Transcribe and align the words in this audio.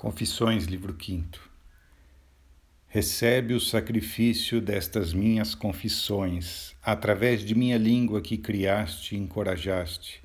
Confissões, 0.00 0.64
livro 0.64 0.96
5. 0.98 1.38
Recebe 2.88 3.52
o 3.52 3.60
sacrifício 3.60 4.58
destas 4.58 5.12
minhas 5.12 5.54
confissões, 5.54 6.74
através 6.82 7.44
de 7.44 7.54
minha 7.54 7.76
língua 7.76 8.22
que 8.22 8.38
criaste 8.38 9.14
e 9.14 9.18
encorajaste, 9.18 10.22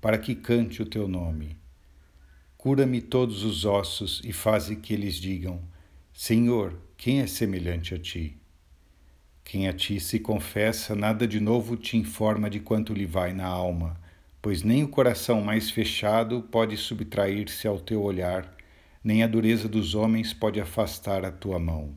para 0.00 0.16
que 0.16 0.36
cante 0.36 0.80
o 0.80 0.86
teu 0.86 1.08
nome. 1.08 1.56
Cura-me 2.56 3.00
todos 3.00 3.42
os 3.42 3.64
ossos 3.64 4.22
e 4.24 4.32
faze 4.32 4.76
que 4.76 4.94
eles 4.94 5.16
digam: 5.16 5.60
Senhor, 6.14 6.78
quem 6.96 7.22
é 7.22 7.26
semelhante 7.26 7.96
a 7.96 7.98
ti? 7.98 8.36
Quem 9.42 9.66
a 9.66 9.72
ti 9.72 9.98
se 9.98 10.20
confessa, 10.20 10.94
nada 10.94 11.26
de 11.26 11.40
novo 11.40 11.76
te 11.76 11.96
informa 11.96 12.48
de 12.48 12.60
quanto 12.60 12.94
lhe 12.94 13.04
vai 13.04 13.32
na 13.32 13.48
alma, 13.48 14.00
pois 14.40 14.62
nem 14.62 14.84
o 14.84 14.88
coração 14.88 15.40
mais 15.40 15.72
fechado 15.72 16.40
pode 16.40 16.76
subtrair-se 16.76 17.66
ao 17.66 17.80
teu 17.80 18.00
olhar 18.00 18.61
nem 19.04 19.22
a 19.22 19.26
dureza 19.26 19.68
dos 19.68 19.94
homens 19.94 20.32
pode 20.32 20.60
afastar 20.60 21.24
a 21.24 21.30
tua 21.30 21.58
mão. 21.58 21.94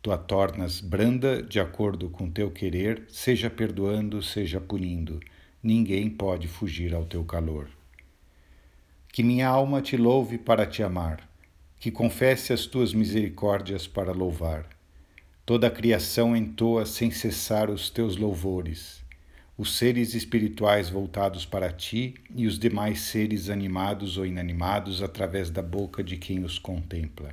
Tu 0.00 0.12
a 0.12 0.18
tornas 0.18 0.80
branda 0.80 1.42
de 1.42 1.58
acordo 1.58 2.10
com 2.10 2.30
teu 2.30 2.50
querer, 2.50 3.04
seja 3.08 3.50
perdoando, 3.50 4.22
seja 4.22 4.60
punindo. 4.60 5.20
Ninguém 5.62 6.10
pode 6.10 6.46
fugir 6.46 6.94
ao 6.94 7.04
teu 7.04 7.24
calor. 7.24 7.68
Que 9.08 9.22
minha 9.22 9.48
alma 9.48 9.80
te 9.80 9.96
louve 9.96 10.38
para 10.38 10.66
te 10.66 10.82
amar, 10.82 11.28
que 11.78 11.90
confesse 11.90 12.52
as 12.52 12.66
tuas 12.66 12.92
misericórdias 12.92 13.86
para 13.86 14.12
louvar. 14.12 14.66
Toda 15.46 15.66
a 15.66 15.70
criação 15.70 16.36
entoa 16.36 16.86
sem 16.86 17.10
cessar 17.10 17.70
os 17.70 17.90
teus 17.90 18.16
louvores 18.16 19.03
os 19.56 19.76
seres 19.76 20.14
espirituais 20.14 20.88
voltados 20.90 21.46
para 21.46 21.70
ti 21.70 22.14
e 22.34 22.46
os 22.46 22.58
demais 22.58 23.02
seres 23.02 23.48
animados 23.48 24.18
ou 24.18 24.26
inanimados 24.26 25.02
através 25.02 25.48
da 25.48 25.62
boca 25.62 26.02
de 26.02 26.16
quem 26.16 26.44
os 26.44 26.58
contempla. 26.58 27.32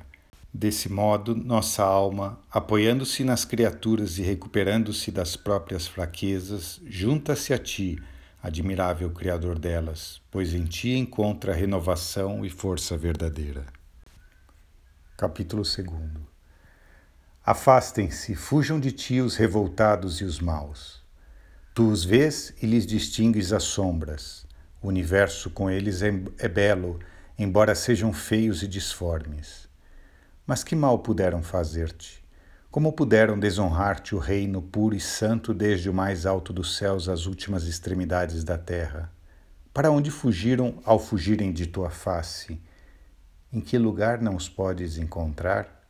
Desse 0.54 0.88
modo, 0.88 1.34
nossa 1.34 1.82
alma, 1.82 2.38
apoiando-se 2.50 3.24
nas 3.24 3.44
criaturas 3.44 4.18
e 4.18 4.22
recuperando-se 4.22 5.10
das 5.10 5.34
próprias 5.34 5.86
fraquezas, 5.86 6.80
junta-se 6.86 7.54
a 7.54 7.58
ti, 7.58 7.98
admirável 8.42 9.10
Criador 9.10 9.58
delas, 9.58 10.20
pois 10.30 10.52
em 10.52 10.64
ti 10.64 10.90
encontra 10.90 11.54
renovação 11.54 12.44
e 12.44 12.50
força 12.50 12.98
verdadeira. 12.98 13.64
Capítulo 15.16 15.62
2 15.62 15.86
Afastem-se, 17.44 18.36
fujam 18.36 18.78
de 18.78 18.92
ti 18.92 19.20
os 19.20 19.36
revoltados 19.36 20.20
e 20.20 20.24
os 20.24 20.38
maus. 20.38 21.01
Tu 21.74 21.88
os 21.88 22.04
vês 22.04 22.52
e 22.60 22.66
lhes 22.66 22.84
distingues 22.84 23.50
as 23.50 23.62
sombras. 23.62 24.46
O 24.82 24.88
universo 24.88 25.48
com 25.48 25.70
eles 25.70 26.02
é, 26.02 26.12
é 26.38 26.46
belo, 26.46 27.00
embora 27.38 27.74
sejam 27.74 28.12
feios 28.12 28.62
e 28.62 28.68
disformes. 28.68 29.66
Mas 30.46 30.62
que 30.62 30.76
mal 30.76 30.98
puderam 30.98 31.42
fazer-te? 31.42 32.22
Como 32.70 32.92
puderam 32.92 33.38
desonrar-te 33.38 34.14
o 34.14 34.18
reino 34.18 34.60
puro 34.60 34.94
e 34.94 35.00
santo 35.00 35.54
desde 35.54 35.88
o 35.88 35.94
mais 35.94 36.26
alto 36.26 36.52
dos 36.52 36.76
céus 36.76 37.08
às 37.08 37.24
últimas 37.24 37.64
extremidades 37.64 38.44
da 38.44 38.58
terra? 38.58 39.10
Para 39.72 39.90
onde 39.90 40.10
fugiram 40.10 40.78
ao 40.84 40.98
fugirem 40.98 41.54
de 41.54 41.66
tua 41.66 41.88
face? 41.88 42.60
Em 43.50 43.62
que 43.62 43.78
lugar 43.78 44.20
não 44.20 44.36
os 44.36 44.46
podes 44.46 44.98
encontrar? 44.98 45.81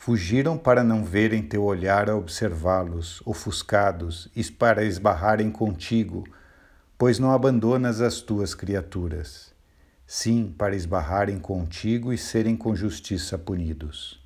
Fugiram 0.00 0.56
para 0.56 0.84
não 0.84 1.04
verem 1.04 1.42
teu 1.42 1.64
olhar 1.64 2.08
a 2.08 2.16
observá-los, 2.16 3.20
ofuscados, 3.26 4.30
e 4.34 4.44
para 4.44 4.84
esbarrarem 4.84 5.50
contigo, 5.50 6.24
pois 6.96 7.18
não 7.18 7.32
abandonas 7.32 8.00
as 8.00 8.20
tuas 8.20 8.54
criaturas. 8.54 9.52
Sim, 10.06 10.54
para 10.56 10.76
esbarrarem 10.76 11.40
contigo 11.40 12.12
e 12.12 12.16
serem 12.16 12.56
com 12.56 12.76
justiça 12.76 13.36
punidos. 13.36 14.24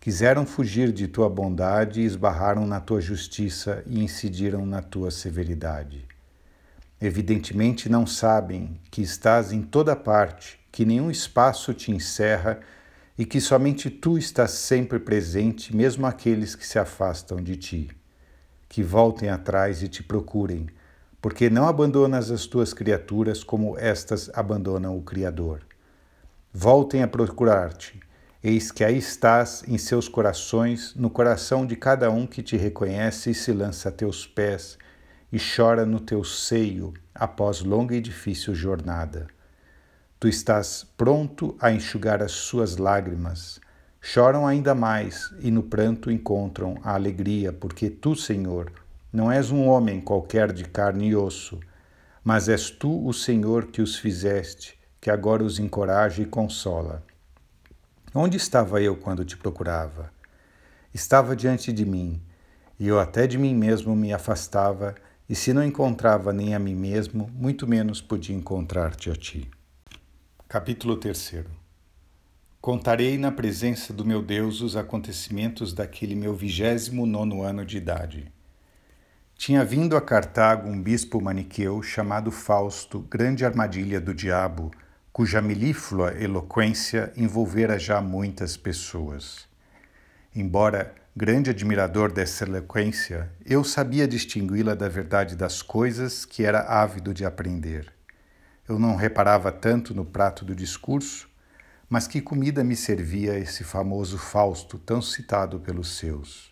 Quiseram 0.00 0.46
fugir 0.46 0.92
de 0.92 1.08
tua 1.08 1.28
bondade 1.28 2.00
e 2.00 2.04
esbarraram 2.04 2.64
na 2.64 2.78
tua 2.78 3.00
justiça 3.00 3.82
e 3.86 4.02
incidiram 4.02 4.64
na 4.64 4.80
tua 4.80 5.10
severidade. 5.10 6.06
Evidentemente 7.00 7.88
não 7.88 8.06
sabem 8.06 8.80
que 8.92 9.02
estás 9.02 9.52
em 9.52 9.60
toda 9.60 9.96
parte, 9.96 10.58
que 10.70 10.84
nenhum 10.84 11.10
espaço 11.10 11.74
te 11.74 11.90
encerra 11.90 12.60
e 13.16 13.24
que 13.24 13.40
somente 13.40 13.88
tu 13.90 14.18
estás 14.18 14.50
sempre 14.50 14.98
presente, 14.98 15.74
mesmo 15.74 16.06
aqueles 16.06 16.54
que 16.54 16.66
se 16.66 16.78
afastam 16.78 17.42
de 17.42 17.56
ti. 17.56 17.90
Que 18.68 18.82
voltem 18.82 19.28
atrás 19.28 19.82
e 19.82 19.88
te 19.88 20.02
procurem, 20.02 20.66
porque 21.22 21.48
não 21.48 21.68
abandonas 21.68 22.30
as 22.30 22.44
tuas 22.46 22.74
criaturas 22.74 23.44
como 23.44 23.78
estas 23.78 24.30
abandonam 24.34 24.98
o 24.98 25.02
Criador. 25.02 25.60
Voltem 26.52 27.02
a 27.02 27.08
procurar-te, 27.08 28.00
eis 28.42 28.70
que 28.70 28.84
aí 28.84 28.98
estás 28.98 29.62
em 29.66 29.78
seus 29.78 30.08
corações, 30.08 30.94
no 30.94 31.08
coração 31.08 31.64
de 31.64 31.76
cada 31.76 32.10
um 32.10 32.26
que 32.26 32.42
te 32.42 32.56
reconhece 32.56 33.30
e 33.30 33.34
se 33.34 33.52
lança 33.52 33.88
a 33.88 33.92
teus 33.92 34.26
pés 34.26 34.76
e 35.32 35.38
chora 35.38 35.86
no 35.86 36.00
teu 36.00 36.22
seio 36.22 36.92
após 37.14 37.60
longa 37.60 37.94
e 37.94 38.00
difícil 38.00 38.54
jornada. 38.54 39.28
Tu 40.24 40.28
estás 40.28 40.86
pronto 40.96 41.54
a 41.60 41.70
enxugar 41.70 42.22
as 42.22 42.32
suas 42.32 42.78
lágrimas. 42.78 43.60
Choram 44.00 44.46
ainda 44.46 44.74
mais 44.74 45.30
e 45.40 45.50
no 45.50 45.62
pranto 45.62 46.10
encontram 46.10 46.78
a 46.82 46.94
alegria, 46.94 47.52
porque 47.52 47.90
tu, 47.90 48.16
Senhor, 48.16 48.72
não 49.12 49.30
és 49.30 49.50
um 49.50 49.68
homem 49.68 50.00
qualquer 50.00 50.50
de 50.50 50.64
carne 50.64 51.08
e 51.08 51.14
osso, 51.14 51.60
mas 52.24 52.48
és 52.48 52.70
tu 52.70 53.06
o 53.06 53.12
Senhor 53.12 53.66
que 53.66 53.82
os 53.82 53.96
fizeste, 53.96 54.80
que 54.98 55.10
agora 55.10 55.44
os 55.44 55.58
encoraja 55.58 56.22
e 56.22 56.24
consola. 56.24 57.04
Onde 58.14 58.38
estava 58.38 58.80
eu 58.80 58.96
quando 58.96 59.26
te 59.26 59.36
procurava? 59.36 60.10
Estava 60.94 61.36
diante 61.36 61.70
de 61.70 61.84
mim, 61.84 62.18
e 62.80 62.88
eu 62.88 62.98
até 62.98 63.26
de 63.26 63.36
mim 63.36 63.54
mesmo 63.54 63.94
me 63.94 64.10
afastava, 64.10 64.94
e 65.28 65.34
se 65.34 65.52
não 65.52 65.62
encontrava 65.62 66.32
nem 66.32 66.54
a 66.54 66.58
mim 66.58 66.74
mesmo, 66.74 67.28
muito 67.34 67.68
menos 67.68 68.00
podia 68.00 68.34
encontrar-te 68.34 69.10
a 69.10 69.14
ti. 69.14 69.50
Capítulo 70.54 70.96
3 70.96 71.46
Contarei 72.60 73.18
na 73.18 73.32
presença 73.32 73.92
do 73.92 74.04
meu 74.04 74.22
Deus 74.22 74.60
os 74.60 74.76
acontecimentos 74.76 75.72
daquele 75.72 76.14
meu 76.14 76.32
vigésimo 76.32 77.06
nono 77.06 77.42
ano 77.42 77.64
de 77.64 77.76
idade. 77.76 78.32
Tinha 79.36 79.64
vindo 79.64 79.96
a 79.96 80.00
Cartago 80.00 80.68
um 80.68 80.80
bispo 80.80 81.20
maniqueu 81.20 81.82
chamado 81.82 82.30
Fausto, 82.30 83.00
grande 83.00 83.44
armadilha 83.44 84.00
do 84.00 84.14
diabo, 84.14 84.70
cuja 85.12 85.42
melíflua 85.42 86.14
eloquência 86.22 87.12
envolvera 87.16 87.76
já 87.76 88.00
muitas 88.00 88.56
pessoas. 88.56 89.48
Embora 90.32 90.94
grande 91.16 91.50
admirador 91.50 92.12
dessa 92.12 92.44
eloquência, 92.44 93.28
eu 93.44 93.64
sabia 93.64 94.06
distingui-la 94.06 94.76
da 94.76 94.88
verdade 94.88 95.34
das 95.34 95.62
coisas 95.62 96.24
que 96.24 96.44
era 96.44 96.60
ávido 96.60 97.12
de 97.12 97.24
aprender. 97.24 97.93
Eu 98.66 98.78
não 98.78 98.96
reparava 98.96 99.52
tanto 99.52 99.94
no 99.94 100.06
prato 100.06 100.42
do 100.42 100.56
discurso, 100.56 101.28
mas 101.86 102.06
que 102.06 102.22
comida 102.22 102.64
me 102.64 102.74
servia 102.74 103.38
esse 103.38 103.62
famoso 103.62 104.16
Fausto, 104.16 104.78
tão 104.78 105.02
citado 105.02 105.60
pelos 105.60 105.98
seus. 105.98 106.50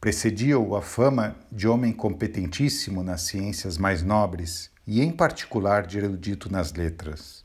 Precedia-o 0.00 0.74
a 0.74 0.82
fama 0.82 1.36
de 1.50 1.68
homem 1.68 1.92
competentíssimo 1.92 3.04
nas 3.04 3.22
ciências 3.22 3.78
mais 3.78 4.02
nobres 4.02 4.68
e, 4.84 5.00
em 5.00 5.12
particular, 5.12 5.86
de 5.86 5.98
erudito 5.98 6.50
nas 6.50 6.72
letras. 6.72 7.44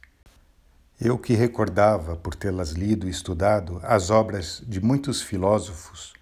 Eu 0.99 1.19
que 1.19 1.35
recordava, 1.35 2.15
por 2.15 2.33
tê-las 2.33 2.71
lido 2.71 3.07
e 3.07 3.11
estudado, 3.11 3.79
as 3.83 4.09
obras 4.09 4.63
de 4.65 4.81
muitos 4.81 5.21
filósofos, 5.21 6.13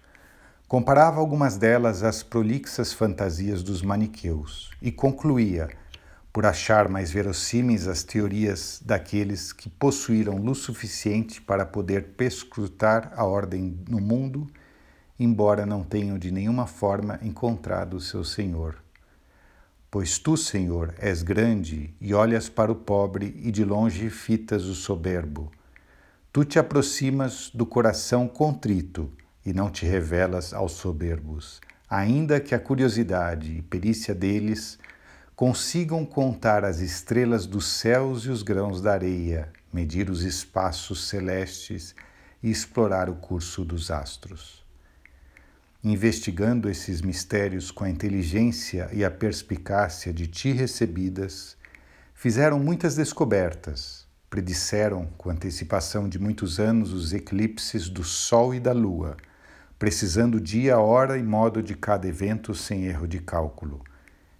comparava 0.68 1.20
algumas 1.20 1.56
delas 1.56 2.02
às 2.02 2.22
prolixas 2.22 2.92
fantasias 2.92 3.62
dos 3.62 3.80
maniqueus 3.80 4.70
e 4.82 4.92
concluía 4.92 5.70
por 6.36 6.44
achar 6.44 6.86
mais 6.86 7.10
verossímeis 7.10 7.88
as 7.88 8.04
teorias 8.04 8.78
daqueles 8.84 9.54
que 9.54 9.70
possuíram 9.70 10.36
luz 10.36 10.58
suficiente 10.58 11.40
para 11.40 11.64
poder 11.64 12.08
perscrutar 12.08 13.10
a 13.16 13.24
ordem 13.24 13.80
no 13.88 13.98
mundo, 13.98 14.46
embora 15.18 15.64
não 15.64 15.82
tenham 15.82 16.18
de 16.18 16.30
nenhuma 16.30 16.66
forma 16.66 17.18
encontrado 17.22 17.94
o 17.96 18.00
seu 18.02 18.22
Senhor. 18.22 18.76
Pois 19.90 20.18
tu, 20.18 20.36
Senhor, 20.36 20.92
és 20.98 21.22
grande 21.22 21.94
e 21.98 22.12
olhas 22.12 22.50
para 22.50 22.70
o 22.70 22.76
pobre 22.76 23.34
e 23.42 23.50
de 23.50 23.64
longe 23.64 24.10
fitas 24.10 24.64
o 24.64 24.74
soberbo. 24.74 25.50
Tu 26.30 26.44
te 26.44 26.58
aproximas 26.58 27.50
do 27.54 27.64
coração 27.64 28.28
contrito 28.28 29.10
e 29.42 29.54
não 29.54 29.70
te 29.70 29.86
revelas 29.86 30.52
aos 30.52 30.72
soberbos, 30.72 31.62
ainda 31.88 32.38
que 32.40 32.54
a 32.54 32.60
curiosidade 32.60 33.56
e 33.56 33.62
perícia 33.62 34.14
deles 34.14 34.78
consigam 35.36 36.02
contar 36.06 36.64
as 36.64 36.80
estrelas 36.80 37.44
dos 37.44 37.66
céus 37.66 38.24
e 38.24 38.30
os 38.30 38.42
grãos 38.42 38.80
da 38.80 38.92
areia, 38.92 39.52
medir 39.70 40.08
os 40.08 40.22
espaços 40.22 41.08
celestes 41.08 41.94
e 42.42 42.50
explorar 42.50 43.10
o 43.10 43.16
curso 43.16 43.62
dos 43.62 43.90
astros. 43.90 44.64
Investigando 45.84 46.70
esses 46.70 47.02
mistérios 47.02 47.70
com 47.70 47.84
a 47.84 47.90
inteligência 47.90 48.88
e 48.94 49.04
a 49.04 49.10
perspicácia 49.10 50.10
de 50.10 50.26
ti 50.26 50.52
recebidas, 50.52 51.54
fizeram 52.14 52.58
muitas 52.58 52.96
descobertas, 52.96 54.06
predisseram, 54.30 55.06
com 55.18 55.28
antecipação 55.28 56.08
de 56.08 56.18
muitos 56.18 56.58
anos, 56.58 56.94
os 56.94 57.12
eclipses 57.12 57.90
do 57.90 58.02
Sol 58.02 58.54
e 58.54 58.58
da 58.58 58.72
Lua, 58.72 59.18
precisando 59.78 60.40
dia, 60.40 60.78
hora 60.78 61.18
e 61.18 61.22
modo 61.22 61.62
de 61.62 61.74
cada 61.76 62.08
evento 62.08 62.54
sem 62.54 62.86
erro 62.86 63.06
de 63.06 63.20
cálculo. 63.20 63.84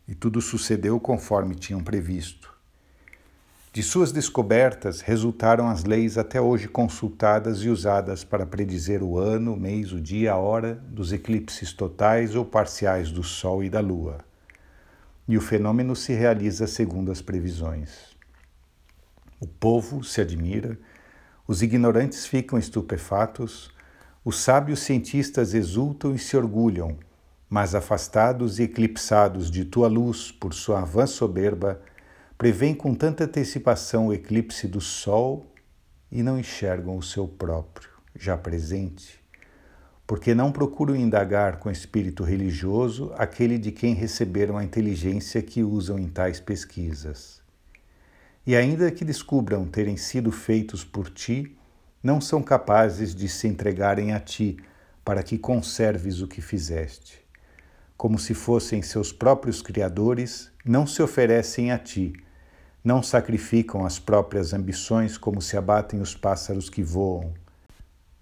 E 0.08 0.14
tudo 0.14 0.40
sucedeu 0.40 1.00
conforme 1.00 1.54
tinham 1.54 1.82
previsto. 1.82 2.56
De 3.76 3.82
suas 3.82 4.10
descobertas 4.10 5.02
resultaram 5.02 5.68
as 5.68 5.84
leis 5.84 6.16
até 6.16 6.40
hoje 6.40 6.66
consultadas 6.66 7.58
e 7.58 7.68
usadas 7.68 8.24
para 8.24 8.46
predizer 8.46 9.02
o 9.02 9.18
ano, 9.18 9.52
o 9.52 9.60
mês, 9.60 9.92
o 9.92 10.00
dia, 10.00 10.32
a 10.32 10.36
hora 10.36 10.76
dos 10.88 11.12
eclipses 11.12 11.74
totais 11.74 12.34
ou 12.34 12.42
parciais 12.42 13.10
do 13.10 13.22
Sol 13.22 13.62
e 13.62 13.68
da 13.68 13.80
Lua. 13.80 14.24
E 15.28 15.36
o 15.36 15.42
fenômeno 15.42 15.94
se 15.94 16.14
realiza 16.14 16.66
segundo 16.66 17.12
as 17.12 17.20
previsões. 17.20 18.16
O 19.38 19.46
povo 19.46 20.02
se 20.02 20.22
admira, 20.22 20.78
os 21.46 21.60
ignorantes 21.60 22.26
ficam 22.26 22.58
estupefatos, 22.58 23.70
os 24.24 24.38
sábios 24.38 24.80
cientistas 24.80 25.52
exultam 25.52 26.14
e 26.14 26.18
se 26.18 26.34
orgulham, 26.34 26.96
mas 27.48 27.74
afastados 27.74 28.58
e 28.58 28.64
eclipsados 28.64 29.50
de 29.50 29.64
tua 29.64 29.88
luz 29.88 30.32
por 30.32 30.52
sua 30.52 30.80
vã 30.82 31.06
soberba, 31.06 31.80
prevêem 32.36 32.74
com 32.74 32.94
tanta 32.94 33.24
antecipação 33.24 34.08
o 34.08 34.12
eclipse 34.12 34.66
do 34.66 34.80
Sol 34.80 35.46
e 36.10 36.22
não 36.22 36.38
enxergam 36.38 36.96
o 36.96 37.02
seu 37.02 37.26
próprio, 37.26 37.88
já 38.14 38.36
presente, 38.36 39.20
porque 40.06 40.34
não 40.34 40.52
procuram 40.52 40.94
indagar 40.94 41.58
com 41.58 41.70
espírito 41.70 42.22
religioso 42.22 43.12
aquele 43.16 43.58
de 43.58 43.72
quem 43.72 43.94
receberam 43.94 44.58
a 44.58 44.64
inteligência 44.64 45.42
que 45.42 45.62
usam 45.62 45.98
em 45.98 46.08
tais 46.08 46.40
pesquisas. 46.40 47.40
E 48.46 48.54
ainda 48.54 48.90
que 48.92 49.04
descubram 49.04 49.66
terem 49.66 49.96
sido 49.96 50.30
feitos 50.30 50.84
por 50.84 51.10
ti, 51.10 51.56
não 52.02 52.20
são 52.20 52.40
capazes 52.40 53.14
de 53.14 53.28
se 53.28 53.48
entregarem 53.48 54.12
a 54.12 54.20
ti 54.20 54.56
para 55.04 55.22
que 55.22 55.36
conserves 55.36 56.20
o 56.20 56.28
que 56.28 56.40
fizeste. 56.40 57.25
Como 57.96 58.18
se 58.18 58.34
fossem 58.34 58.82
seus 58.82 59.12
próprios 59.12 59.62
criadores, 59.62 60.50
não 60.64 60.86
se 60.86 61.02
oferecem 61.02 61.72
a 61.72 61.78
ti 61.78 62.12
não 62.86 63.02
sacrificam 63.02 63.84
as 63.84 63.98
próprias 63.98 64.52
ambições 64.52 65.18
como 65.18 65.42
se 65.42 65.56
abatem 65.56 66.00
os 66.00 66.14
pássaros 66.14 66.70
que 66.70 66.84
voam. 66.84 67.34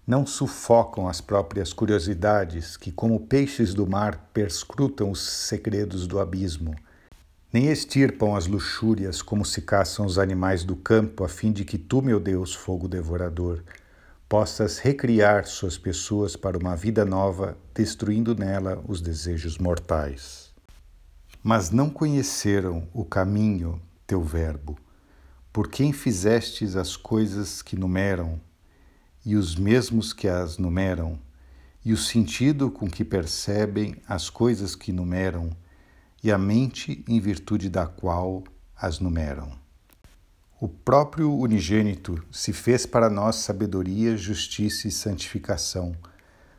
Não 0.07 0.25
sufocam 0.25 1.07
as 1.07 1.21
próprias 1.21 1.71
curiosidades 1.71 2.75
que, 2.75 2.91
como 2.91 3.27
peixes 3.27 3.75
do 3.75 3.85
mar, 3.85 4.31
perscrutam 4.33 5.11
os 5.11 5.21
segredos 5.21 6.07
do 6.07 6.19
abismo. 6.19 6.73
Nem 7.53 7.67
extirpam 7.67 8.35
as 8.35 8.47
luxúrias 8.47 9.21
como 9.21 9.45
se 9.45 9.61
caçam 9.61 10.03
os 10.03 10.17
animais 10.17 10.63
do 10.63 10.75
campo, 10.75 11.23
a 11.23 11.29
fim 11.29 11.51
de 11.51 11.63
que 11.63 11.77
tu, 11.77 12.01
meu 12.01 12.19
Deus, 12.19 12.55
fogo 12.55 12.87
devorador, 12.87 13.61
possas 14.27 14.79
recriar 14.79 15.45
suas 15.45 15.77
pessoas 15.77 16.35
para 16.35 16.57
uma 16.57 16.75
vida 16.75 17.05
nova, 17.05 17.57
destruindo 17.73 18.35
nela 18.35 18.83
os 18.87 18.99
desejos 18.99 19.57
mortais. 19.57 20.51
Mas 21.43 21.69
não 21.69 21.89
conheceram 21.89 22.87
o 22.91 23.05
caminho 23.05 23.79
teu 24.07 24.23
Verbo, 24.23 24.77
por 25.53 25.69
quem 25.69 25.93
fizestes 25.93 26.75
as 26.75 26.97
coisas 26.97 27.61
que 27.61 27.75
numeram, 27.75 28.41
e 29.23 29.35
os 29.35 29.55
mesmos 29.55 30.11
que 30.11 30.27
as 30.27 30.57
numeram, 30.57 31.19
e 31.83 31.93
o 31.93 31.97
sentido 31.97 32.71
com 32.71 32.89
que 32.89 33.05
percebem 33.05 33.95
as 34.07 34.29
coisas 34.29 34.75
que 34.75 34.91
numeram, 34.91 35.51
e 36.23 36.31
a 36.31 36.37
mente 36.37 37.05
em 37.07 37.19
virtude 37.19 37.69
da 37.69 37.85
qual 37.85 38.43
as 38.75 38.99
numeram. 38.99 39.64
O 40.57 40.69
próprio 40.69 41.37
unigênito 41.37 42.23
se 42.31 42.53
fez 42.53 42.85
para 42.85 43.09
nós 43.09 43.35
sabedoria, 43.35 44.15
justiça 44.15 44.87
e 44.87 44.91
santificação. 44.91 45.93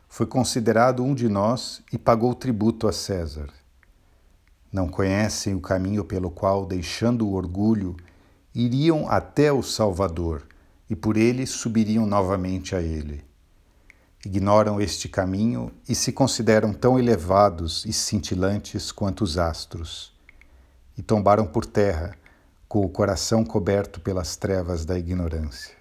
Foi 0.07 0.27
considerado 0.27 1.03
um 1.03 1.15
de 1.15 1.31
nós 1.31 1.83
e 1.91 1.97
pagou 1.97 2.35
tributo 2.35 2.87
a 2.87 2.93
César. 2.93 3.49
Não 4.71 4.87
conhecem 4.87 5.55
o 5.55 5.61
caminho 5.61 6.05
pelo 6.05 6.31
qual, 6.31 6.67
deixando 6.67 7.27
o 7.27 7.33
orgulho, 7.33 7.97
iriam 8.55 9.09
até 9.09 9.51
o 9.51 9.63
Salvador 9.63 10.47
e 10.91 10.95
por 10.95 11.17
ele 11.17 11.47
subiriam 11.47 12.05
novamente 12.05 12.77
a 12.77 12.83
ele. 12.83 13.25
Ignoram 14.27 14.79
este 14.79 15.09
caminho 15.09 15.73
e 15.89 15.95
se 15.95 16.13
consideram 16.13 16.75
tão 16.75 16.99
elevados 16.99 17.83
e 17.87 17.95
cintilantes 17.95 18.93
quanto 18.93 19.25
os 19.25 19.39
astros. 19.39 20.13
E 20.99 21.03
tombaram 21.03 21.47
por 21.47 21.65
terra, 21.65 22.15
com 22.69 22.81
o 22.81 22.89
coração 22.89 23.45
coberto 23.45 24.01
pelas 24.01 24.37
trevas 24.37 24.85
da 24.85 24.99
ignorância. 24.99 25.75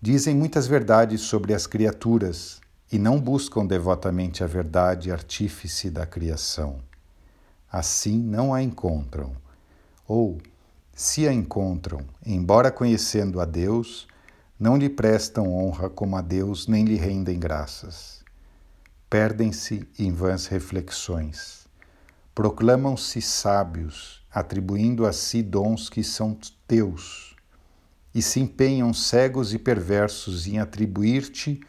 Dizem 0.00 0.34
muitas 0.34 0.66
verdades 0.66 1.22
sobre 1.22 1.54
as 1.54 1.66
criaturas 1.66 2.60
e 2.92 2.98
não 2.98 3.20
buscam 3.20 3.66
devotamente 3.66 4.44
a 4.44 4.46
verdade 4.46 5.10
artífice 5.10 5.90
da 5.90 6.06
criação 6.06 6.80
assim 7.74 8.22
não 8.22 8.54
a 8.54 8.62
encontram. 8.62 9.34
Ou, 10.06 10.38
se 10.94 11.26
a 11.26 11.32
encontram, 11.32 12.02
embora 12.24 12.70
conhecendo 12.70 13.40
a 13.40 13.44
Deus, 13.44 14.06
não 14.60 14.76
lhe 14.76 14.88
prestam 14.88 15.52
honra 15.52 15.90
como 15.90 16.16
a 16.16 16.20
Deus 16.20 16.68
nem 16.68 16.84
lhe 16.84 16.94
rendem 16.94 17.36
graças. 17.36 18.22
Perdem-se 19.10 19.88
em 19.98 20.12
vãs 20.12 20.46
reflexões. 20.46 21.66
Proclamam-se 22.32 23.20
sábios, 23.20 24.23
atribuindo 24.34 25.06
a 25.06 25.12
si 25.12 25.42
dons 25.42 25.88
que 25.88 26.02
são 26.02 26.36
teus, 26.66 27.36
e 28.14 28.20
se 28.20 28.40
empenham 28.40 28.92
cegos 28.92 29.54
e 29.54 29.58
perversos 29.58 30.46
em 30.46 30.58
atribuir-te 30.58 31.60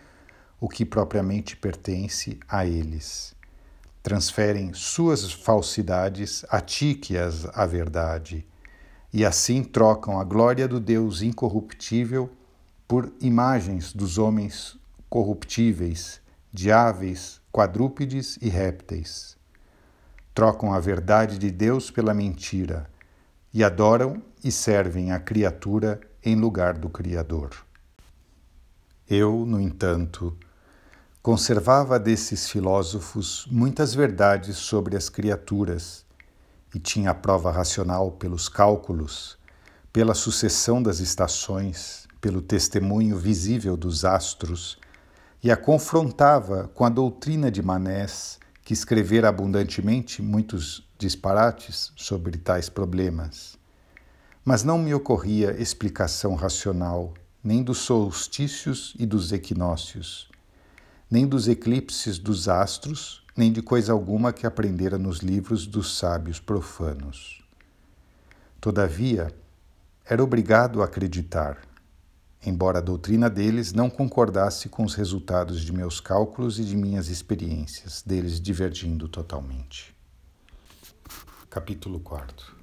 o 0.60 0.68
que 0.68 0.86
propriamente 0.86 1.56
pertence 1.56 2.40
a 2.48 2.66
eles 2.66 3.36
transferem 4.06 4.72
suas 4.72 5.32
falsidades 5.32 6.46
a 6.50 6.62
ti 6.62 6.94
que 6.94 7.16
a 7.18 7.66
verdade, 7.66 8.46
e 9.12 9.26
assim 9.26 9.64
trocam 9.64 10.20
a 10.20 10.24
glória 10.24 10.68
do 10.68 10.80
Deus 10.80 11.24
incorruptível 11.24 12.30
por 12.88 13.12
imagens 13.20 13.92
dos 13.92 14.20
homens 14.20 14.78
corruptíveis, 15.10 16.22
de 16.54 16.72
aves, 16.72 17.42
quadrúpedes 17.52 18.38
e 18.40 18.48
répteis. 18.48 19.35
Trocam 20.36 20.72
a 20.72 20.80
verdade 20.80 21.40
de 21.40 21.50
Deus 21.50 21.90
pela 21.90 22.14
mentira 22.14 22.88
e 23.52 23.64
adoram 23.64 24.22
e 24.44 24.52
servem 24.52 25.12
a 25.12 25.20
criatura 25.20 26.00
em 26.24 26.36
lugar 26.36 26.78
do 26.78 26.90
Criador. 26.90 27.50
Eu, 29.09 29.48
no 29.48 29.59
entanto, 29.59 30.38
Conservava 31.26 31.98
desses 31.98 32.48
filósofos 32.48 33.48
muitas 33.50 33.95
verdades 33.95 34.57
sobre 34.57 34.95
as 34.95 35.09
criaturas 35.09 36.06
e 36.71 36.78
tinha 36.78 37.09
a 37.09 37.16
prova 37.16 37.50
racional 37.50 38.12
pelos 38.12 38.48
cálculos, 38.48 39.36
pela 39.92 40.14
sucessão 40.14 40.83
das 40.83 41.00
estações, 41.00 42.07
pelo 42.21 42.44
testemunho 42.44 43.18
visível 43.18 43.76
dos 43.76 44.06
astros 44.06 44.78
e 45.42 45.50
a 45.50 45.57
confrontava 45.57 46.69
com 46.76 46.86
a 46.86 46.90
doutrina 46.90 47.50
de 47.50 47.64
Manés, 47.64 48.38
que 48.66 48.74
escrevera 48.74 49.30
abundantemente 49.30 50.22
muitos 50.22 50.86
disparates 50.98 51.94
sobre 51.95 52.38
tais 52.38 52.68
problemas. 52.68 53.57
Mas 54.44 54.62
não 54.62 54.78
me 54.78 54.94
ocorria 54.94 55.56
explicação 55.57 56.36
racional 56.36 57.14
nem 57.42 57.64
dos 57.64 57.78
solstícios 57.78 58.94
e 59.00 59.06
dos 59.06 59.31
equinócios 59.31 60.30
nem 61.10 61.28
dos 61.28 61.48
eclipses 61.48 62.18
dos 62.18 62.48
astros, 62.50 63.24
nem 63.38 63.52
de 63.52 63.62
coisa 63.62 63.94
alguma 63.94 64.34
que 64.34 64.48
aprendera 64.48 64.98
nos 64.98 65.19
livros 65.19 65.68
dos 65.68 65.98
sábios 65.98 66.40
profanos. 66.40 67.44
Todavia, 68.60 69.31
era 70.06 70.24
obrigado 70.24 70.81
a 70.81 70.86
acreditar, 70.86 71.60
embora 72.45 72.80
a 72.80 72.81
doutrina 72.81 73.30
deles 73.30 73.73
não 73.73 73.90
concordasse 73.90 74.69
com 74.69 74.83
os 74.83 74.94
resultados 74.94 75.61
de 75.61 75.73
meus 75.73 75.99
cálculos 75.99 76.59
e 76.59 76.64
de 76.64 76.78
minhas 76.78 77.09
experiências, 77.09 78.02
deles 78.02 78.40
divergindo 78.40 79.07
totalmente. 79.07 79.95
Capítulo 81.49 81.99
4 81.99 82.56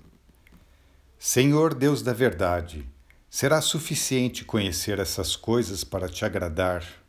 Senhor 1.18 1.74
Deus 1.74 2.02
da 2.02 2.12
verdade, 2.12 2.88
será 3.28 3.60
suficiente 3.60 4.44
conhecer 4.44 4.98
essas 4.98 5.36
coisas 5.36 5.84
para 5.84 6.08
te 6.08 6.24
agradar 6.24 7.02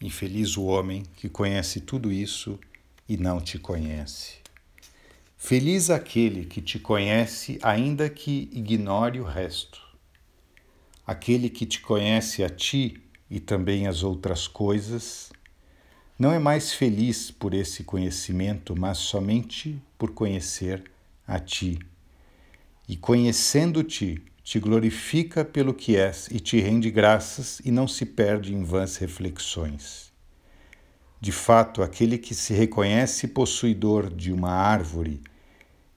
Infeliz 0.00 0.56
o 0.56 0.64
homem 0.64 1.02
que 1.16 1.28
conhece 1.28 1.80
tudo 1.80 2.12
isso 2.12 2.58
e 3.08 3.16
não 3.16 3.40
te 3.40 3.58
conhece. 3.58 4.34
Feliz 5.36 5.88
aquele 5.88 6.44
que 6.44 6.60
te 6.60 6.78
conhece, 6.78 7.58
ainda 7.62 8.08
que 8.10 8.48
ignore 8.52 9.20
o 9.20 9.24
resto. 9.24 9.80
Aquele 11.06 11.50
que 11.50 11.66
te 11.66 11.80
conhece 11.80 12.42
a 12.42 12.48
ti 12.48 13.02
e 13.30 13.38
também 13.38 13.86
as 13.86 14.02
outras 14.02 14.48
coisas, 14.48 15.30
não 16.18 16.32
é 16.32 16.38
mais 16.38 16.72
feliz 16.72 17.30
por 17.30 17.52
esse 17.52 17.84
conhecimento, 17.84 18.74
mas 18.74 18.98
somente 18.98 19.78
por 19.98 20.12
conhecer 20.12 20.84
a 21.26 21.38
ti. 21.38 21.78
E 22.88 22.96
conhecendo-te, 22.96 24.22
te 24.42 24.58
glorifica 24.58 25.44
pelo 25.44 25.74
que 25.74 25.96
és 25.96 26.28
e 26.30 26.38
te 26.38 26.60
rende 26.60 26.90
graças 26.90 27.60
e 27.64 27.70
não 27.70 27.88
se 27.88 28.06
perde 28.06 28.54
em 28.54 28.62
vãs 28.62 28.96
reflexões. 28.96 30.12
De 31.20 31.32
fato, 31.32 31.82
aquele 31.82 32.16
que 32.16 32.34
se 32.34 32.54
reconhece 32.54 33.28
possuidor 33.28 34.08
de 34.14 34.32
uma 34.32 34.52
árvore 34.52 35.20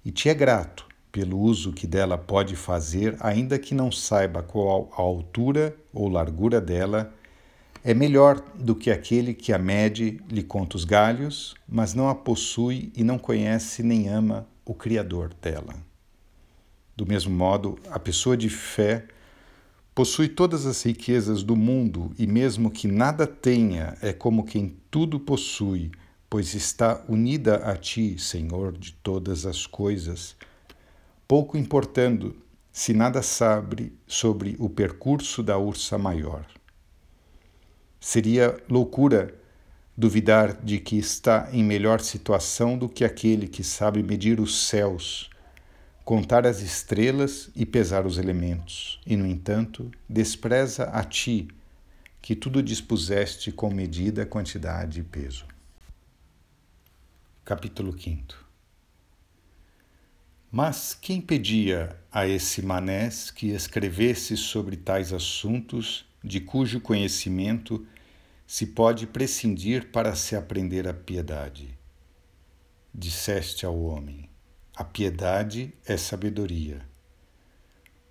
e 0.03 0.11
te 0.11 0.27
é 0.27 0.33
grato 0.33 0.86
pelo 1.11 1.39
uso 1.39 1.73
que 1.73 1.87
dela 1.87 2.17
pode 2.17 2.55
fazer, 2.55 3.15
ainda 3.19 3.57
que 3.57 3.73
não 3.73 3.91
saiba 3.91 4.43
qual 4.43 4.89
a 4.97 5.01
altura 5.01 5.75
ou 5.93 6.07
largura 6.07 6.61
dela, 6.61 7.13
é 7.83 7.93
melhor 7.93 8.43
do 8.55 8.75
que 8.75 8.91
aquele 8.91 9.33
que 9.33 9.53
a 9.53 9.57
mede, 9.57 10.19
lhe 10.29 10.43
conta 10.43 10.75
os 10.75 10.83
galhos, 10.83 11.55
mas 11.67 11.93
não 11.93 12.09
a 12.09 12.15
possui 12.15 12.91
e 12.95 13.03
não 13.03 13.17
conhece 13.17 13.81
nem 13.81 14.09
ama 14.09 14.47
o 14.65 14.73
Criador 14.73 15.33
dela. 15.41 15.75
Do 16.95 17.05
mesmo 17.05 17.33
modo, 17.33 17.77
a 17.89 17.99
pessoa 17.99 18.35
de 18.35 18.49
fé 18.49 19.05
possui 19.95 20.27
todas 20.27 20.65
as 20.65 20.83
riquezas 20.83 21.43
do 21.43 21.55
mundo 21.55 22.11
e, 22.19 22.27
mesmo 22.27 22.69
que 22.69 22.87
nada 22.87 23.25
tenha, 23.25 23.97
é 24.01 24.11
como 24.11 24.43
quem 24.43 24.75
tudo 24.91 25.19
possui, 25.19 25.91
pois 26.29 26.53
está 26.53 27.03
unida 27.07 27.57
a 27.57 27.75
ti, 27.75 28.19
Senhor 28.19 28.77
de 28.77 28.93
todas 28.93 29.45
as 29.45 29.65
coisas, 29.65 30.35
pouco 31.27 31.57
importando 31.57 32.35
se 32.71 32.93
nada 32.93 33.21
sabe 33.21 33.91
sobre 34.07 34.55
o 34.59 34.69
percurso 34.69 35.43
da 35.43 35.57
ursa 35.57 35.97
maior. 35.97 36.45
Seria 37.99 38.55
loucura 38.69 39.33
duvidar 39.97 40.53
de 40.63 40.79
que 40.79 40.97
está 40.97 41.49
em 41.51 41.63
melhor 41.63 41.99
situação 41.99 42.77
do 42.77 42.87
que 42.87 43.03
aquele 43.03 43.47
que 43.47 43.63
sabe 43.63 44.03
medir 44.03 44.39
os 44.39 44.67
céus 44.67 45.29
contar 46.07 46.47
as 46.47 46.61
estrelas 46.61 47.49
e 47.53 47.65
pesar 47.65 48.05
os 48.05 48.17
elementos, 48.17 48.97
e, 49.05 49.17
no 49.17 49.27
entanto, 49.27 49.91
despreza 50.07 50.85
a 50.85 51.03
ti, 51.03 51.49
que 52.21 52.33
tudo 52.33 52.63
dispuseste 52.63 53.51
com 53.51 53.69
medida, 53.69 54.25
quantidade 54.25 55.01
e 55.01 55.03
peso. 55.03 55.45
Capítulo 57.43 57.91
5 57.91 58.46
Mas 60.51 60.93
quem 60.93 61.19
pedia 61.19 61.97
a 62.09 62.25
esse 62.25 62.61
manés 62.61 63.29
que 63.29 63.47
escrevesse 63.47 64.37
sobre 64.37 64.77
tais 64.77 65.11
assuntos, 65.11 66.05
de 66.23 66.39
cujo 66.39 66.79
conhecimento 66.79 67.85
se 68.45 68.67
pode 68.67 69.05
prescindir 69.07 69.91
para 69.91 70.15
se 70.15 70.35
aprender 70.35 70.87
a 70.87 70.93
piedade? 70.93 71.77
Disseste 72.93 73.65
ao 73.65 73.77
homem: 73.77 74.29
a 74.73 74.85
piedade 74.85 75.73
é 75.85 75.97
sabedoria. 75.97 76.87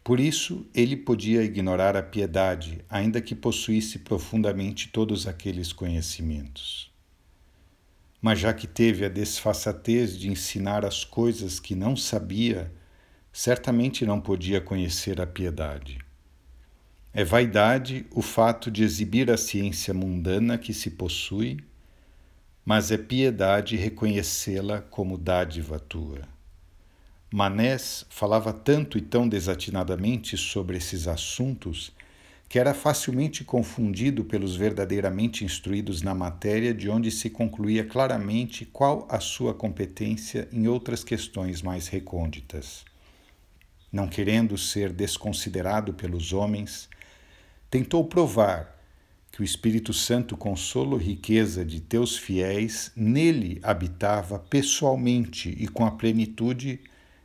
Por 0.04 0.20
isso, 0.20 0.66
ele 0.74 0.96
podia 0.96 1.42
ignorar 1.42 1.96
a 1.96 2.02
piedade, 2.02 2.84
ainda 2.88 3.20
que 3.20 3.34
possuísse 3.34 4.00
profundamente 4.00 4.88
todos 4.88 5.26
aqueles 5.26 5.72
conhecimentos. 5.72 6.94
Mas 8.26 8.40
já 8.40 8.52
que 8.52 8.66
teve 8.66 9.04
a 9.04 9.08
desfaçatez 9.08 10.18
de 10.18 10.28
ensinar 10.28 10.84
as 10.84 11.04
coisas 11.04 11.60
que 11.60 11.76
não 11.76 11.94
sabia, 11.94 12.72
certamente 13.32 14.04
não 14.04 14.20
podia 14.20 14.60
conhecer 14.60 15.20
a 15.20 15.26
piedade. 15.28 15.98
É 17.14 17.22
vaidade 17.22 18.04
o 18.10 18.20
fato 18.20 18.68
de 18.68 18.82
exibir 18.82 19.30
a 19.30 19.36
ciência 19.36 19.94
mundana 19.94 20.58
que 20.58 20.74
se 20.74 20.90
possui, 20.90 21.58
mas 22.64 22.90
é 22.90 22.98
piedade 22.98 23.76
reconhecê-la 23.76 24.80
como 24.80 25.16
dádiva 25.16 25.78
tua. 25.78 26.22
Manés 27.32 28.04
falava 28.10 28.52
tanto 28.52 28.98
e 28.98 29.02
tão 29.02 29.28
desatinadamente 29.28 30.36
sobre 30.36 30.78
esses 30.78 31.06
assuntos 31.06 31.92
que 32.56 32.60
era 32.60 32.72
facilmente 32.72 33.44
confundido 33.44 34.24
pelos 34.24 34.56
verdadeiramente 34.56 35.44
instruídos 35.44 36.00
na 36.00 36.14
matéria, 36.14 36.72
de 36.72 36.88
onde 36.88 37.10
se 37.10 37.28
concluía 37.28 37.84
claramente 37.84 38.64
qual 38.64 39.06
a 39.10 39.20
sua 39.20 39.52
competência 39.52 40.48
em 40.50 40.66
outras 40.66 41.04
questões 41.04 41.60
mais 41.60 41.86
recônditas. 41.86 42.82
Não 43.92 44.08
querendo 44.08 44.56
ser 44.56 44.90
desconsiderado 44.90 45.92
pelos 45.92 46.32
homens, 46.32 46.88
tentou 47.68 48.02
provar 48.06 48.74
que 49.30 49.42
o 49.42 49.44
Espírito 49.44 49.92
Santo, 49.92 50.34
consolo 50.34 50.96
riqueza 50.96 51.62
de 51.62 51.78
teus 51.78 52.16
fiéis, 52.16 52.90
nele 52.96 53.60
habitava 53.62 54.38
pessoalmente 54.38 55.54
e 55.60 55.68
com 55.68 55.84
a 55.84 55.90
plenitude 55.90 56.80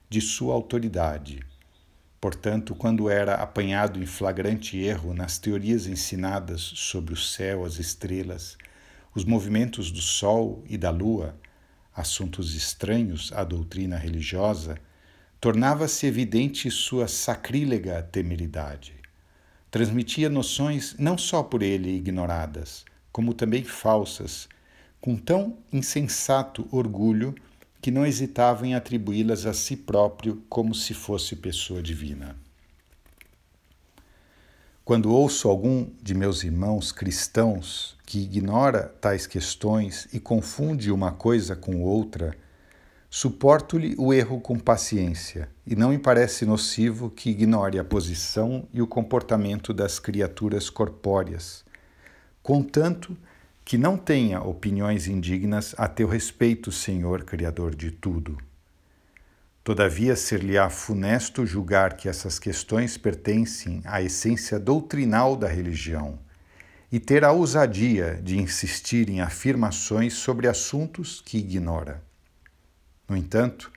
de 0.10 0.20
sua 0.20 0.54
autoridade. 0.54 1.51
Portanto, 2.22 2.76
quando 2.76 3.10
era 3.10 3.34
apanhado 3.34 4.02
em 4.02 4.06
flagrante 4.06 4.78
erro 4.78 5.12
nas 5.12 5.40
teorias 5.40 5.88
ensinadas 5.88 6.62
sobre 6.62 7.16
o 7.16 7.18
céu, 7.18 7.66
as 7.66 7.80
estrelas, 7.80 8.60
os 9.16 9.26
movimentos 9.26 9.90
do 9.90 10.02
Sol 10.02 10.64
e 10.70 10.78
da 10.78 10.92
Lua, 10.92 11.36
assuntos 11.96 12.54
estranhos 12.54 13.34
à 13.34 13.44
doutrina 13.44 13.98
religiosa, 13.98 14.78
tornava-se 15.40 16.06
evidente 16.06 16.70
sua 16.70 17.08
sacrílega 17.08 18.04
temeridade. 18.04 18.94
Transmitia 19.72 20.30
noções 20.30 20.96
não 21.00 21.18
só 21.18 21.42
por 21.42 21.64
ele 21.64 21.90
ignoradas, 21.90 22.86
como 23.12 23.34
também 23.34 23.64
falsas, 23.64 24.48
com 25.02 25.16
tão 25.18 25.58
insensato 25.74 26.68
orgulho 26.72 27.34
que 27.82 27.90
não 27.90 28.06
hesitava 28.06 28.68
em 28.68 28.76
atribuí-las 28.76 29.46
a 29.46 29.54
si 29.54 29.76
próprio 29.76 30.44
como 30.48 30.76
se 30.76 30.94
fosse 30.94 31.36
pessoa 31.36 31.82
divina. 31.82 32.36
Quando 34.86 35.12
ouço 35.12 35.50
algum 35.50 35.90
de 36.02 36.14
meus 36.14 36.44
irmãos 36.44 36.92
cristãos 36.92 37.98
que 38.06 38.20
ignora 38.20 38.84
tais 39.02 39.26
questões 39.26 40.08
e 40.14 40.20
confunde 40.20 40.92
uma 40.92 41.12
coisa 41.12 41.56
com 41.56 41.82
outra, 41.82 42.38
suporto-lhe 43.10 43.96
o 43.98 44.14
erro 44.14 44.40
com 44.40 44.60
paciência, 44.60 45.50
e 45.66 45.76
não 45.76 45.90
me 45.90 45.98
parece 45.98 46.46
nocivo 46.46 47.10
que 47.10 47.30
ignore 47.30 47.80
a 47.80 47.84
posição 47.84 48.68
e 48.74 48.82
o 48.82 48.88
comportamento 48.88 49.74
das 49.74 50.00
criaturas 50.00 50.70
corpóreas, 50.70 51.64
contanto 52.44 53.16
que 53.16 53.31
não 53.78 53.98
tenha 53.98 54.42
opiniões 54.42 55.08
indignas 55.08 55.76
a 55.78 55.88
teu 55.88 56.08
respeito, 56.08 56.72
Senhor 56.72 57.24
Criador 57.24 57.76
de 57.76 57.92
tudo. 57.92 58.38
Todavia, 59.64 60.16
ser-lhe-á 60.16 60.70
funesto 60.70 61.46
julgar 61.46 61.96
que 61.96 62.10
essas 62.10 62.40
questões 62.40 62.98
pertencem 62.98 63.82
à 63.86 64.02
essência 64.02 64.60
doutrinal 64.60 65.36
da 65.36 65.48
religião 65.48 66.18
e 66.92 67.00
ter 67.00 67.24
a 67.24 67.32
ousadia 67.32 68.20
de 68.22 68.40
insistir 68.40 69.10
em 69.10 69.22
afirmações 69.22 70.14
sobre 70.14 70.48
assuntos 70.48 71.22
que 71.22 71.38
ignora. 71.38 72.04
No 73.08 73.16
entanto, 73.16 73.72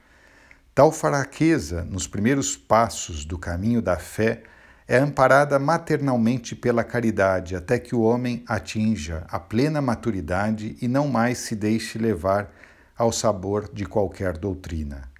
tal 0.74 0.90
fraqueza 0.90 1.84
nos 1.84 2.06
primeiros 2.06 2.56
passos 2.56 3.24
do 3.24 3.38
caminho 3.38 3.82
da 3.82 3.98
fé 3.98 4.42
é 4.86 4.98
amparada 4.98 5.58
maternalmente 5.58 6.54
pela 6.54 6.84
caridade 6.84 7.56
até 7.56 7.78
que 7.78 7.94
o 7.94 8.02
homem 8.02 8.44
atinja 8.46 9.24
a 9.28 9.40
plena 9.40 9.80
maturidade 9.80 10.76
e 10.80 10.86
não 10.86 11.08
mais 11.08 11.38
se 11.38 11.56
deixe 11.56 11.98
levar 11.98 12.52
ao 12.96 13.10
sabor 13.10 13.70
de 13.72 13.86
qualquer 13.86 14.36
doutrina. 14.36 15.10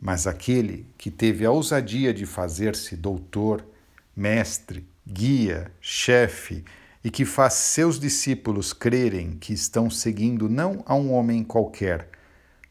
Mas 0.00 0.26
aquele 0.26 0.86
que 0.96 1.10
teve 1.10 1.44
a 1.44 1.50
ousadia 1.50 2.12
de 2.12 2.24
fazer-se 2.24 2.96
doutor, 2.96 3.64
mestre, 4.16 4.86
guia, 5.06 5.70
chefe 5.80 6.64
e 7.04 7.10
que 7.10 7.24
faz 7.24 7.52
seus 7.54 8.00
discípulos 8.00 8.72
crerem 8.72 9.36
que 9.38 9.52
estão 9.52 9.88
seguindo 9.90 10.48
não 10.48 10.82
a 10.86 10.94
um 10.94 11.12
homem 11.12 11.44
qualquer, 11.44 12.08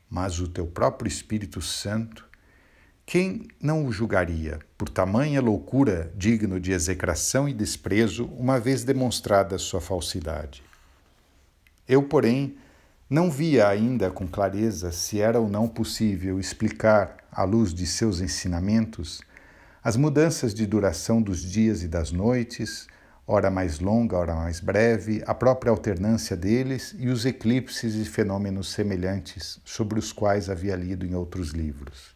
mas 0.09 0.39
o 0.39 0.47
teu 0.47 0.65
próprio 0.65 1.07
Espírito 1.07 1.61
Santo, 1.61 2.24
quem 3.07 3.47
não 3.61 3.85
o 3.85 3.91
julgaria 3.91 4.57
por 4.75 4.89
tamanha 4.89 5.39
loucura 5.39 6.11
digno 6.15 6.59
de 6.59 6.71
execração 6.71 7.47
e 7.47 7.53
desprezo, 7.53 8.25
uma 8.25 8.59
vez 8.59 8.83
demonstrada 8.83 9.59
sua 9.59 9.79
falsidade? 9.79 10.63
Eu, 11.87 12.01
porém, 12.01 12.57
não 13.07 13.29
via 13.29 13.67
ainda 13.67 14.09
com 14.09 14.27
clareza 14.27 14.91
se 14.91 15.21
era 15.21 15.39
ou 15.39 15.47
não 15.47 15.67
possível 15.67 16.39
explicar, 16.39 17.17
à 17.31 17.43
luz 17.43 17.75
de 17.75 17.85
seus 17.85 18.21
ensinamentos, 18.21 19.21
as 19.83 19.95
mudanças 19.95 20.51
de 20.51 20.65
duração 20.65 21.21
dos 21.21 21.43
dias 21.43 21.83
e 21.83 21.87
das 21.87 22.11
noites, 22.11 22.87
hora 23.27 23.51
mais 23.51 23.79
longa, 23.79 24.17
hora 24.17 24.33
mais 24.33 24.59
breve, 24.59 25.21
a 25.27 25.35
própria 25.35 25.69
alternância 25.69 26.35
deles 26.35 26.95
e 26.97 27.07
os 27.07 27.23
eclipses 27.23 27.93
e 27.93 28.03
fenômenos 28.03 28.71
semelhantes 28.71 29.59
sobre 29.63 29.99
os 29.99 30.11
quais 30.11 30.49
havia 30.49 30.75
lido 30.75 31.05
em 31.05 31.13
outros 31.13 31.49
livros. 31.49 32.14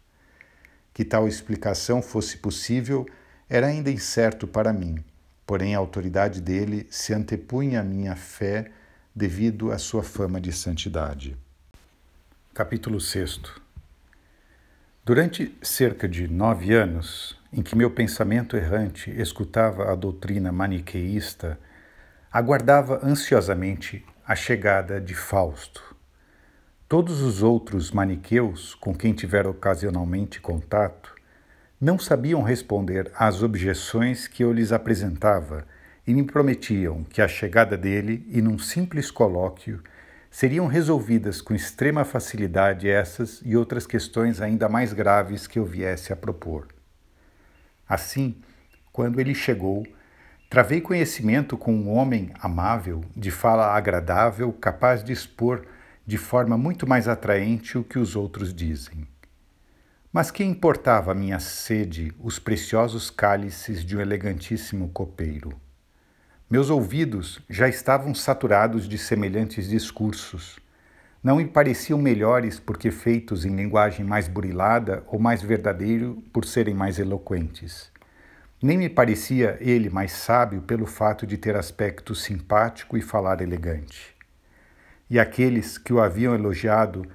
Que 1.00 1.06
tal 1.06 1.30
explicação 1.30 2.02
fosse 2.02 2.36
possível 2.40 3.06
era 3.50 3.68
ainda 3.68 3.90
incerto 3.90 4.46
para 4.46 4.74
mim, 4.74 5.02
porém 5.48 5.74
a 5.74 5.78
autoridade 5.78 6.42
dele 6.42 6.86
se 6.90 7.14
antepunha 7.14 7.80
à 7.80 7.84
minha 7.86 8.18
fé 8.18 8.70
devido 9.16 9.72
à 9.72 9.78
sua 9.78 10.04
fama 10.04 10.42
de 10.42 10.52
santidade. 10.52 11.38
Capítulo 12.54 13.00
6 13.00 13.40
Durante 15.06 15.58
cerca 15.62 16.06
de 16.06 16.28
nove 16.28 16.74
anos, 16.74 17.40
em 17.54 17.62
que 17.62 17.78
meu 17.78 17.90
pensamento 17.90 18.58
errante 18.58 19.10
escutava 19.10 19.94
a 19.94 19.96
doutrina 19.96 20.52
maniqueísta, 20.52 21.58
aguardava 22.30 23.00
ansiosamente 23.02 24.06
a 24.28 24.36
chegada 24.36 25.00
de 25.00 25.16
Fausto. 25.16 25.89
Todos 26.90 27.22
os 27.22 27.44
outros 27.44 27.92
maniqueus 27.92 28.74
com 28.74 28.96
quem 28.96 29.14
tivera 29.14 29.48
ocasionalmente 29.48 30.42
contato 30.42 31.14
não 31.80 32.00
sabiam 32.00 32.42
responder 32.42 33.12
às 33.14 33.44
objeções 33.44 34.28
que 34.28 34.44
eu 34.44 34.52
lhes 34.52 34.72
apresentava 34.72 35.68
e 36.08 36.16
me 36.16 36.24
prometiam 36.24 37.04
que 37.04 37.22
a 37.22 37.28
chegada 37.28 37.78
dele, 37.78 38.26
e 38.32 38.42
num 38.42 38.58
simples 38.58 39.12
colóquio, 39.12 39.84
seriam 40.32 40.66
resolvidas 40.66 41.42
com 41.42 41.54
extrema 41.54 42.04
facilidade 42.04 42.90
essas 42.90 43.40
e 43.46 43.56
outras 43.56 43.86
questões 43.86 44.42
ainda 44.42 44.68
mais 44.68 44.92
graves 44.92 45.46
que 45.46 45.60
eu 45.60 45.66
viesse 45.66 46.12
a 46.12 46.16
propor. 46.16 46.70
Assim, 47.88 48.36
quando 48.92 49.20
ele 49.20 49.36
chegou, 49.36 49.86
travei 50.50 50.82
conhecimento 50.82 51.56
com 51.56 51.72
um 51.72 51.94
homem 51.94 52.32
amável, 52.42 53.04
de 53.16 53.30
fala 53.30 53.76
agradável, 53.76 54.52
capaz 54.52 55.04
de 55.04 55.14
expor 55.14 55.68
de 56.10 56.18
forma 56.18 56.58
muito 56.58 56.88
mais 56.88 57.08
atraente 57.08 57.78
o 57.78 57.84
que 57.84 58.00
os 58.00 58.16
outros 58.16 58.52
dizem. 58.52 59.08
Mas 60.12 60.32
que 60.32 60.44
importava 60.44 61.12
a 61.12 61.14
minha 61.14 61.40
sede 61.40 62.12
os 62.20 62.40
preciosos 62.40 63.12
cálices 63.12 63.86
de 63.86 63.96
um 63.96 64.02
elegantíssimo 64.02 64.90
copeiro? 64.90 65.52
Meus 66.50 66.72
ouvidos 66.72 67.40
já 67.48 67.70
estavam 67.70 68.16
saturados 68.16 68.90
de 68.90 68.98
semelhantes 68.98 69.70
discursos. 69.70 70.58
Não 71.24 71.36
me 71.36 71.46
pareciam 71.46 72.00
melhores 72.00 72.60
porque 72.60 72.90
feitos 72.90 73.46
em 73.46 73.56
linguagem 73.56 74.04
mais 74.04 74.28
burilada 74.28 75.04
ou 75.06 75.20
mais 75.20 75.44
verdadeiro 75.44 76.24
por 76.34 76.44
serem 76.44 76.74
mais 76.74 76.98
eloquentes. 76.98 77.92
Nem 78.60 78.80
me 78.80 78.90
parecia 78.90 79.60
ele 79.62 79.92
mais 79.92 80.12
sábio 80.12 80.64
pelo 80.64 80.88
fato 80.88 81.28
de 81.28 81.38
ter 81.38 81.56
aspecto 81.56 82.16
simpático 82.16 82.98
e 82.98 83.02
falar 83.02 83.42
elegante. 83.42 84.18
E 85.10 85.20
aqueles 85.20 85.78
que 85.78 85.92
o 85.92 86.00
haviam 86.00 86.36
elogiado 86.36 87.06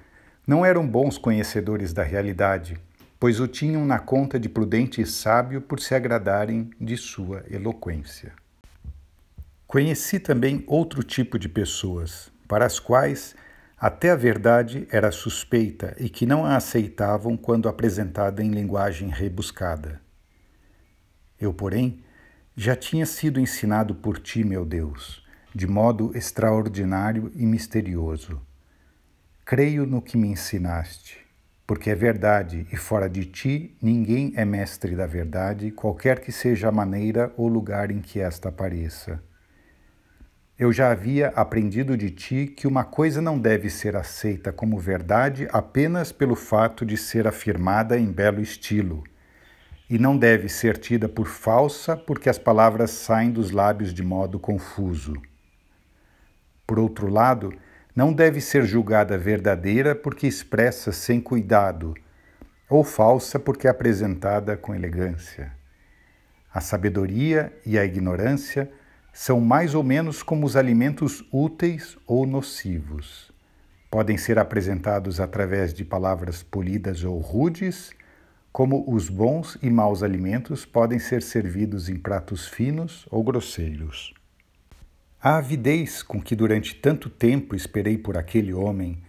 não 0.47 0.65
eram 0.65 0.87
bons 0.87 1.17
conhecedores 1.17 1.93
da 1.93 2.03
realidade, 2.03 2.77
pois 3.19 3.41
o 3.41 3.49
tinham 3.49 3.87
na 3.87 3.99
conta 3.99 4.39
de 4.39 4.49
prudente 4.49 5.01
e 5.01 5.07
sábio 5.07 5.61
por 5.61 5.81
se 5.81 5.95
agradarem 5.95 6.71
de 6.81 6.97
sua 6.97 7.45
eloquência. 7.51 8.33
Conheci 9.67 10.21
também 10.21 10.63
outro 10.67 11.03
tipo 11.03 11.39
de 11.39 11.49
pessoas, 11.49 12.31
para 12.47 12.67
as 12.67 12.79
quais 12.79 13.35
até 13.79 14.11
a 14.11 14.17
verdade 14.17 14.87
era 14.91 15.11
suspeita 15.11 15.97
e 15.99 16.09
que 16.09 16.27
não 16.27 16.45
a 16.45 16.57
aceitavam 16.57 17.37
quando 17.37 17.69
apresentada 17.69 18.43
em 18.43 18.51
linguagem 18.51 19.09
rebuscada. 19.09 20.01
Eu, 21.41 21.53
porém, 21.53 22.03
já 22.57 22.77
tinha 22.77 23.05
sido 23.05 23.41
ensinado 23.41 23.95
por 23.95 24.19
ti, 24.19 24.45
meu 24.45 24.65
Deus, 24.65 25.24
de 25.54 25.68
modo 25.68 26.11
extraordinário 26.16 27.30
e 27.37 27.46
misterioso. 27.46 28.42
Creio 29.44 29.87
no 29.87 30.02
que 30.02 30.16
me 30.16 30.26
ensinaste, 30.26 31.25
porque 31.64 31.90
é 31.90 31.94
verdade 31.94 32.66
e 32.73 32.76
fora 32.76 33.08
de 33.08 33.25
ti 33.25 33.76
ninguém 33.80 34.32
é 34.34 34.44
mestre 34.44 34.96
da 34.96 35.06
verdade, 35.06 35.70
qualquer 35.70 36.18
que 36.18 36.32
seja 36.32 36.70
a 36.70 36.73
maneira 36.73 37.32
ou 37.37 37.46
lugar 37.46 37.92
em 37.92 38.00
que 38.00 38.18
esta 38.18 38.49
apareça. 38.49 39.23
Eu 40.58 40.73
já 40.73 40.90
havia 40.90 41.28
aprendido 41.28 41.96
de 41.96 42.11
ti 42.11 42.46
que 42.46 42.66
uma 42.66 42.82
coisa 42.82 43.23
não 43.23 43.38
deve 43.38 43.70
ser 43.70 43.94
aceita 43.94 44.52
como 44.52 44.76
verdade 44.76 45.46
apenas 45.52 46.11
pelo 46.11 46.34
fato 46.34 46.84
de 46.84 46.96
ser 46.96 47.28
afirmada 47.28 47.96
em 47.96 48.11
belo 48.11 48.40
estilo, 48.40 49.04
e 49.88 49.99
não 50.00 50.18
deve 50.18 50.49
ser 50.49 50.78
tida 50.78 51.08
por 51.08 51.28
falsa 51.28 51.96
porque 51.96 52.28
as 52.28 52.38
palavras 52.38 52.90
saem 52.90 53.30
dos 53.30 53.52
lábios 53.52 53.94
de 53.94 54.02
modo 54.02 54.40
confuso. 54.40 55.14
Por 56.66 56.78
outro 56.78 57.08
lado, 57.08 57.52
não 57.95 58.12
deve 58.12 58.41
ser 58.41 58.65
julgada 58.65 59.17
verdadeira 59.17 59.95
porque 59.95 60.26
expressa 60.26 60.91
sem 60.91 61.21
cuidado, 61.21 61.95
ou 62.69 62.82
falsa 62.82 63.39
porque 63.39 63.67
é 63.67 63.71
apresentada 63.71 64.56
com 64.56 64.75
elegância. 64.75 65.52
A 66.52 66.60
sabedoria 66.60 67.52
e 67.67 67.78
a 67.78 67.84
ignorância 67.84 68.71
são 69.12 69.41
mais 69.41 69.75
ou 69.75 69.84
menos 69.84 70.23
como 70.23 70.47
os 70.47 70.56
alimentos 70.56 71.25
úteis 71.32 71.97
ou 72.06 72.26
nocivos. 72.26 73.30
Podem 73.91 74.17
ser 74.17 74.41
apresentados 74.41 75.21
através 75.21 75.73
de 75.73 75.84
palavras 75.84 76.43
polidas 76.43 77.04
ou 77.04 77.19
rudes, 77.19 77.93
como 78.52 78.84
os 78.93 79.08
bons 79.08 79.56
e 79.62 79.71
maus 79.71 80.02
alimentos 80.02 80.65
podem 80.65 80.99
ser 80.99 81.23
servidos 81.23 81.89
em 81.89 81.97
pratos 81.97 82.49
finos 82.49 83.06
ou 83.10 83.23
grosseiros. 83.23 84.12
A 85.26 85.39
avidez 85.39 86.02
com 86.02 86.21
que 86.21 86.37
durante 86.37 86.75
tanto 86.75 87.08
tempo 87.08 87.56
esperei 87.56 87.97
por 87.97 88.15
aquele 88.15 88.52
homem 88.52 89.02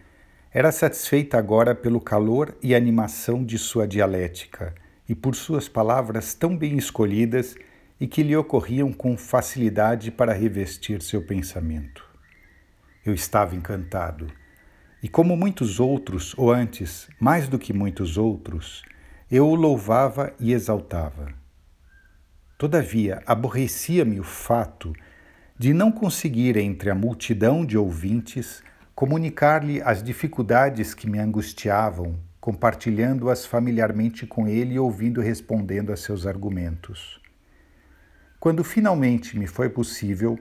era 0.50 0.72
satisfeita 0.72 1.38
agora 1.38 1.76
pelo 1.76 2.00
calor 2.00 2.58
e 2.64 2.74
animação 2.74 3.44
de 3.44 3.58
sua 3.58 3.86
dialética 3.86 4.74
e 5.10 5.14
por 5.14 5.36
suas 5.36 5.68
palavras 5.68 6.34
tão 6.34 6.56
bem 6.56 6.78
escolhidas 6.78 7.54
e 8.00 8.08
que 8.08 8.24
lhe 8.24 8.34
ocorriam 8.34 8.94
com 8.94 9.18
facilidade 9.18 10.10
para 10.10 10.32
revestir 10.32 11.02
seu 11.02 11.22
pensamento. 11.22 12.08
Eu 13.06 13.14
estava 13.14 13.54
encantado, 13.54 14.28
e 15.04 15.10
como 15.10 15.36
muitos 15.36 15.82
outros, 15.82 16.34
ou 16.38 16.50
antes, 16.50 17.10
mais 17.20 17.50
do 17.50 17.60
que 17.60 17.74
muitos 17.74 18.18
outros, 18.18 18.84
eu 19.30 19.46
o 19.50 19.54
louvava 19.54 20.34
e 20.40 20.54
exaltava. 20.54 21.34
Todavia, 22.58 23.22
aborrecia-me 23.26 24.18
o 24.18 24.24
fato 24.24 24.94
de 25.58 25.74
não 25.74 25.92
conseguir, 25.92 26.58
entre 26.58 26.90
a 26.90 26.96
multidão 26.96 27.66
de 27.66 27.78
ouvintes, 27.78 28.62
comunicar-lhe 28.94 29.82
as 29.82 30.04
dificuldades 30.04 30.94
que 30.94 31.10
me 31.10 31.18
angustiavam, 31.18 32.18
compartilhando-as 32.42 33.46
familiarmente 33.46 34.28
com 34.28 34.48
ele 34.48 34.74
e 34.74 34.80
ouvindo 34.80 35.22
respondendo 35.22 35.94
a 35.94 35.98
seus 35.98 36.28
argumentos. 36.28 37.22
Quando 38.40 38.64
finalmente 38.64 39.40
me 39.40 39.48
foi 39.48 39.70
possível, 39.70 40.38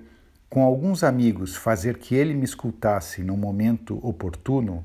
com 0.50 0.62
alguns 0.62 1.02
amigos, 1.02 1.56
fazer 1.56 1.98
que 1.98 2.14
ele 2.14 2.34
me 2.34 2.44
escutasse 2.44 3.22
no 3.22 3.36
momento 3.36 3.98
oportuno, 4.06 4.84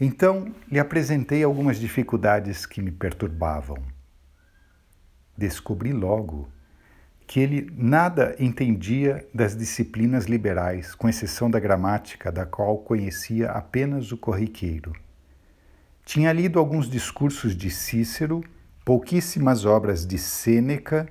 então 0.00 0.54
lhe 0.70 0.78
apresentei 0.78 1.42
algumas 1.42 1.78
dificuldades 1.78 2.64
que 2.64 2.80
me 2.80 2.92
perturbavam. 2.92 3.78
Descobri 5.36 5.92
logo 5.92 6.48
que 7.28 7.38
ele 7.38 7.70
nada 7.76 8.34
entendia 8.40 9.24
das 9.32 9.56
disciplinas 9.56 10.24
liberais, 10.24 10.96
com 10.96 11.08
exceção 11.08 11.48
da 11.48 11.60
gramática, 11.60 12.32
da 12.32 12.44
qual 12.44 12.78
conhecia 12.78 13.52
apenas 13.52 14.10
o 14.10 14.16
corriqueiro. 14.16 14.92
Tinha 16.04 16.32
lido 16.32 16.58
alguns 16.58 16.90
discursos 16.90 17.54
de 17.54 17.70
Cícero, 17.70 18.42
pouquíssimas 18.84 19.64
obras 19.64 20.04
de 20.04 20.18
Sêneca 20.18 21.06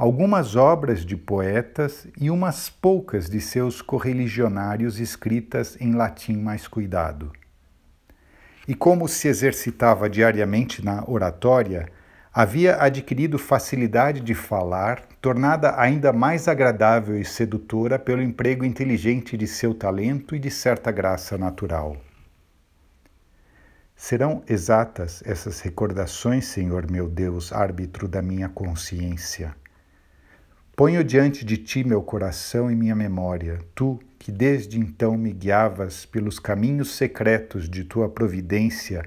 algumas 0.00 0.56
obras 0.56 1.04
de 1.04 1.14
poetas 1.14 2.08
e 2.18 2.30
umas 2.30 2.70
poucas 2.70 3.28
de 3.28 3.38
seus 3.38 3.82
correligionários 3.82 4.98
escritas 4.98 5.76
em 5.78 5.92
latim 5.92 6.38
mais 6.38 6.66
cuidado. 6.66 7.30
E 8.66 8.74
como 8.74 9.06
se 9.06 9.28
exercitava 9.28 10.08
diariamente 10.08 10.82
na 10.82 11.04
oratória, 11.06 11.86
havia 12.40 12.82
adquirido 12.82 13.38
facilidade 13.38 14.20
de 14.20 14.34
falar, 14.34 15.02
tornada 15.20 15.78
ainda 15.78 16.10
mais 16.10 16.48
agradável 16.48 17.20
e 17.20 17.24
sedutora 17.24 17.98
pelo 17.98 18.22
emprego 18.22 18.64
inteligente 18.64 19.36
de 19.36 19.46
seu 19.46 19.74
talento 19.74 20.34
e 20.34 20.38
de 20.38 20.50
certa 20.50 20.90
graça 20.90 21.36
natural. 21.36 21.98
Serão 23.94 24.42
exatas 24.48 25.22
essas 25.26 25.60
recordações, 25.60 26.46
Senhor 26.46 26.90
meu 26.90 27.06
Deus, 27.06 27.52
árbitro 27.52 28.08
da 28.08 28.22
minha 28.22 28.48
consciência 28.48 29.54
Ponho 30.80 31.04
diante 31.04 31.44
de 31.44 31.58
ti 31.58 31.84
meu 31.84 32.00
coração 32.00 32.70
e 32.70 32.74
minha 32.74 32.96
memória, 32.96 33.58
tu 33.74 34.00
que 34.18 34.32
desde 34.32 34.78
então 34.78 35.14
me 35.14 35.30
guiavas 35.30 36.06
pelos 36.06 36.38
caminhos 36.38 36.92
secretos 36.92 37.68
de 37.68 37.84
tua 37.84 38.08
providência, 38.08 39.04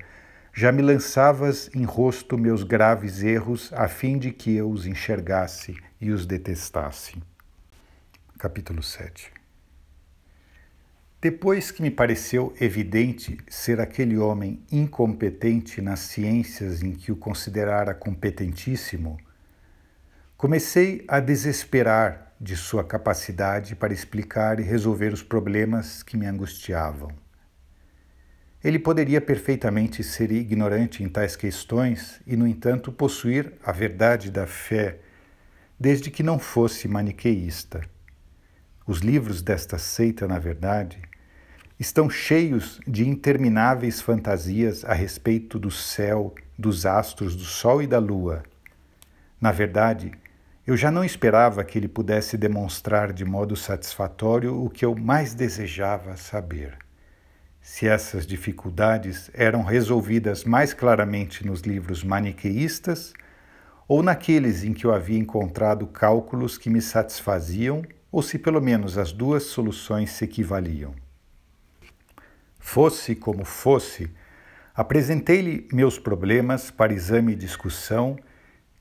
já 0.53 0.71
me 0.71 0.81
lançavas 0.81 1.69
em 1.73 1.83
rosto 1.83 2.37
meus 2.37 2.63
graves 2.63 3.23
erros, 3.23 3.73
a 3.73 3.87
fim 3.87 4.17
de 4.17 4.31
que 4.31 4.55
eu 4.55 4.69
os 4.69 4.85
enxergasse 4.85 5.75
e 5.99 6.11
os 6.11 6.25
detestasse. 6.25 7.15
Capítulo 8.37 8.83
7 8.83 9.31
Depois 11.19 11.71
que 11.71 11.81
me 11.81 11.89
pareceu 11.89 12.53
evidente 12.61 13.37
ser 13.49 13.81
aquele 13.81 14.17
homem 14.17 14.63
incompetente 14.71 15.81
nas 15.81 16.01
ciências 16.01 16.83
em 16.83 16.91
que 16.91 17.11
o 17.11 17.15
considerara 17.15 17.93
competentíssimo, 17.93 19.17
Comecei 20.43 21.05
a 21.07 21.21
desesperar 21.21 22.33
de 22.37 22.57
sua 22.57 22.83
capacidade 22.83 23.77
para 23.77 23.93
explicar 23.93 24.59
e 24.59 24.61
resolver 24.61 25.13
os 25.13 25.23
problemas 25.23 26.03
que 26.03 26.17
me 26.17 26.25
angustiavam. 26.25 27.22
Ele 28.63 28.79
poderia 28.79 29.19
perfeitamente 29.19 30.01
ser 30.03 30.31
ignorante 30.31 31.03
em 31.03 31.09
tais 31.09 31.35
questões 31.35 32.21
e, 32.25 32.37
no 32.37 32.47
entanto, 32.47 32.91
possuir 32.91 33.53
a 33.63 33.73
verdade 33.73 34.31
da 34.31 34.47
fé, 34.47 34.99
desde 35.77 36.09
que 36.09 36.23
não 36.23 36.39
fosse 36.39 36.87
maniqueísta. 36.87 37.81
Os 38.87 38.99
livros 38.99 39.41
desta 39.41 39.77
seita, 39.77 40.27
na 40.27 40.39
verdade, 40.39 41.01
estão 41.77 42.09
cheios 42.09 42.79
de 42.87 43.07
intermináveis 43.07 43.99
fantasias 43.99 44.85
a 44.85 44.93
respeito 44.93 45.59
do 45.59 45.69
céu, 45.69 46.33
dos 46.57 46.85
astros, 46.85 47.35
do 47.35 47.43
sol 47.43 47.81
e 47.81 47.87
da 47.87 47.99
lua. 47.99 48.43
Na 49.41 49.51
verdade, 49.51 50.13
eu 50.65 50.77
já 50.77 50.89
não 50.89 51.03
esperava 51.03 51.65
que 51.65 51.77
ele 51.77 51.89
pudesse 51.89 52.37
demonstrar 52.37 53.11
de 53.11 53.25
modo 53.25 53.57
satisfatório 53.57 54.63
o 54.63 54.69
que 54.69 54.85
eu 54.85 54.95
mais 54.95 55.33
desejava 55.33 56.15
saber. 56.15 56.82
Se 57.63 57.87
essas 57.87 58.27
dificuldades 58.27 59.31
eram 59.33 59.63
resolvidas 59.63 60.43
mais 60.43 60.73
claramente 60.73 61.47
nos 61.47 61.61
livros 61.61 62.03
maniqueístas 62.03 63.13
ou 63.87 64.03
naqueles 64.03 64.65
em 64.65 64.73
que 64.73 64.85
eu 64.85 64.93
havia 64.93 65.17
encontrado 65.17 65.87
cálculos 65.87 66.57
que 66.57 66.69
me 66.69 66.81
satisfaziam, 66.81 67.81
ou 68.11 68.21
se 68.21 68.37
pelo 68.37 68.61
menos 68.61 68.97
as 68.97 69.13
duas 69.13 69.43
soluções 69.43 70.11
se 70.11 70.25
equivaliam. 70.25 70.93
Fosse 72.59 73.15
como 73.15 73.45
fosse, 73.45 74.11
apresentei-lhe 74.75 75.65
meus 75.71 75.97
problemas 75.97 76.69
para 76.69 76.93
exame 76.93 77.31
e 77.31 77.35
discussão 77.35 78.17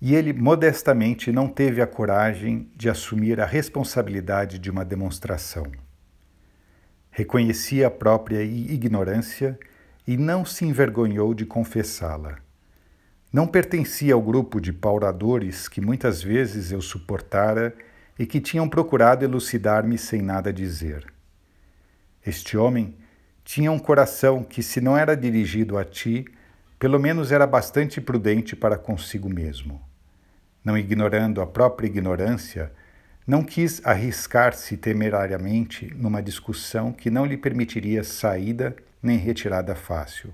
e 0.00 0.16
ele 0.16 0.32
modestamente 0.32 1.30
não 1.30 1.46
teve 1.46 1.80
a 1.80 1.86
coragem 1.86 2.68
de 2.74 2.90
assumir 2.90 3.40
a 3.40 3.46
responsabilidade 3.46 4.58
de 4.58 4.68
uma 4.68 4.84
demonstração. 4.84 5.70
Reconhecia 7.14 7.88
a 7.88 7.90
própria 7.90 8.42
ignorância 8.42 9.58
e 10.06 10.16
não 10.16 10.46
se 10.46 10.64
envergonhou 10.64 11.34
de 11.34 11.44
confessá-la. 11.44 12.38
Não 13.30 13.46
pertencia 13.46 14.14
ao 14.14 14.22
grupo 14.22 14.58
de 14.58 14.72
pauradores 14.72 15.68
que 15.68 15.78
muitas 15.78 16.22
vezes 16.22 16.72
eu 16.72 16.80
suportara 16.80 17.74
e 18.18 18.24
que 18.24 18.40
tinham 18.40 18.66
procurado 18.66 19.26
elucidar-me 19.26 19.98
sem 19.98 20.22
nada 20.22 20.50
dizer. 20.50 21.04
Este 22.26 22.56
homem 22.56 22.96
tinha 23.44 23.70
um 23.70 23.78
coração 23.78 24.42
que, 24.42 24.62
se 24.62 24.80
não 24.80 24.96
era 24.96 25.14
dirigido 25.14 25.76
a 25.76 25.84
ti, 25.84 26.24
pelo 26.78 26.98
menos 26.98 27.30
era 27.30 27.46
bastante 27.46 28.00
prudente 28.00 28.56
para 28.56 28.78
consigo 28.78 29.28
mesmo. 29.28 29.82
Não 30.64 30.78
ignorando 30.78 31.42
a 31.42 31.46
própria 31.46 31.88
ignorância, 31.88 32.72
não 33.26 33.42
quis 33.42 33.84
arriscar-se 33.84 34.76
temerariamente 34.76 35.92
numa 35.94 36.22
discussão 36.22 36.92
que 36.92 37.10
não 37.10 37.24
lhe 37.24 37.36
permitiria 37.36 38.02
saída 38.02 38.74
nem 39.02 39.18
retirada 39.18 39.74
fácil. 39.74 40.32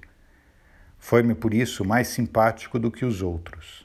Foi-me 0.99 1.35
por 1.35 1.55
isso 1.55 1.85
mais 1.85 2.09
simpático 2.09 2.79
do 2.79 2.91
que 2.91 3.05
os 3.05 3.23
outros. 3.23 3.85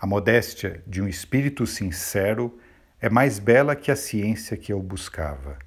A 0.00 0.06
modéstia 0.06 0.82
de 0.86 1.00
um 1.00 1.08
espírito 1.08 1.66
sincero 1.66 2.58
é 3.00 3.08
mais 3.08 3.38
bela 3.38 3.76
que 3.76 3.90
a 3.90 3.96
ciência 3.96 4.56
que 4.56 4.72
eu 4.72 4.82
buscava 4.82 5.58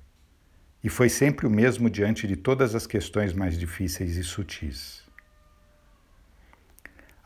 e 0.84 0.90
foi 0.90 1.10
sempre 1.10 1.46
o 1.46 1.50
mesmo 1.50 1.90
diante 1.90 2.28
de 2.28 2.36
todas 2.36 2.76
as 2.76 2.86
questões 2.86 3.34
mais 3.34 3.58
difíceis 3.58 4.16
e 4.16 4.24
sutis. 4.24 5.07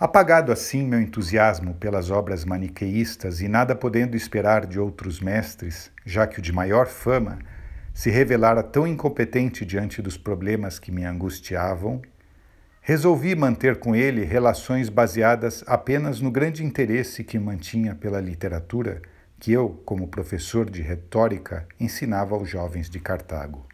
Apagado 0.02 0.52
assim 0.52 0.82
meu 0.82 1.00
entusiasmo 1.00 1.76
pelas 1.76 2.10
obras 2.10 2.44
maniqueístas 2.44 3.40
e 3.40 3.48
nada 3.48 3.76
podendo 3.76 4.18
esperar 4.18 4.66
de 4.66 4.80
outros 4.80 5.20
mestres, 5.20 5.92
já 6.04 6.26
que 6.26 6.40
o 6.40 6.42
de 6.42 6.52
maior 6.52 6.88
fama 6.88 7.38
se 7.94 8.10
revelara 8.10 8.64
tão 8.64 8.88
incompetente 8.88 9.64
diante 9.64 10.02
dos 10.02 10.18
problemas 10.18 10.80
que 10.80 10.92
me 10.92 11.06
angustiavam, 11.06 12.02
resolvi 12.82 13.36
manter 13.36 13.78
com 13.78 13.96
ele 13.96 14.26
relações 14.26 14.90
baseadas 14.90 15.64
apenas 15.68 16.20
no 16.20 16.32
grande 16.32 16.66
interesse 16.66 17.24
que 17.24 17.38
mantinha 17.38 17.94
pela 17.94 18.20
literatura 18.20 19.04
que 19.40 19.52
eu, 19.52 19.80
como 19.86 20.08
professor 20.08 20.68
de 20.68 20.82
retórica, 20.82 21.68
ensinava 21.80 22.34
aos 22.34 22.50
jovens 22.50 22.90
de 22.90 23.00
Cartago. 23.00 23.68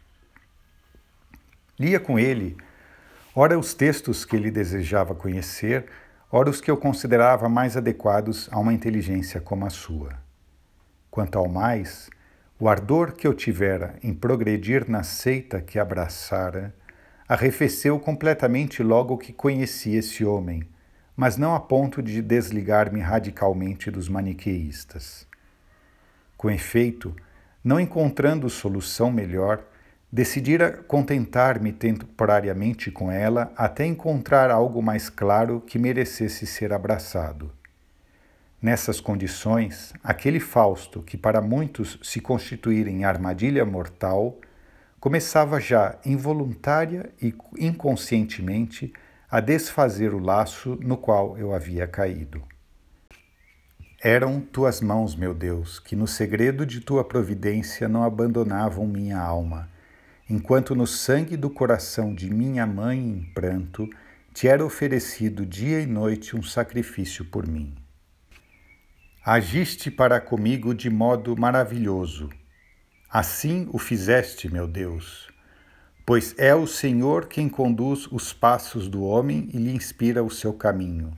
Lia 1.80 1.98
com 1.98 2.18
ele, 2.18 2.54
ora 3.34 3.58
os 3.58 3.72
textos 3.72 4.26
que 4.26 4.36
ele 4.36 4.50
desejava 4.50 5.14
conhecer, 5.14 5.86
ora 6.30 6.50
os 6.50 6.60
que 6.60 6.70
eu 6.70 6.76
considerava 6.76 7.48
mais 7.48 7.76
adequados 7.76 8.48
a 8.52 8.58
uma 8.58 8.72
inteligência 8.72 9.40
como 9.40 9.64
a 9.64 9.70
sua. 9.70 10.10
Quanto 11.10 11.38
ao 11.38 11.48
mais, 11.48 12.10
o 12.60 12.68
ardor 12.68 13.12
que 13.12 13.26
eu 13.26 13.32
tivera 13.32 13.96
em 14.02 14.12
progredir 14.12 14.88
na 14.90 15.02
seita 15.02 15.60
que 15.60 15.78
abraçara 15.78 16.74
arrefeceu 17.28 17.98
completamente 18.00 18.82
logo 18.82 19.18
que 19.18 19.32
conheci 19.32 19.94
esse 19.94 20.24
homem, 20.24 20.66
mas 21.14 21.36
não 21.36 21.54
a 21.54 21.60
ponto 21.60 22.02
de 22.02 22.22
desligar-me 22.22 23.00
radicalmente 23.00 23.90
dos 23.90 24.08
maniqueístas. 24.08 25.26
Com 26.36 26.50
efeito, 26.50 27.14
não 27.62 27.78
encontrando 27.78 28.48
solução 28.48 29.10
melhor, 29.10 29.62
decidira 30.10 30.72
contentar-me 30.72 31.72
temporariamente 31.72 32.90
com 32.90 33.12
ela 33.12 33.52
até 33.56 33.84
encontrar 33.84 34.50
algo 34.50 34.82
mais 34.82 35.10
claro 35.10 35.60
que 35.60 35.78
merecesse 35.78 36.46
ser 36.46 36.72
abraçado. 36.72 37.52
Nessas 38.60 39.00
condições, 39.00 39.92
aquele 40.02 40.40
Fausto, 40.40 41.02
que 41.02 41.16
para 41.16 41.40
muitos 41.40 41.98
se 42.02 42.20
constituíra 42.20 42.90
em 42.90 43.04
armadilha 43.04 43.64
mortal, 43.64 44.36
começava 44.98 45.60
já 45.60 45.96
involuntária 46.04 47.10
e 47.22 47.32
inconscientemente 47.58 48.92
a 49.30 49.40
desfazer 49.40 50.12
o 50.12 50.18
laço 50.18 50.76
no 50.82 50.96
qual 50.96 51.38
eu 51.38 51.54
havia 51.54 51.86
caído. 51.86 52.42
Eram 54.02 54.40
tuas 54.40 54.80
mãos, 54.80 55.14
meu 55.14 55.34
Deus, 55.34 55.78
que 55.78 55.94
no 55.94 56.06
segredo 56.06 56.64
de 56.64 56.80
tua 56.80 57.04
providência 57.04 57.88
não 57.88 58.02
abandonavam 58.02 58.86
minha 58.86 59.20
alma, 59.20 59.68
enquanto 60.28 60.74
no 60.74 60.86
sangue 60.86 61.36
do 61.36 61.48
coração 61.48 62.14
de 62.14 62.28
minha 62.28 62.66
mãe 62.66 62.98
em 62.98 63.22
pranto 63.32 63.88
te 64.34 64.46
era 64.46 64.64
oferecido 64.64 65.46
dia 65.46 65.80
e 65.80 65.86
noite 65.86 66.36
um 66.36 66.42
sacrifício 66.42 67.24
por 67.24 67.46
mim. 67.46 67.74
Agiste 69.24 69.90
para 69.90 70.20
comigo 70.20 70.74
de 70.74 70.90
modo 70.90 71.34
maravilhoso. 71.36 72.28
Assim 73.10 73.68
o 73.72 73.78
fizeste, 73.78 74.52
meu 74.52 74.68
Deus, 74.68 75.28
pois 76.04 76.34
é 76.38 76.54
o 76.54 76.66
Senhor 76.66 77.26
quem 77.26 77.48
conduz 77.48 78.06
os 78.12 78.32
passos 78.32 78.86
do 78.86 79.02
homem 79.02 79.48
e 79.52 79.56
lhe 79.56 79.72
inspira 79.72 80.22
o 80.22 80.30
seu 80.30 80.52
caminho. 80.52 81.16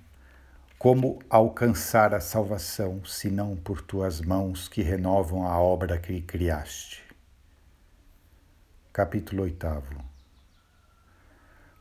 Como 0.78 1.18
alcançar 1.28 2.14
a 2.14 2.20
salvação, 2.20 3.04
senão 3.04 3.54
por 3.56 3.82
tuas 3.82 4.20
mãos 4.20 4.66
que 4.66 4.82
renovam 4.82 5.46
a 5.46 5.60
obra 5.60 5.98
que 5.98 6.22
criaste? 6.22 6.99
Capítulo 8.92 9.44
8 9.44 9.66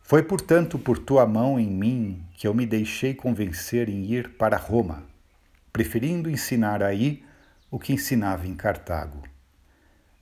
Foi, 0.01 0.23
portanto, 0.23 0.77
por 0.77 0.97
tua 0.97 1.25
mão 1.25 1.59
em 1.59 1.67
mim 1.67 2.23
que 2.35 2.47
eu 2.47 2.53
me 2.53 2.65
deixei 2.65 3.13
convencer 3.13 3.89
em 3.89 4.05
ir 4.05 4.37
para 4.37 4.57
Roma, 4.57 5.03
preferindo 5.73 6.29
ensinar 6.29 6.83
aí 6.83 7.23
o 7.71 7.79
que 7.79 7.93
ensinava 7.93 8.47
em 8.47 8.55
Cartago. 8.55 9.23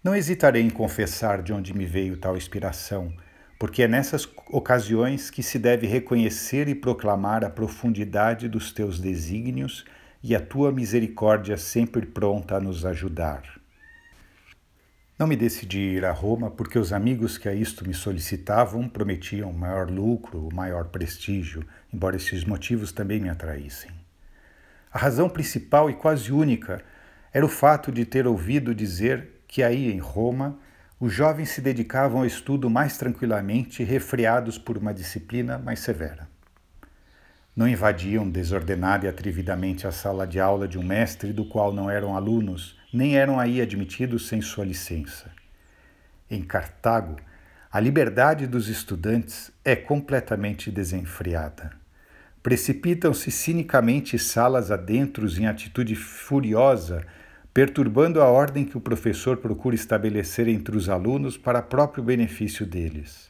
Não 0.04 0.16
hesitarei 0.16 0.62
em 0.62 0.70
confessar 0.70 1.42
de 1.42 1.52
onde 1.52 1.74
me 1.74 1.86
veio 1.86 2.18
tal 2.18 2.38
inspiração 2.38 3.14
porque 3.60 3.84
é 3.84 3.88
nessas 3.88 4.28
ocasiões 4.52 5.30
que 5.32 5.42
se 5.42 5.58
deve 5.58 5.88
reconhecer 5.88 6.68
e 6.68 6.76
proclamar 6.76 7.44
a 7.44 7.50
profundidade 7.50 8.48
dos 8.48 8.72
teus 8.72 9.00
desígnios 9.00 9.84
e 10.24 10.36
a 10.36 10.40
tua 10.40 10.72
misericórdia 10.72 11.58
sempre 11.58 12.06
pronta 12.06 12.58
a 12.58 12.60
nos 12.60 12.86
ajudar. 12.86 13.57
Não 15.20 15.26
me 15.26 15.36
decidi 15.36 15.80
ir 15.80 16.06
a 16.06 16.12
Roma 16.12 16.52
porque 16.52 16.78
os 16.78 16.94
amigos 16.94 17.40
que 17.40 17.50
a 17.50 17.54
isto 17.54 17.88
me 17.88 17.94
solicitavam 17.94 18.88
prometiam 18.88 19.52
maior 19.52 19.90
lucro, 19.90 20.48
maior 20.54 20.90
prestígio, 20.90 21.66
embora 21.92 22.16
esses 22.16 22.46
motivos 22.46 22.92
também 22.92 23.20
me 23.20 23.28
atraíssem. 23.28 23.90
A 24.94 25.00
razão 25.00 25.28
principal 25.28 25.90
e 25.90 25.96
quase 25.96 26.32
única 26.32 26.84
era 27.34 27.44
o 27.44 27.50
fato 27.50 27.92
de 27.92 28.06
ter 28.06 28.28
ouvido 28.28 28.76
dizer 28.76 29.42
que 29.48 29.64
aí 29.64 29.92
em 29.92 29.98
Roma 29.98 30.60
os 31.00 31.12
jovens 31.12 31.50
se 31.50 31.62
dedicavam 31.62 32.20
ao 32.20 32.26
estudo 32.28 32.70
mais 32.70 32.96
tranquilamente, 32.96 33.84
refreados 33.84 34.60
por 34.60 34.78
uma 34.78 34.94
disciplina 34.94 35.58
mais 35.58 35.80
severa. 35.80 36.27
Não 37.58 37.68
invadiam 37.68 38.30
desordenada 38.30 39.08
e 39.08 39.10
atrevidamente 39.10 39.88
a 39.88 39.92
sala 39.92 40.28
de 40.28 40.40
aula 40.40 40.68
de 40.68 40.78
um 40.78 40.84
mestre 40.84 41.34
do 41.34 41.44
qual 41.44 41.74
não 41.74 41.90
eram 41.90 42.16
alunos, 42.16 42.78
nem 42.94 43.18
eram 43.18 43.40
aí 43.40 43.60
admitidos 43.60 44.28
sem 44.28 44.40
sua 44.42 44.64
licença. 44.64 45.32
Em 46.30 46.44
Cartago, 46.44 47.16
a 47.72 47.80
liberdade 47.80 48.46
dos 48.46 48.70
estudantes 48.70 49.52
é 49.66 49.76
completamente 49.76 50.70
desenfreada. 50.70 51.72
Precipitam-se 52.44 53.32
cinicamente 53.32 54.20
salas 54.20 54.70
adentro 54.70 55.28
em 55.28 55.48
atitude 55.48 55.96
furiosa 55.96 57.04
perturbando 57.58 58.22
a 58.22 58.26
ordem 58.26 58.64
que 58.64 58.78
o 58.78 58.80
professor 58.80 59.38
procura 59.38 59.74
estabelecer 59.74 60.48
entre 60.48 60.78
os 60.78 60.90
alunos 60.90 61.40
para 61.40 61.60
próprio 61.60 62.04
benefício 62.04 62.68
deles. 62.68 63.27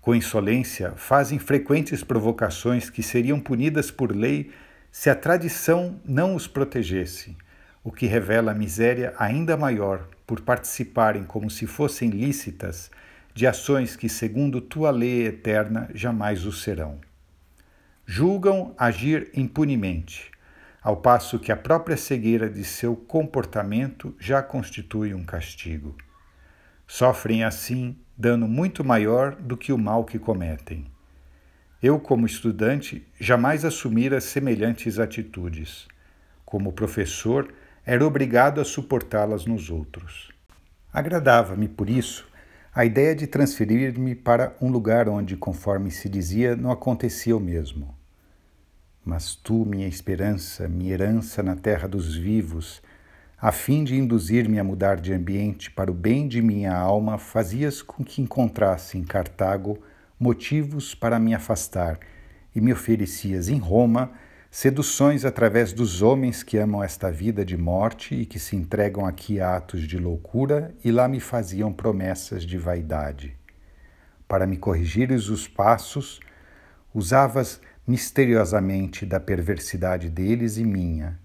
Com 0.00 0.14
insolência, 0.14 0.92
fazem 0.96 1.38
frequentes 1.38 2.02
provocações 2.02 2.88
que 2.88 3.02
seriam 3.02 3.38
punidas 3.38 3.90
por 3.90 4.14
lei 4.14 4.50
se 4.90 5.10
a 5.10 5.14
tradição 5.14 6.00
não 6.04 6.34
os 6.34 6.46
protegesse, 6.46 7.36
o 7.84 7.92
que 7.92 8.06
revela 8.06 8.52
a 8.52 8.54
miséria 8.54 9.14
ainda 9.18 9.56
maior 9.56 10.08
por 10.26 10.40
participarem 10.40 11.24
como 11.24 11.50
se 11.50 11.66
fossem 11.66 12.10
lícitas 12.10 12.90
de 13.34 13.46
ações 13.46 13.94
que, 13.94 14.08
segundo 14.08 14.60
tua 14.60 14.90
lei 14.90 15.26
eterna, 15.26 15.88
jamais 15.94 16.44
o 16.44 16.52
serão. 16.52 17.00
Julgam 18.04 18.74
agir 18.76 19.30
impunemente, 19.34 20.30
ao 20.82 20.96
passo 20.96 21.38
que 21.38 21.52
a 21.52 21.56
própria 21.56 21.96
cegueira 21.96 22.48
de 22.48 22.64
seu 22.64 22.96
comportamento 22.96 24.14
já 24.18 24.42
constitui 24.42 25.14
um 25.14 25.24
castigo. 25.24 25.96
Sofrem 26.86 27.44
assim 27.44 27.96
dano 28.20 28.46
muito 28.46 28.84
maior 28.84 29.34
do 29.34 29.56
que 29.56 29.72
o 29.72 29.78
mal 29.78 30.04
que 30.04 30.18
cometem. 30.18 30.84
Eu, 31.82 31.98
como 31.98 32.26
estudante, 32.26 33.02
jamais 33.18 33.64
assumira 33.64 34.20
semelhantes 34.20 34.98
atitudes. 34.98 35.88
Como 36.44 36.74
professor, 36.74 37.50
era 37.82 38.06
obrigado 38.06 38.60
a 38.60 38.64
suportá-las 38.64 39.46
nos 39.46 39.70
outros. 39.70 40.30
Agradava-me, 40.92 41.66
por 41.66 41.88
isso, 41.88 42.28
a 42.74 42.84
ideia 42.84 43.16
de 43.16 43.26
transferir-me 43.26 44.14
para 44.14 44.54
um 44.60 44.70
lugar 44.70 45.08
onde, 45.08 45.34
conforme 45.34 45.90
se 45.90 46.06
dizia, 46.06 46.54
não 46.54 46.70
acontecia 46.70 47.34
o 47.34 47.40
mesmo. 47.40 47.96
Mas 49.02 49.34
tu, 49.34 49.64
minha 49.64 49.88
esperança, 49.88 50.68
minha 50.68 50.92
herança 50.92 51.42
na 51.42 51.56
terra 51.56 51.88
dos 51.88 52.14
vivos, 52.14 52.82
a 53.40 53.50
fim 53.50 53.82
de 53.84 53.96
induzir-me 53.96 54.58
a 54.58 54.64
mudar 54.64 55.00
de 55.00 55.14
ambiente 55.14 55.70
para 55.70 55.90
o 55.90 55.94
bem 55.94 56.28
de 56.28 56.42
minha 56.42 56.76
alma, 56.76 57.16
fazias 57.16 57.80
com 57.80 58.04
que 58.04 58.20
encontrasse 58.20 58.98
em 58.98 59.02
Cartago 59.02 59.78
motivos 60.18 60.94
para 60.94 61.18
me 61.18 61.34
afastar 61.34 61.98
e 62.54 62.60
me 62.60 62.70
oferecias 62.70 63.48
em 63.48 63.56
Roma 63.56 64.12
seduções 64.50 65.24
através 65.24 65.72
dos 65.72 66.02
homens 66.02 66.42
que 66.42 66.58
amam 66.58 66.84
esta 66.84 67.10
vida 67.10 67.42
de 67.42 67.56
morte 67.56 68.14
e 68.14 68.26
que 68.26 68.38
se 68.38 68.56
entregam 68.56 69.06
aqui 69.06 69.40
a 69.40 69.56
atos 69.56 69.88
de 69.88 69.96
loucura 69.96 70.74
e 70.84 70.90
lá 70.90 71.08
me 71.08 71.20
faziam 71.20 71.72
promessas 71.72 72.44
de 72.44 72.58
vaidade. 72.58 73.34
Para 74.28 74.46
me 74.46 74.58
corrigires 74.58 75.30
os 75.30 75.48
passos, 75.48 76.20
usavas 76.92 77.58
misteriosamente 77.86 79.06
da 79.06 79.18
perversidade 79.18 80.10
deles 80.10 80.58
e 80.58 80.64
minha 80.64 81.18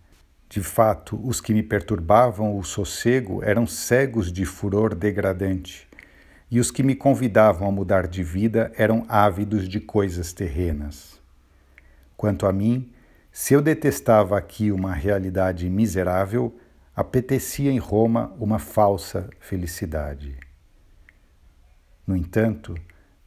de 0.49 0.61
fato, 0.61 1.19
os 1.23 1.41
que 1.41 1.53
me 1.53 1.63
perturbavam 1.63 2.57
o 2.57 2.63
sossego 2.63 3.43
eram 3.43 3.65
cegos 3.65 4.31
de 4.31 4.45
furor 4.45 4.93
degradante, 4.93 5.87
e 6.49 6.59
os 6.59 6.69
que 6.69 6.83
me 6.83 6.95
convidavam 6.95 7.67
a 7.67 7.71
mudar 7.71 8.07
de 8.07 8.23
vida 8.23 8.71
eram 8.77 9.05
ávidos 9.09 9.67
de 9.67 9.79
coisas 9.79 10.31
terrenas. 10.31 11.19
Quanto 12.15 12.45
a 12.45 12.53
mim, 12.53 12.91
se 13.31 13.53
eu 13.53 13.61
detestava 13.61 14.37
aqui 14.37 14.71
uma 14.71 14.93
realidade 14.93 15.69
miserável, 15.69 16.55
apetecia 16.95 17.71
em 17.71 17.79
Roma 17.79 18.33
uma 18.39 18.59
falsa 18.59 19.29
felicidade. 19.39 20.37
No 22.07 22.15
entanto, 22.15 22.75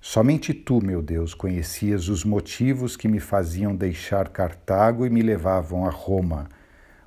somente 0.01 0.55
tu, 0.55 0.83
meu 0.83 1.03
Deus, 1.03 1.35
conhecias 1.35 2.09
os 2.09 2.25
motivos 2.25 2.97
que 2.97 3.09
me 3.09 3.21
faziam 3.21 3.77
deixar 3.77 4.29
Cartago 4.29 5.05
e 5.05 5.11
me 5.11 5.21
levavam 5.21 5.85
a 5.85 5.91
Roma 5.91 6.49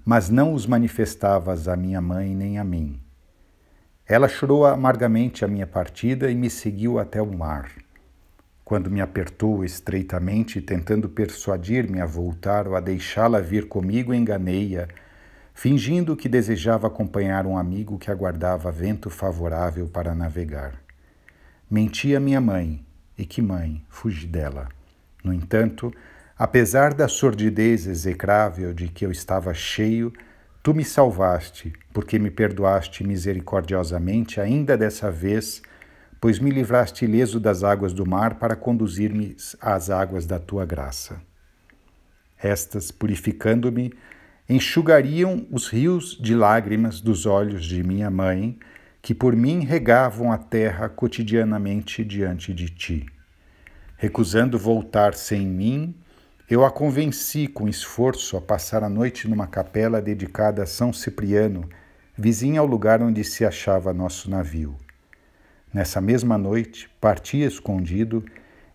mas 0.06 0.30
não 0.30 0.54
os 0.54 0.66
manifestavas 0.66 1.68
a 1.68 1.76
minha 1.76 2.02
mãe 2.02 2.36
nem 2.36 2.58
a 2.58 2.64
mim. 2.64 3.00
Ela 4.06 4.28
chorou 4.28 4.66
amargamente 4.66 5.46
a 5.46 5.48
minha 5.48 5.68
partida 5.68 6.30
e 6.30 6.36
me 6.36 6.50
seguiu 6.50 7.00
até 7.00 7.22
o 7.22 7.32
mar. 7.32 7.72
Quando 8.66 8.90
me 8.90 9.02
apertou 9.02 9.64
estreitamente, 9.64 10.62
tentando 10.62 11.10
persuadir-me 11.10 12.00
a 12.00 12.06
voltar 12.06 12.68
ou 12.68 12.76
a 12.76 12.80
deixá-la 12.80 13.40
vir 13.40 13.68
comigo, 13.68 14.14
enganei-a, 14.14 14.88
fingindo 15.54 16.16
que 16.16 16.30
desejava 16.30 16.88
acompanhar 16.88 17.46
um 17.46 17.58
amigo 17.58 17.98
que 17.98 18.10
aguardava 18.10 18.72
vento 18.72 19.10
favorável 19.10 19.88
para 19.88 20.16
navegar. 20.16 20.82
Menti 21.70 22.16
a 22.16 22.20
minha 22.20 22.42
mãe, 22.42 22.86
e 23.18 23.26
que 23.26 23.42
mãe, 23.42 23.84
fugi 23.90 24.26
dela. 24.28 24.70
No 25.24 25.34
entanto, 25.34 25.94
Apesar 26.44 26.96
da 26.96 27.08
sordidez 27.08 27.86
execrável 27.86 28.74
de 28.74 28.88
que 28.88 29.06
eu 29.06 29.12
estava 29.12 29.54
cheio, 29.54 30.12
tu 30.64 30.74
me 30.74 30.84
salvaste, 30.84 31.72
porque 31.94 32.18
me 32.18 32.32
perdoaste 32.32 33.04
misericordiosamente 33.04 34.42
ainda 34.42 34.76
dessa 34.76 35.12
vez, 35.12 35.62
pois 36.20 36.40
me 36.40 36.50
livraste 36.50 37.06
ileso 37.06 37.40
das 37.40 37.64
águas 37.64 37.94
do 37.94 38.10
mar 38.10 38.40
para 38.40 38.56
conduzir-me 38.56 39.38
às 39.62 39.92
águas 39.92 40.26
da 40.26 40.40
tua 40.40 40.66
graça. 40.66 41.22
Estas, 42.42 42.90
purificando-me, 42.90 43.94
enxugariam 44.50 45.46
os 45.52 45.68
rios 45.68 46.18
de 46.20 46.34
lágrimas 46.34 47.02
dos 47.02 47.28
olhos 47.28 47.64
de 47.64 47.84
minha 47.84 48.10
mãe, 48.10 48.58
que 49.00 49.14
por 49.14 49.36
mim 49.36 49.64
regavam 49.64 50.32
a 50.32 50.40
terra 50.40 50.90
cotidianamente 50.90 52.04
diante 52.04 52.52
de 52.52 52.68
ti. 52.68 53.06
Recusando 53.96 54.58
voltar 54.58 55.14
sem 55.14 55.46
mim, 55.46 55.94
eu 56.50 56.66
a 56.66 56.72
convenci 56.72 57.48
com 57.48 57.68
esforço 57.68 58.36
a 58.36 58.42
passar 58.42 58.84
a 58.84 58.90
noite 58.90 59.28
numa 59.28 59.48
capela 59.48 60.02
dedicada 60.02 60.64
a 60.64 60.66
São 60.66 60.92
Cipriano, 60.92 61.70
vizinha 62.18 62.60
ao 62.60 62.66
lugar 62.66 63.02
onde 63.02 63.24
se 63.24 63.46
achava 63.46 63.94
nosso 63.94 64.30
navio. 64.30 64.76
Nessa 65.74 66.02
mesma 66.02 66.38
noite, 66.38 66.90
parti 67.00 67.42
escondido 67.42 68.26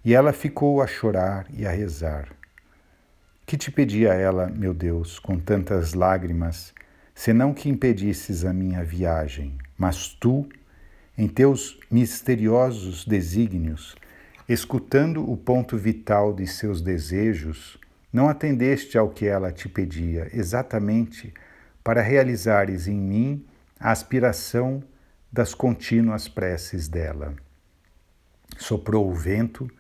e 0.05 0.15
ela 0.15 0.33
ficou 0.33 0.81
a 0.81 0.87
chorar 0.87 1.47
e 1.53 1.67
a 1.67 1.71
rezar. 1.71 2.29
Que 3.45 3.57
te 3.57 3.71
pedia 3.71 4.15
ela, 4.15 4.49
meu 4.49 4.73
Deus, 4.73 5.19
com 5.19 5.39
tantas 5.39 5.93
lágrimas, 5.93 6.73
senão 7.15 7.53
que 7.53 7.69
impedisses 7.69 8.45
a 8.45 8.53
minha 8.53 8.83
viagem? 8.83 9.59
Mas 9.77 10.09
tu, 10.09 10.49
em 11.17 11.29
teus 11.29 11.79
misteriosos 11.91 13.05
desígnios, 13.05 13.95
escutando 14.49 15.29
o 15.29 15.37
ponto 15.37 15.77
vital 15.77 16.33
de 16.33 16.47
seus 16.47 16.81
desejos, 16.81 17.79
não 18.13 18.29
atendeste 18.29 18.97
ao 18.97 19.11
que 19.11 19.27
ela 19.27 19.51
te 19.53 19.69
pedia, 19.69 20.31
exatamente 20.33 21.35
para 21.83 22.01
realizares 22.01 22.87
em 22.87 22.97
mim 22.97 23.45
a 23.79 23.91
aspiração 23.91 24.83
das 25.33 25.55
contínuas 25.55 26.29
preces 26.29 26.89
dela. 26.89 27.35
Soprou 28.57 29.11
o 29.11 29.15
vento, 29.15 29.71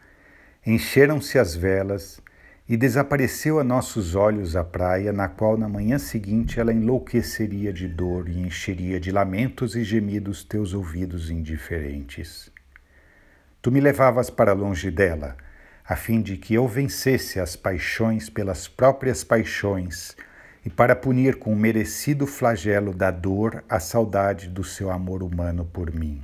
encheram-se 0.66 1.38
as 1.38 1.54
velas 1.54 2.20
e 2.68 2.76
desapareceu 2.76 3.60
a 3.60 3.64
nossos 3.64 4.16
olhos 4.16 4.56
a 4.56 4.64
praia, 4.64 5.12
na 5.12 5.28
qual 5.28 5.56
na 5.56 5.68
manhã 5.68 5.98
seguinte 5.98 6.58
ela 6.58 6.72
enlouqueceria 6.72 7.72
de 7.72 7.86
dor 7.86 8.28
e 8.28 8.40
encheria 8.40 8.98
de 8.98 9.12
lamentos 9.12 9.76
e 9.76 9.84
gemidos 9.84 10.42
teus 10.42 10.74
ouvidos 10.74 11.30
indiferentes. 11.30 12.50
Tu 13.66 13.72
me 13.72 13.80
levavas 13.80 14.30
para 14.30 14.52
longe 14.52 14.92
dela, 14.92 15.36
a 15.84 15.96
fim 15.96 16.22
de 16.22 16.36
que 16.36 16.54
eu 16.54 16.68
vencesse 16.68 17.40
as 17.40 17.56
paixões 17.56 18.30
pelas 18.30 18.68
próprias 18.68 19.24
paixões 19.24 20.16
e 20.64 20.70
para 20.70 20.94
punir 20.94 21.34
com 21.40 21.52
o 21.52 21.56
merecido 21.56 22.28
flagelo 22.28 22.94
da 22.94 23.10
dor 23.10 23.64
a 23.68 23.80
saudade 23.80 24.48
do 24.48 24.62
seu 24.62 24.88
amor 24.88 25.20
humano 25.20 25.64
por 25.64 25.92
mim. 25.92 26.22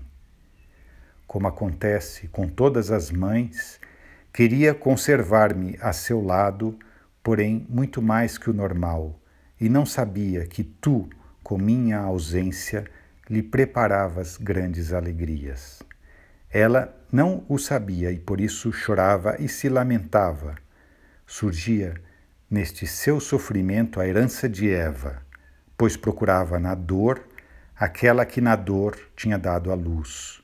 Como 1.26 1.48
acontece 1.48 2.28
com 2.28 2.46
todas 2.46 2.92
as 2.92 3.10
mães, 3.10 3.80
queria 4.32 4.72
conservar-me 4.72 5.76
a 5.80 5.92
seu 5.92 6.24
lado, 6.24 6.78
porém 7.24 7.66
muito 7.68 8.00
mais 8.00 8.38
que 8.38 8.50
o 8.50 8.54
normal, 8.54 9.20
e 9.60 9.68
não 9.68 9.84
sabia 9.84 10.46
que 10.46 10.62
tu, 10.62 11.10
com 11.42 11.58
minha 11.58 11.98
ausência, 11.98 12.84
lhe 13.28 13.42
preparavas 13.42 14.36
grandes 14.36 14.92
alegrias. 14.92 15.82
Ela 16.48 17.01
não 17.12 17.44
o 17.46 17.58
sabia 17.58 18.10
e 18.10 18.18
por 18.18 18.40
isso 18.40 18.72
chorava 18.72 19.36
e 19.38 19.46
se 19.46 19.68
lamentava. 19.68 20.54
Surgia 21.26 21.94
neste 22.50 22.86
seu 22.86 23.20
sofrimento 23.20 24.00
a 24.00 24.08
herança 24.08 24.48
de 24.48 24.70
Eva, 24.70 25.22
pois 25.76 25.94
procurava 25.94 26.58
na 26.58 26.74
dor 26.74 27.22
aquela 27.76 28.24
que 28.24 28.40
na 28.40 28.56
dor 28.56 28.98
tinha 29.14 29.38
dado 29.38 29.70
a 29.70 29.74
luz. 29.74 30.42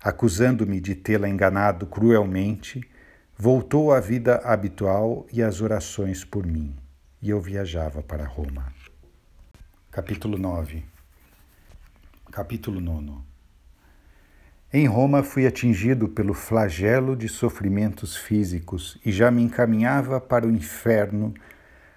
Acusando-me 0.00 0.80
de 0.80 0.94
tê-la 0.94 1.28
enganado 1.28 1.86
cruelmente, 1.86 2.88
voltou 3.36 3.92
à 3.92 3.98
vida 3.98 4.36
habitual 4.44 5.26
e 5.32 5.42
às 5.42 5.60
orações 5.60 6.24
por 6.24 6.46
mim, 6.46 6.76
e 7.20 7.30
eu 7.30 7.40
viajava 7.40 8.02
para 8.02 8.24
Roma. 8.24 8.72
Capítulo 9.90 10.38
9 10.38 10.84
Capítulo 12.30 12.80
9 12.80 13.25
em 14.78 14.84
Roma 14.86 15.22
fui 15.22 15.46
atingido 15.46 16.06
pelo 16.06 16.34
flagelo 16.34 17.16
de 17.16 17.30
sofrimentos 17.30 18.14
físicos 18.14 18.98
e 19.02 19.10
já 19.10 19.30
me 19.30 19.42
encaminhava 19.42 20.20
para 20.20 20.46
o 20.46 20.50
inferno, 20.50 21.32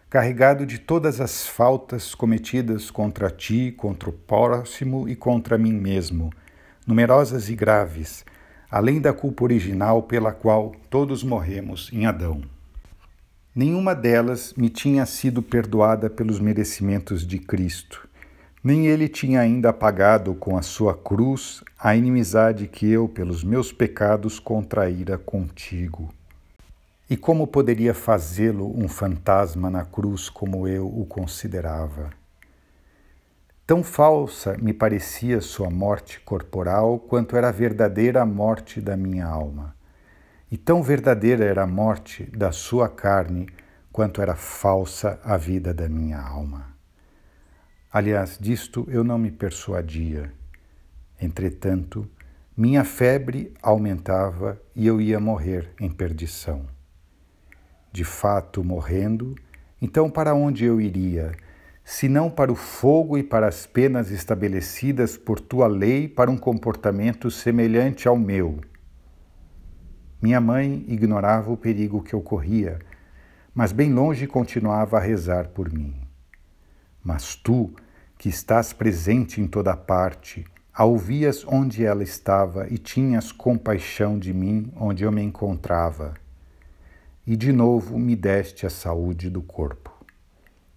carregado 0.09 0.65
de 0.65 0.79
todas 0.79 1.19
as 1.19 1.45
faltas 1.45 2.15
cometidas 2.15 2.89
contra 2.89 3.29
ti, 3.29 3.73
contra 3.75 4.09
o 4.09 4.13
próximo 4.13 5.09
e 5.09 5.15
contra 5.15 5.57
mim 5.57 5.73
mesmo, 5.73 6.29
numerosas 6.87 7.49
e 7.49 7.55
graves, 7.55 8.23
além 8.71 9.01
da 9.01 9.11
culpa 9.11 9.43
original 9.43 10.03
pela 10.03 10.31
qual 10.31 10.73
todos 10.89 11.21
morremos 11.21 11.89
em 11.91 12.05
Adão. 12.05 12.41
Nenhuma 13.53 13.93
delas 13.93 14.53
me 14.55 14.69
tinha 14.69 15.05
sido 15.05 15.41
perdoada 15.41 16.09
pelos 16.09 16.39
merecimentos 16.39 17.27
de 17.27 17.39
Cristo, 17.39 18.07
nem 18.63 18.87
ele 18.87 19.07
tinha 19.07 19.39
ainda 19.39 19.69
apagado 19.69 20.35
com 20.35 20.57
a 20.57 20.61
sua 20.61 20.93
cruz 20.93 21.63
a 21.77 21.95
inimizade 21.95 22.67
que 22.67 22.89
eu, 22.89 23.07
pelos 23.07 23.43
meus 23.43 23.71
pecados, 23.71 24.37
contraíra 24.37 25.17
contigo. 25.17 26.13
E 27.09 27.17
como 27.17 27.47
poderia 27.47 27.93
fazê-lo 27.93 28.71
um 28.77 28.87
fantasma 28.87 29.69
na 29.69 29.85
cruz 29.85 30.29
como 30.29 30.67
eu 30.67 30.85
o 30.85 31.05
considerava? 31.05 32.11
Tão 33.65 33.83
falsa 33.83 34.57
me 34.57 34.73
parecia 34.73 35.41
sua 35.41 35.69
morte 35.69 36.19
corporal 36.19 36.99
quanto 36.99 37.37
era 37.37 37.51
verdadeira 37.51 38.21
a 38.21 38.25
morte 38.25 38.81
da 38.81 38.97
minha 38.97 39.25
alma. 39.25 39.75
E 40.51 40.57
tão 40.57 40.83
verdadeira 40.83 41.45
era 41.45 41.63
a 41.63 41.67
morte 41.67 42.23
da 42.35 42.51
sua 42.51 42.89
carne 42.89 43.47
quanto 43.91 44.21
era 44.21 44.35
falsa 44.35 45.19
a 45.23 45.37
vida 45.37 45.73
da 45.73 45.87
minha 45.87 46.19
alma. 46.19 46.68
Aliás, 47.91 48.37
disto 48.39 48.87
eu 48.89 49.03
não 49.03 49.17
me 49.17 49.31
persuadia. 49.31 50.31
Entretanto, 51.21 52.07
minha 52.55 52.83
febre 52.83 53.53
aumentava 53.61 54.61
e 54.75 54.85
eu 54.85 55.01
ia 55.01 55.19
morrer 55.19 55.73
em 55.79 55.89
perdição 55.89 56.65
de 57.91 58.03
fato 58.03 58.63
morrendo, 58.63 59.35
então 59.81 60.09
para 60.09 60.33
onde 60.33 60.65
eu 60.65 60.79
iria, 60.79 61.31
se 61.83 62.07
não 62.07 62.29
para 62.29 62.51
o 62.51 62.55
fogo 62.55 63.17
e 63.17 63.23
para 63.23 63.47
as 63.47 63.65
penas 63.65 64.11
estabelecidas 64.11 65.17
por 65.17 65.39
tua 65.39 65.67
lei 65.67 66.07
para 66.07 66.29
um 66.29 66.37
comportamento 66.37 67.31
semelhante 67.31 68.07
ao 68.07 68.17
meu? 68.17 68.59
Minha 70.21 70.39
mãe 70.39 70.85
ignorava 70.87 71.51
o 71.51 71.57
perigo 71.57 72.03
que 72.03 72.15
ocorria, 72.15 72.79
mas 73.53 73.71
bem 73.71 73.91
longe 73.91 74.27
continuava 74.27 74.97
a 74.97 75.01
rezar 75.01 75.47
por 75.49 75.71
mim. 75.71 76.08
Mas 77.03 77.35
tu, 77.35 77.73
que 78.17 78.29
estás 78.29 78.73
presente 78.73 79.41
em 79.41 79.47
toda 79.47 79.75
parte, 79.75 80.45
a 80.73 80.85
ouvias 80.85 81.45
onde 81.45 81.83
ela 81.83 82.03
estava 82.03 82.67
e 82.69 82.77
tinhas 82.77 83.31
compaixão 83.31 84.17
de 84.17 84.33
mim 84.33 84.71
onde 84.75 85.03
eu 85.03 85.11
me 85.11 85.21
encontrava 85.21 86.13
e 87.29 87.35
de 87.35 87.51
novo 87.51 87.99
me 87.99 88.15
deste 88.15 88.65
a 88.65 88.71
saúde 88.71 89.29
do 89.29 89.41
corpo. 89.41 89.93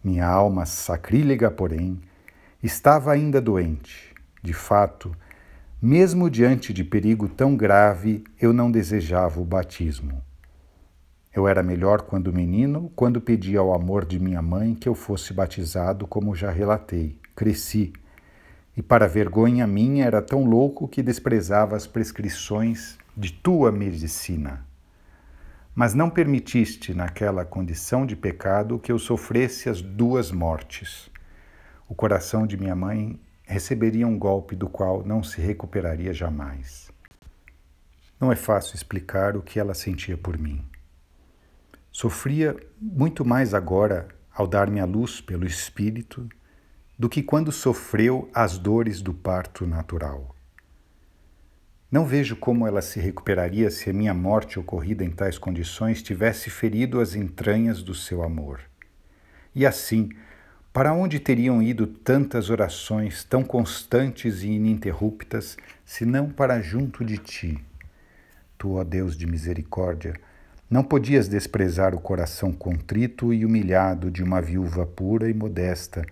Minha 0.04 0.26
alma 0.26 0.66
sacrílega, 0.66 1.50
porém, 1.50 1.98
estava 2.62 3.10
ainda 3.10 3.40
doente. 3.40 4.12
De 4.42 4.52
fato, 4.52 5.16
mesmo 5.80 6.28
diante 6.28 6.72
de 6.72 6.84
perigo 6.84 7.26
tão 7.26 7.56
grave, 7.56 8.22
eu 8.38 8.52
não 8.52 8.70
desejava 8.70 9.40
o 9.40 9.44
batismo. 9.44 10.22
Eu 11.34 11.48
era 11.48 11.62
melhor 11.62 12.02
quando 12.02 12.32
menino, 12.32 12.92
quando 12.94 13.20
pedi 13.20 13.56
ao 13.56 13.74
amor 13.74 14.04
de 14.04 14.18
minha 14.18 14.42
mãe 14.42 14.74
que 14.74 14.88
eu 14.88 14.94
fosse 14.94 15.32
batizado, 15.32 16.06
como 16.06 16.34
já 16.34 16.50
relatei. 16.50 17.18
Cresci. 17.34 17.92
E 18.76 18.82
para 18.82 19.08
vergonha 19.08 19.66
minha 19.66 20.04
era 20.04 20.20
tão 20.20 20.44
louco 20.44 20.86
que 20.86 21.02
desprezava 21.02 21.76
as 21.76 21.86
prescrições 21.86 22.98
de 23.16 23.32
tua 23.32 23.72
medicina 23.72 24.64
mas 25.74 25.94
não 25.94 26.10
permitiste, 26.10 26.92
naquela 26.92 27.44
condição 27.44 28.04
de 28.04 28.14
pecado, 28.14 28.78
que 28.78 28.92
eu 28.92 28.98
sofresse 28.98 29.68
as 29.68 29.80
duas 29.80 30.30
mortes. 30.30 31.10
O 31.88 31.94
coração 31.94 32.46
de 32.46 32.58
minha 32.58 32.76
mãe 32.76 33.18
receberia 33.44 34.06
um 34.06 34.18
golpe 34.18 34.54
do 34.54 34.68
qual 34.68 35.04
não 35.04 35.22
se 35.22 35.40
recuperaria 35.40 36.12
jamais. 36.12 36.90
Não 38.20 38.30
é 38.30 38.36
fácil 38.36 38.76
explicar 38.76 39.36
o 39.36 39.42
que 39.42 39.58
ela 39.58 39.74
sentia 39.74 40.16
por 40.16 40.38
mim. 40.38 40.62
Sofria 41.92 42.56
muito 42.80 43.22
mais 43.22 43.52
agora 43.52 44.08
ao 44.32 44.46
dar-me 44.46 44.80
a 44.80 44.86
luz 44.86 45.20
pelo 45.20 45.46
espírito 45.46 46.26
do 46.98 47.06
que 47.06 47.22
quando 47.22 47.52
sofreu 47.52 48.30
as 48.32 48.56
dores 48.56 49.02
do 49.02 49.12
parto 49.12 49.66
natural. 49.66 50.34
Não 51.90 52.06
vejo 52.06 52.34
como 52.34 52.66
ela 52.66 52.80
se 52.80 52.98
recuperaria 52.98 53.70
se 53.70 53.90
a 53.90 53.92
minha 53.92 54.14
morte 54.14 54.58
ocorrida 54.58 55.04
em 55.04 55.10
tais 55.10 55.36
condições 55.36 56.02
tivesse 56.02 56.48
ferido 56.48 56.98
as 56.98 57.14
entranhas 57.14 57.82
do 57.82 57.94
seu 57.94 58.22
amor. 58.22 58.60
E 59.54 59.66
assim, 59.66 60.08
para 60.72 60.94
onde 60.94 61.20
teriam 61.20 61.62
ido 61.62 61.86
tantas 61.86 62.48
orações 62.48 63.22
tão 63.22 63.44
constantes 63.44 64.42
e 64.42 64.48
ininterruptas, 64.48 65.58
se 65.84 66.06
não 66.06 66.30
para 66.30 66.62
junto 66.62 67.04
de 67.04 67.18
ti? 67.18 67.62
Tu, 68.56 68.72
ó 68.72 68.82
Deus 68.82 69.14
de 69.14 69.26
misericórdia, 69.26 70.14
não 70.72 70.82
podias 70.82 71.28
desprezar 71.28 71.94
o 71.94 72.00
coração 72.00 72.50
contrito 72.50 73.30
e 73.30 73.44
humilhado 73.44 74.10
de 74.10 74.22
uma 74.22 74.40
viúva 74.40 74.86
pura 74.86 75.28
e 75.28 75.34
modesta, 75.34 76.02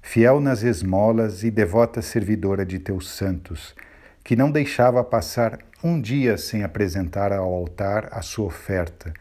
fiel 0.00 0.40
nas 0.40 0.62
esmolas 0.62 1.44
e 1.44 1.50
devota 1.50 2.00
servidora 2.00 2.64
de 2.64 2.78
teus 2.78 3.10
santos 3.10 3.74
que 4.24 4.34
não 4.34 4.50
deixava 4.50 5.04
passar 5.04 5.58
um 5.84 6.00
dia 6.00 6.38
sem 6.38 6.64
apresentar 6.64 7.30
ao 7.30 7.52
altar 7.52 8.08
a 8.10 8.22
sua 8.22 8.46
oferta, 8.46 9.12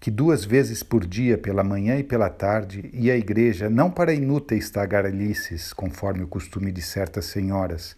que 0.00 0.10
duas 0.10 0.44
vezes 0.44 0.82
por 0.82 1.06
dia, 1.06 1.38
pela 1.38 1.62
manhã 1.62 1.96
e 1.96 2.02
pela 2.02 2.28
tarde, 2.28 2.90
ia 2.92 3.14
à 3.14 3.16
igreja 3.16 3.70
não 3.70 3.88
para 3.88 4.12
inúteis 4.12 4.68
tagarelices, 4.68 5.72
conforme 5.72 6.24
o 6.24 6.28
costume 6.28 6.72
de 6.72 6.82
certas 6.82 7.26
senhoras, 7.26 7.96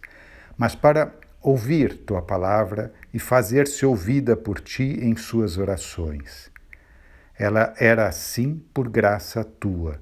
mas 0.55 0.75
para 0.75 1.13
ouvir 1.41 1.97
tua 1.97 2.21
palavra 2.21 2.93
e 3.13 3.19
fazer-se 3.19 3.85
ouvida 3.85 4.35
por 4.35 4.59
ti 4.59 4.99
em 5.01 5.15
suas 5.15 5.57
orações. 5.57 6.51
Ela 7.37 7.73
era 7.77 8.07
assim 8.07 8.61
por 8.73 8.89
graça 8.89 9.43
tua. 9.43 9.99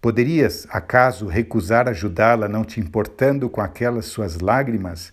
Poderias, 0.00 0.66
acaso, 0.70 1.26
recusar 1.26 1.86
ajudá-la, 1.88 2.48
não 2.48 2.64
te 2.64 2.80
importando 2.80 3.50
com 3.50 3.60
aquelas 3.60 4.06
suas 4.06 4.40
lágrimas, 4.40 5.12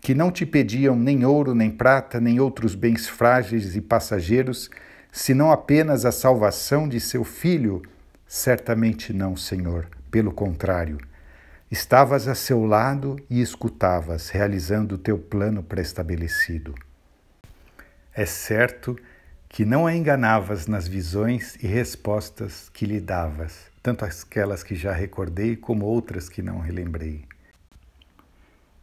que 0.00 0.14
não 0.14 0.32
te 0.32 0.46
pediam 0.46 0.96
nem 0.96 1.24
ouro, 1.24 1.54
nem 1.54 1.70
prata, 1.70 2.18
nem 2.18 2.40
outros 2.40 2.74
bens 2.74 3.06
frágeis 3.06 3.76
e 3.76 3.80
passageiros, 3.80 4.70
senão 5.12 5.52
apenas 5.52 6.06
a 6.06 6.10
salvação 6.10 6.88
de 6.88 6.98
seu 6.98 7.22
filho? 7.24 7.82
Certamente 8.26 9.12
não, 9.12 9.36
Senhor. 9.36 9.86
Pelo 10.10 10.32
contrário, 10.32 10.98
estavas 11.72 12.28
a 12.28 12.34
seu 12.34 12.66
lado 12.66 13.16
e 13.30 13.40
escutavas, 13.40 14.28
realizando 14.28 14.96
o 14.96 14.98
teu 14.98 15.18
plano 15.18 15.62
pré-estabelecido. 15.62 16.74
É 18.14 18.26
certo 18.26 18.94
que 19.48 19.64
não 19.64 19.86
a 19.86 19.96
enganavas 19.96 20.66
nas 20.66 20.86
visões 20.86 21.56
e 21.62 21.66
respostas 21.66 22.68
que 22.74 22.84
lhe 22.84 23.00
davas, 23.00 23.70
tanto 23.82 24.04
aquelas 24.04 24.62
que 24.62 24.74
já 24.74 24.92
recordei 24.92 25.56
como 25.56 25.86
outras 25.86 26.28
que 26.28 26.42
não 26.42 26.58
relembrei. 26.58 27.24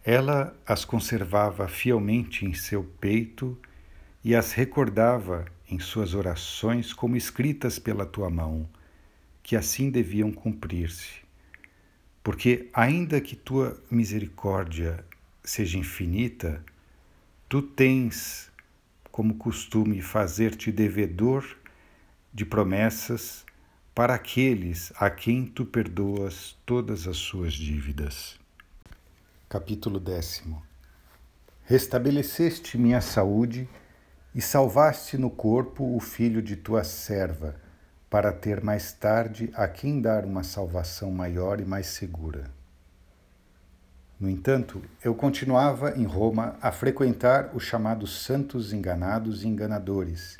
Ela 0.03 0.55
as 0.65 0.83
conservava 0.83 1.67
fielmente 1.67 2.43
em 2.43 2.55
seu 2.55 2.83
peito 2.83 3.55
e 4.23 4.35
as 4.35 4.53
recordava 4.53 5.45
em 5.69 5.77
suas 5.77 6.15
orações 6.15 6.91
como 6.91 7.15
escritas 7.15 7.77
pela 7.77 8.03
tua 8.03 8.31
mão, 8.31 8.67
que 9.43 9.55
assim 9.55 9.91
deviam 9.91 10.31
cumprir-se. 10.31 11.28
Porque, 12.29 12.69
ainda 12.75 13.19
que 13.19 13.35
tua 13.35 13.81
misericórdia 13.89 15.03
seja 15.43 15.79
infinita, 15.79 16.63
tu 17.49 17.59
tens 17.59 18.51
como 19.11 19.33
costume 19.33 19.99
fazer-te 19.99 20.71
devedor 20.71 21.43
de 22.31 22.45
promessas 22.45 23.43
para 23.95 24.13
aqueles 24.13 24.93
a 24.97 25.09
quem 25.09 25.43
tu 25.43 25.65
perdoas 25.65 26.55
todas 26.67 27.07
as 27.07 27.17
suas 27.17 27.51
dívidas. 27.51 28.39
Capítulo 29.49 29.99
décimo. 29.99 30.61
Restabeleceste 31.65 32.77
minha 32.77 33.01
saúde 33.01 33.67
e 34.35 34.39
salvaste 34.39 35.17
no 35.17 35.31
corpo 35.31 35.95
o 35.95 35.99
filho 35.99 36.43
de 36.43 36.55
tua 36.55 36.83
serva, 36.83 37.59
para 38.09 38.31
ter 38.31 38.63
mais 38.63 38.91
tarde 38.91 39.51
a 39.53 39.67
quem 39.67 40.01
dar 40.01 40.25
uma 40.25 40.43
salvação 40.43 41.11
maior 41.11 41.59
e 41.59 41.65
mais 41.65 41.87
segura. 41.87 42.49
No 44.19 44.29
entanto, 44.29 44.81
eu 45.03 45.15
continuava 45.15 45.97
em 45.97 46.03
Roma 46.03 46.55
a 46.61 46.71
frequentar 46.71 47.51
os 47.53 47.63
chamados 47.63 48.23
santos 48.23 48.73
enganados 48.73 49.43
e 49.43 49.47
enganadores, 49.47 50.37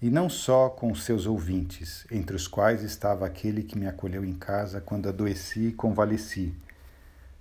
e 0.00 0.10
não 0.10 0.28
só 0.28 0.68
com 0.68 0.94
seus 0.94 1.26
ouvintes, 1.26 2.06
entre 2.10 2.36
os 2.36 2.46
quais 2.46 2.82
estava 2.82 3.26
aquele 3.26 3.62
que 3.62 3.78
me 3.78 3.86
acolheu 3.86 4.24
em 4.24 4.34
casa 4.34 4.80
quando 4.80 5.08
adoeci 5.08 5.68
e 5.68 5.72
convalesci 5.72 6.54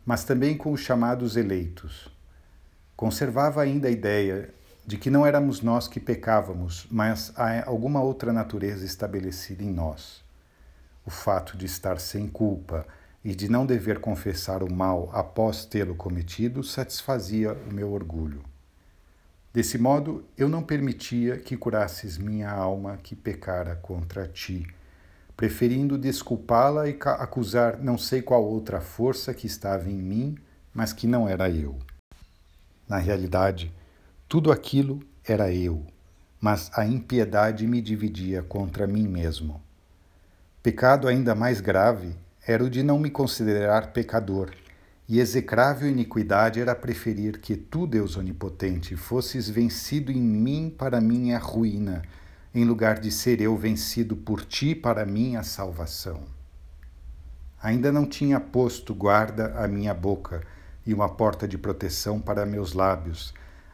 mas 0.05 0.23
também 0.23 0.57
com 0.57 0.71
os 0.71 0.81
chamados 0.81 1.37
eleitos. 1.37 2.07
Conservava 2.95 3.61
ainda 3.61 3.87
a 3.87 3.91
ideia 3.91 4.53
de 4.85 4.97
que 4.97 5.09
não 5.09 5.25
éramos 5.25 5.61
nós 5.61 5.87
que 5.87 5.99
pecávamos, 5.99 6.85
mas 6.91 7.31
há 7.35 7.67
alguma 7.67 8.01
outra 8.01 8.33
natureza 8.33 8.85
estabelecida 8.85 9.63
em 9.63 9.71
nós. 9.71 10.23
O 11.05 11.09
fato 11.09 11.57
de 11.57 11.65
estar 11.65 11.99
sem 11.99 12.27
culpa 12.27 12.85
e 13.23 13.33
de 13.33 13.49
não 13.49 13.65
dever 13.65 13.99
confessar 13.99 14.61
o 14.61 14.71
mal 14.71 15.09
após 15.13 15.63
tê-lo 15.65 15.95
cometido 15.95 16.63
satisfazia 16.63 17.53
o 17.53 17.73
meu 17.73 17.93
orgulho. 17.93 18.43
Desse 19.53 19.77
modo, 19.77 20.25
eu 20.37 20.49
não 20.49 20.63
permitia 20.63 21.37
que 21.37 21.55
curasses 21.55 22.17
minha 22.17 22.49
alma 22.49 22.97
que 23.01 23.15
pecara 23.15 23.75
contra 23.75 24.27
ti, 24.27 24.67
preferindo 25.37 25.97
desculpá-la 25.97 26.89
e 26.89 26.97
acusar 27.19 27.77
não 27.77 27.97
sei 27.97 28.21
qual 28.21 28.43
outra 28.43 28.81
força 28.81 29.33
que 29.33 29.47
estava 29.47 29.89
em 29.89 29.97
mim, 29.97 30.37
mas 30.73 30.91
que 30.91 31.07
não 31.07 31.29
era 31.29 31.49
eu. 31.49 31.77
Na 32.89 32.97
realidade, 32.97 33.71
tudo 34.33 34.51
aquilo 34.51 34.99
era 35.23 35.53
eu, 35.53 35.85
mas 36.41 36.71
a 36.73 36.87
impiedade 36.87 37.67
me 37.67 37.79
dividia 37.79 38.41
contra 38.41 38.87
mim 38.87 39.07
mesmo. 39.07 39.61
Pecado 40.63 41.07
ainda 41.07 41.35
mais 41.35 41.61
grave 41.61 42.15
era 42.43 42.63
o 42.63 42.67
de 42.67 42.81
não 42.81 42.97
me 42.97 43.11
considerar 43.11 43.93
pecador, 43.93 44.49
e 45.07 45.19
execrável 45.19 45.87
iniquidade 45.87 46.59
era 46.59 46.73
preferir 46.73 47.41
que 47.41 47.55
tu, 47.55 47.85
Deus 47.85 48.17
onipotente, 48.17 48.95
fosses 48.95 49.47
vencido 49.47 50.11
em 50.11 50.19
mim 50.19 50.73
para 50.75 50.99
minha 50.99 51.37
ruína, 51.37 52.01
em 52.55 52.65
lugar 52.65 52.99
de 52.99 53.11
ser 53.11 53.39
eu 53.39 53.55
vencido 53.55 54.15
por 54.15 54.43
ti 54.43 54.73
para 54.73 55.05
minha 55.05 55.43
salvação. 55.43 56.23
Ainda 57.61 57.91
não 57.91 58.07
tinha 58.07 58.39
posto 58.39 58.95
guarda 58.95 59.53
à 59.63 59.67
minha 59.67 59.93
boca 59.93 60.41
e 60.83 60.91
uma 60.91 61.07
porta 61.07 61.47
de 61.47 61.55
proteção 61.55 62.19
para 62.19 62.47
meus 62.47 62.73
lábios, 62.73 63.31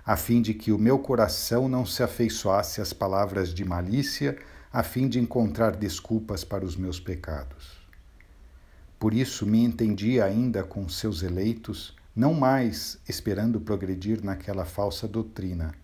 a 0.10 0.18
fim 0.18 0.42
de 0.42 0.56
que 0.56 0.72
o 0.72 0.78
meu 0.80 0.98
coração 0.98 1.70
não 1.70 1.86
se 1.86 2.02
afeiçoasse 2.02 2.82
às 2.82 2.92
palavras 2.92 3.54
de 3.54 3.64
malícia, 3.64 4.40
a 4.74 4.82
fim 4.82 5.08
de 5.08 5.20
encontrar 5.20 5.76
desculpas 5.76 6.44
para 6.44 6.66
os 6.66 6.76
meus 6.76 7.00
pecados. 7.00 7.78
Por 8.98 9.14
isso 9.14 9.46
me 9.46 9.64
entendi 9.64 10.20
ainda 10.20 10.64
com 10.64 10.90
seus 10.90 11.22
eleitos, 11.22 11.96
não 12.16 12.34
mais 12.34 12.98
esperando 13.08 13.62
progredir 13.62 14.24
naquela 14.24 14.66
falsa 14.66 15.08
doutrina. 15.08 15.76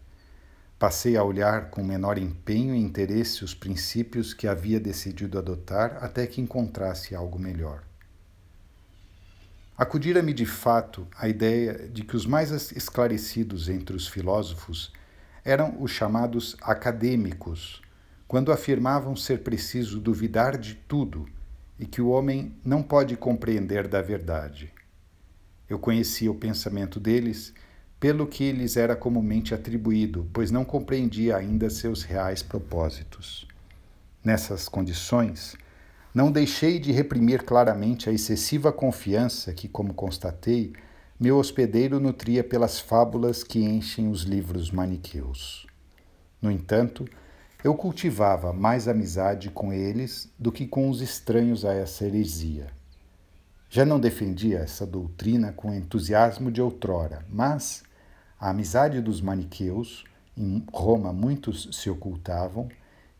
Passei 0.80 1.16
a 1.16 1.24
olhar 1.24 1.70
com 1.70 1.84
menor 1.84 2.18
empenho 2.18 2.74
e 2.74 2.80
interesse 2.80 3.44
os 3.44 3.54
princípios 3.54 4.34
que 4.34 4.48
havia 4.48 4.80
decidido 4.80 5.38
adotar 5.38 6.04
até 6.04 6.26
que 6.26 6.42
encontrasse 6.42 7.14
algo 7.14 7.38
melhor. 7.38 7.84
Acudira-me 9.78 10.34
de 10.34 10.46
fato 10.46 11.06
a 11.18 11.28
ideia 11.28 11.90
de 11.90 12.04
que 12.06 12.16
os 12.16 12.26
mais 12.26 12.72
esclarecidos 12.72 13.68
entre 13.68 13.94
os 13.94 14.08
filósofos 14.08 14.94
eram 15.44 15.76
os 15.82 15.92
chamados 15.92 16.56
acadêmicos, 16.62 17.82
quando 18.26 18.54
afirmavam 18.54 19.18
ser 19.18 19.40
preciso 19.40 20.00
duvidar 20.00 20.58
de 20.58 20.76
tudo 20.76 21.28
e 21.78 21.86
que 21.86 22.02
o 22.02 22.08
homem 22.08 22.56
não 22.64 22.82
pode 22.82 23.18
compreender 23.18 23.86
da 23.86 24.02
verdade. 24.02 24.72
Eu 25.70 25.78
conhecia 25.78 26.32
o 26.32 26.36
pensamento 26.36 26.98
deles 26.98 27.54
pelo 28.00 28.28
que 28.28 28.54
lhes 28.54 28.78
era 28.78 28.96
comumente 28.96 29.54
atribuído, 29.54 30.30
pois 30.32 30.52
não 30.52 30.64
compreendia 30.64 31.36
ainda 31.36 31.70
seus 31.70 32.02
reais 32.02 32.42
propósitos. 32.42 33.46
Nessas 34.24 34.70
condições, 34.70 35.58
não 36.16 36.32
deixei 36.32 36.80
de 36.80 36.93
reprimir 36.93 37.43
claramente 37.43 38.09
a 38.09 38.13
excessiva 38.13 38.72
confiança 38.72 39.53
que, 39.53 39.68
como 39.68 39.93
constatei, 39.93 40.72
meu 41.20 41.38
hospedeiro 41.38 41.99
nutria 41.99 42.41
pelas 42.41 42.80
fábulas 42.80 43.43
que 43.43 43.59
enchem 43.59 44.09
os 44.09 44.22
livros 44.22 44.72
maniqueus. 44.72 45.68
No 46.41 46.49
entanto, 46.49 47.05
eu 47.61 47.76
cultivava 47.76 48.53
mais 48.53 48.88
amizade 48.88 49.49
com 49.49 49.74
eles 49.74 50.32
do 50.39 50.53
que 50.53 50.66
com 50.66 50.89
os 50.89 51.01
estranhos 51.01 51.66
a 51.66 51.74
essa 51.74 52.05
heresia. 52.05 52.68
Já 53.70 53.84
não 53.84 53.99
defendia 53.99 54.59
essa 54.59 54.86
doutrina 54.86 55.51
com 55.51 55.74
entusiasmo 55.74 56.49
de 56.49 56.61
outrora, 56.61 57.26
mas 57.30 57.84
a 58.39 58.51
amizade 58.51 59.01
dos 59.01 59.20
maniqueus, 59.20 60.05
em 60.38 60.63
Roma 60.72 61.11
muitos 61.11 61.68
se 61.74 61.89
ocultavam, 61.89 62.70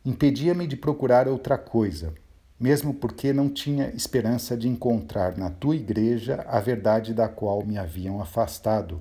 impedia-me 0.02 0.66
de 0.66 0.78
procurar 0.78 1.28
outra 1.28 1.58
coisa, 1.58 2.14
mesmo 2.58 2.94
porque 2.94 3.32
não 3.32 3.50
tinha 3.50 3.88
esperança 3.90 4.56
de 4.56 4.66
encontrar 4.66 5.36
na 5.36 5.50
tua 5.50 5.76
igreja 5.76 6.44
a 6.48 6.58
verdade 6.58 7.12
da 7.12 7.28
qual 7.28 7.64
me 7.64 7.76
haviam 7.76 8.20
afastado, 8.20 8.98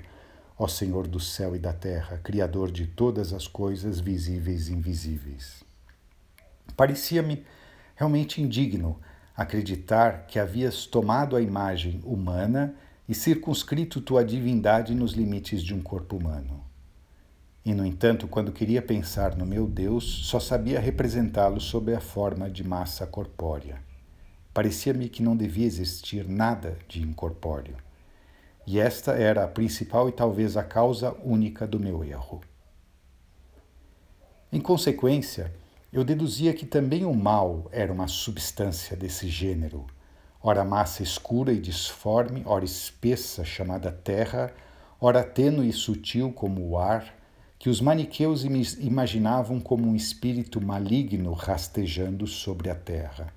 ó 0.60 0.68
Senhor 0.68 1.08
do 1.08 1.20
céu 1.20 1.56
e 1.56 1.60
da 1.60 1.72
terra, 1.72 2.20
Criador 2.24 2.70
de 2.70 2.86
todas 2.86 3.32
as 3.32 3.48
coisas 3.48 4.00
visíveis 4.00 4.68
e 4.68 4.74
invisíveis. 4.74 5.64
Parecia-me 6.76 7.46
realmente 7.96 8.42
indigno 8.42 9.00
acreditar 9.36 10.26
que 10.28 10.38
havias 10.38 10.86
tomado 10.86 11.36
a 11.36 11.42
imagem 11.42 12.02
humana 12.04 12.76
e 13.08 13.14
circunscrito 13.14 14.02
tua 14.02 14.26
divindade 14.26 14.94
nos 14.94 15.14
limites 15.14 15.62
de 15.62 15.74
um 15.74 15.82
corpo 15.82 16.18
humano. 16.18 16.65
E, 17.66 17.74
no 17.74 17.84
entanto, 17.84 18.28
quando 18.28 18.52
queria 18.52 18.80
pensar 18.80 19.36
no 19.36 19.44
meu 19.44 19.66
Deus, 19.66 20.04
só 20.28 20.40
sabia 20.40 20.80
representá-lo 20.80 21.60
sob 21.60 21.96
a 21.96 22.00
forma 22.00 22.48
de 22.48 22.64
massa 22.64 23.08
corpórea. 23.08 23.82
Parecia-me 24.54 25.10
que 25.10 25.24
não 25.24 25.36
devia 25.36 25.66
existir 25.66 26.30
nada 26.30 26.78
de 26.88 27.02
incorpóreo. 27.02 27.76
E 28.68 28.80
esta 28.80 29.14
era 29.14 29.44
a 29.44 29.48
principal 29.48 30.08
e 30.08 30.12
talvez 30.12 30.56
a 30.56 30.64
causa 30.64 31.16
única 31.24 31.66
do 31.66 31.80
meu 31.80 32.04
erro. 32.04 32.40
Em 34.52 34.62
consequência, 34.62 35.52
eu 35.92 36.04
deduzia 36.04 36.54
que 36.54 36.68
também 36.68 37.04
o 37.04 37.14
mal 37.14 37.68
era 37.72 37.92
uma 37.92 38.08
substância 38.08 38.96
desse 38.96 39.28
gênero, 39.28 39.88
ora 40.42 40.64
massa 40.64 41.02
escura 41.02 41.52
e 41.52 41.60
disforme, 41.60 42.44
ora 42.46 42.64
espessa 42.64 43.44
chamada 43.44 43.92
terra, 43.92 44.54
ora 45.02 45.24
tênue 45.24 45.68
e 45.68 45.74
sutil 45.74 46.32
como 46.32 46.62
o 46.70 46.78
ar, 46.78 47.25
que 47.66 47.70
os 47.72 47.82
maniqueus 47.82 48.44
imaginavam 48.78 49.60
como 49.60 49.88
um 49.88 49.96
espírito 49.96 50.62
maligno 50.62 51.34
rastejando 51.34 52.28
sobre 52.28 52.70
a 52.70 52.76
terra. 52.76 53.34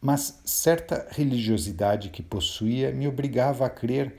Mas 0.00 0.40
certa 0.44 1.06
religiosidade 1.08 2.08
que 2.08 2.20
possuía 2.20 2.90
me 2.90 3.06
obrigava 3.06 3.64
a 3.64 3.70
crer 3.70 4.16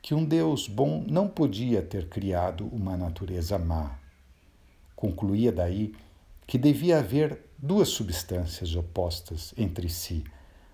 que 0.00 0.14
um 0.14 0.24
Deus 0.24 0.66
bom 0.66 1.04
não 1.06 1.28
podia 1.28 1.82
ter 1.82 2.08
criado 2.08 2.66
uma 2.72 2.96
natureza 2.96 3.58
má. 3.58 3.98
Concluía 4.94 5.52
daí 5.52 5.94
que 6.46 6.56
devia 6.56 7.00
haver 7.00 7.38
duas 7.58 7.90
substâncias 7.90 8.74
opostas 8.74 9.52
entre 9.58 9.90
si, 9.90 10.24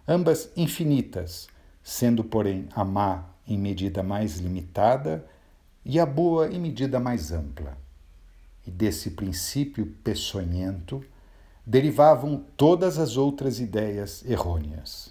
ambas 0.07 0.49
infinitas, 0.57 1.49
sendo, 1.83 2.23
porém, 2.23 2.69
a 2.73 2.85
má 2.85 3.25
em 3.49 3.59
medida 3.59 4.01
mais 4.01 4.39
limitada 4.39 5.27
e 5.85 5.99
a 5.99 6.07
boa 6.07 6.49
em 6.49 6.59
medida 6.59 7.01
mais 7.01 7.33
ampla. 7.33 7.77
E 8.67 8.71
desse 8.71 9.11
princípio 9.11 9.87
peçonhento 10.05 11.05
derivavam 11.67 12.45
todas 12.57 12.99
as 12.99 13.17
outras 13.17 13.61
ideias 13.61 14.25
errôneas. 14.25 15.11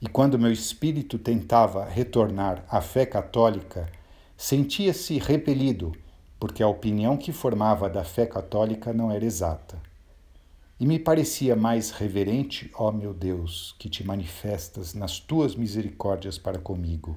E 0.00 0.08
quando 0.08 0.38
meu 0.38 0.50
espírito 0.50 1.18
tentava 1.18 1.84
retornar 1.84 2.64
à 2.68 2.80
fé 2.80 3.04
católica, 3.04 3.86
sentia-se 4.36 5.18
repelido, 5.18 5.92
porque 6.38 6.62
a 6.62 6.68
opinião 6.68 7.18
que 7.18 7.32
formava 7.32 7.88
da 7.88 8.02
fé 8.02 8.24
católica 8.24 8.94
não 8.94 9.10
era 9.10 9.24
exata. 9.24 9.78
E 10.78 10.86
me 10.86 10.98
parecia 10.98 11.54
mais 11.54 11.90
reverente, 11.90 12.70
ó 12.74 12.90
meu 12.90 13.12
Deus, 13.12 13.76
que 13.78 13.90
te 13.90 14.02
manifestas 14.02 14.94
nas 14.94 15.20
tuas 15.20 15.54
misericórdias 15.54 16.38
para 16.38 16.58
comigo, 16.58 17.14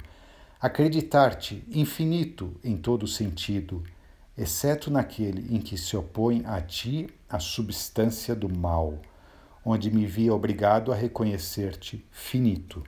acreditar-te 0.64 1.62
infinito 1.70 2.56
em 2.64 2.78
todo 2.78 3.06
sentido, 3.06 3.84
exceto 4.38 4.90
naquele 4.90 5.54
em 5.54 5.60
que 5.60 5.78
se 5.78 5.98
opõe 5.98 6.42
a 6.46 6.62
ti 6.62 7.10
a 7.30 7.38
substância 7.38 8.34
do 8.34 8.48
mal, 8.48 8.98
onde 9.66 9.92
me 9.92 10.06
via 10.06 10.34
obrigado 10.34 10.94
a 10.94 10.96
reconhecer-te 10.96 12.08
finito, 12.10 12.82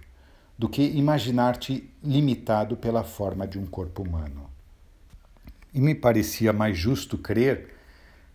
do 0.57 0.69
que 0.69 0.84
imaginar-te 0.84 1.93
limitado 2.01 2.78
pela 2.78 3.03
forma 3.03 3.45
de 3.45 3.59
um 3.59 3.65
corpo 3.65 4.03
humano. 4.03 4.49
E 5.73 5.82
me 5.82 5.93
parecia 5.93 6.53
mais 6.53 6.78
justo 6.78 7.17
crer 7.17 7.76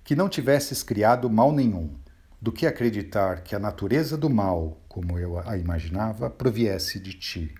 que 0.04 0.14
não 0.14 0.28
tivesses 0.28 0.82
criado 0.82 1.30
mal 1.30 1.50
nenhum, 1.50 1.94
do 2.38 2.52
que 2.52 2.66
acreditar 2.66 3.42
que 3.42 3.56
a 3.56 3.58
natureza 3.58 4.18
do 4.18 4.28
mal, 4.28 4.78
como 4.86 5.18
eu 5.18 5.38
a 5.38 5.56
imaginava, 5.56 6.28
proviesse 6.28 7.00
de 7.00 7.14
ti. 7.14 7.54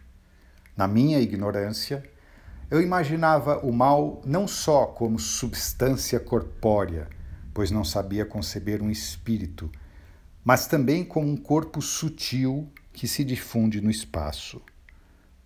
Na 0.81 0.89
minha 0.89 1.21
ignorância, 1.21 2.03
eu 2.71 2.81
imaginava 2.81 3.59
o 3.59 3.71
mal 3.71 4.23
não 4.25 4.49
só 4.49 4.87
como 4.87 5.19
substância 5.19 6.19
corpórea, 6.19 7.07
pois 7.53 7.71
não 7.71 7.85
sabia 7.85 8.25
conceber 8.25 8.81
um 8.81 8.89
espírito, 8.89 9.71
mas 10.43 10.67
também 10.67 11.05
como 11.05 11.29
um 11.29 11.37
corpo 11.37 11.83
sutil 11.83 12.67
que 12.95 13.07
se 13.07 13.23
difunde 13.25 13.83
no 13.83 13.91
espaço. 13.91 14.63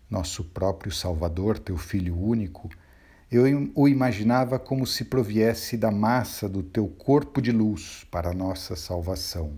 Nosso 0.09 0.45
próprio 0.45 0.93
Salvador, 0.93 1.59
teu 1.59 1.77
Filho 1.77 2.17
único, 2.17 2.71
eu 3.29 3.43
o 3.75 3.89
imaginava 3.89 4.57
como 4.57 4.87
se 4.87 5.05
proviesse 5.07 5.77
da 5.77 5.91
massa 5.91 6.49
do 6.49 6.63
teu 6.63 6.87
corpo 6.87 7.43
de 7.43 7.51
luz 7.51 8.07
para 8.09 8.31
a 8.31 8.35
nossa 8.35 8.77
salvação. 8.77 9.55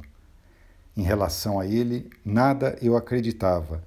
Em 0.97 1.03
relação 1.03 1.61
a 1.61 1.67
ele, 1.67 2.09
nada 2.25 2.79
eu 2.81 2.97
acreditava 2.97 3.85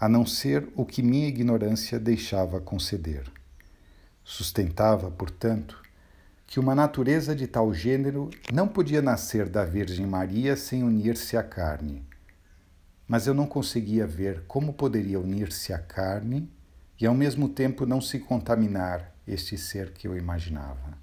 a 0.00 0.08
não 0.08 0.24
ser 0.24 0.68
o 0.76 0.84
que 0.84 1.02
minha 1.02 1.26
ignorância 1.26 1.98
deixava 1.98 2.60
conceder. 2.60 3.24
Sustentava, 4.22 5.10
portanto, 5.10 5.82
que 6.46 6.60
uma 6.60 6.74
natureza 6.74 7.34
de 7.34 7.46
tal 7.46 7.74
gênero 7.74 8.30
não 8.52 8.68
podia 8.68 9.02
nascer 9.02 9.48
da 9.48 9.64
Virgem 9.64 10.06
Maria 10.06 10.56
sem 10.56 10.82
unir-se 10.82 11.36
à 11.36 11.42
carne. 11.42 12.06
Mas 13.08 13.26
eu 13.26 13.34
não 13.34 13.46
conseguia 13.46 14.06
ver 14.06 14.44
como 14.46 14.72
poderia 14.72 15.18
unir-se 15.18 15.72
à 15.72 15.78
carne 15.78 16.48
e 17.00 17.06
ao 17.06 17.14
mesmo 17.14 17.48
tempo 17.48 17.84
não 17.84 18.00
se 18.00 18.18
contaminar 18.18 19.14
este 19.26 19.58
ser 19.58 19.92
que 19.92 20.06
eu 20.06 20.16
imaginava. 20.16 20.96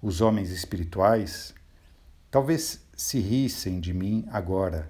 Os 0.00 0.20
homens 0.20 0.50
espirituais 0.50 1.54
talvez 2.30 2.80
se 2.96 3.18
rissem 3.18 3.80
de 3.80 3.92
mim 3.92 4.26
agora 4.30 4.86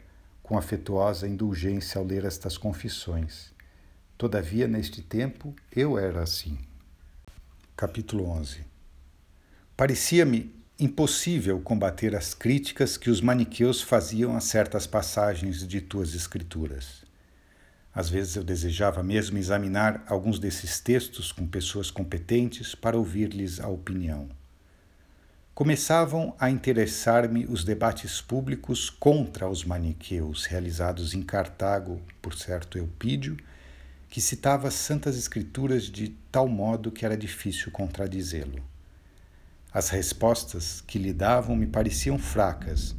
com 0.49 0.57
afetuosa 0.57 1.29
indulgência 1.29 1.99
ao 1.99 2.07
ler 2.07 2.25
estas 2.25 2.57
confissões. 2.57 3.53
Todavia, 4.17 4.67
neste 4.67 5.03
tempo, 5.03 5.55
eu 5.71 5.99
era 5.99 6.23
assim. 6.23 6.57
Capítulo 7.77 8.25
11 8.25 8.65
Parecia-me 9.77 10.51
impossível 10.81 11.61
combater 11.61 12.17
as 12.17 12.33
críticas 12.33 12.97
que 12.97 13.11
os 13.11 13.21
maniqueus 13.21 13.83
faziam 13.83 14.35
a 14.35 14.41
certas 14.41 14.87
passagens 14.87 15.69
de 15.69 15.83
tuas 15.83 16.15
escrituras. 16.15 17.05
Às 17.95 18.09
vezes 18.09 18.35
eu 18.35 18.43
desejava 18.43 19.03
mesmo 19.03 19.37
examinar 19.37 20.03
alguns 20.07 20.39
desses 20.39 20.81
textos 20.81 21.31
com 21.31 21.47
pessoas 21.47 21.91
competentes 21.91 22.75
para 22.75 22.97
ouvir-lhes 22.97 23.61
a 23.61 23.69
opinião. 23.69 24.31
Começavam 25.59 26.37
a 26.39 26.49
interessar-me 26.49 27.45
os 27.45 27.65
debates 27.65 28.21
públicos 28.21 28.89
contra 28.89 29.49
os 29.49 29.65
maniqueus, 29.65 30.47
realizados 30.47 31.15
em 31.15 31.21
Cartago 31.21 32.01
por 32.23 32.33
certo 32.33 32.79
Eupídio, 32.79 33.37
que 34.09 34.21
citava 34.21 34.69
as 34.69 34.75
Santas 34.75 35.19
Escrituras 35.19 35.87
de 35.87 36.15
tal 36.31 36.47
modo 36.47 36.93
que 36.93 37.05
era 37.05 37.17
difícil 37.17 37.73
contradizê-lo. 37.73 38.63
As 39.75 39.89
respostas 39.89 40.81
que 40.81 40.97
lhe 40.97 41.13
davam 41.13 41.57
me 41.57 41.67
pareciam 41.67 42.21
fracas, 42.21 42.95